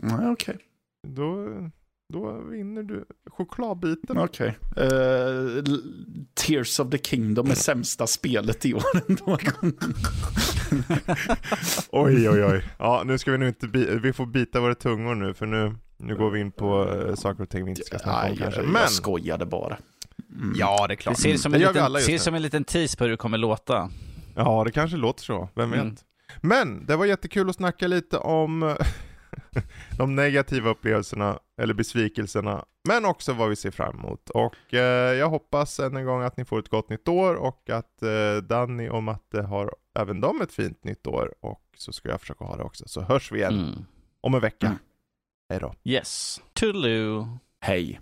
[0.03, 0.59] Nej, okej.
[1.07, 1.49] Då,
[2.13, 4.19] då vinner du chokladbiten.
[4.19, 4.59] Okej.
[4.77, 4.87] Eh,
[5.59, 5.83] L-
[6.35, 9.39] Tears of the Kingdom är sämsta spelet i år ändå.
[11.91, 12.65] Oj oj oj.
[12.79, 15.75] Ja nu ska vi nu inte, bi- vi får bita våra tungor nu för nu,
[15.97, 18.39] nu går vi in på uh, saker och ting vi inte ska snacka om Nej,
[18.39, 18.63] kanske.
[18.63, 19.77] Men, jag skojade bara.
[20.35, 20.53] Mm.
[20.57, 21.17] ja det är klart.
[21.17, 22.19] Det ser som det en, liten, nu.
[22.19, 23.91] som en liten tease på hur det kommer låta.
[24.37, 25.49] Ja, det kanske låter så.
[25.55, 25.81] Vem vet?
[25.81, 25.97] Mm.
[26.41, 28.77] Men det var jättekul att snacka lite om
[29.99, 34.31] de negativa upplevelserna, eller besvikelserna, men också vad vi ser fram emot.
[34.31, 37.71] Och eh, jag hoppas än en gång att ni får ett gott nytt år och
[37.71, 42.09] att eh, Danny och Matte har även de ett fint nytt år och så ska
[42.09, 42.89] jag försöka ha det också.
[42.89, 43.85] Så hörs vi igen Mm.
[44.21, 44.67] om en vecka.
[44.67, 44.79] Mm.
[45.51, 45.75] Hej då.
[45.85, 46.41] Yes.
[46.53, 47.39] Toodaloo.
[47.61, 48.01] Hej.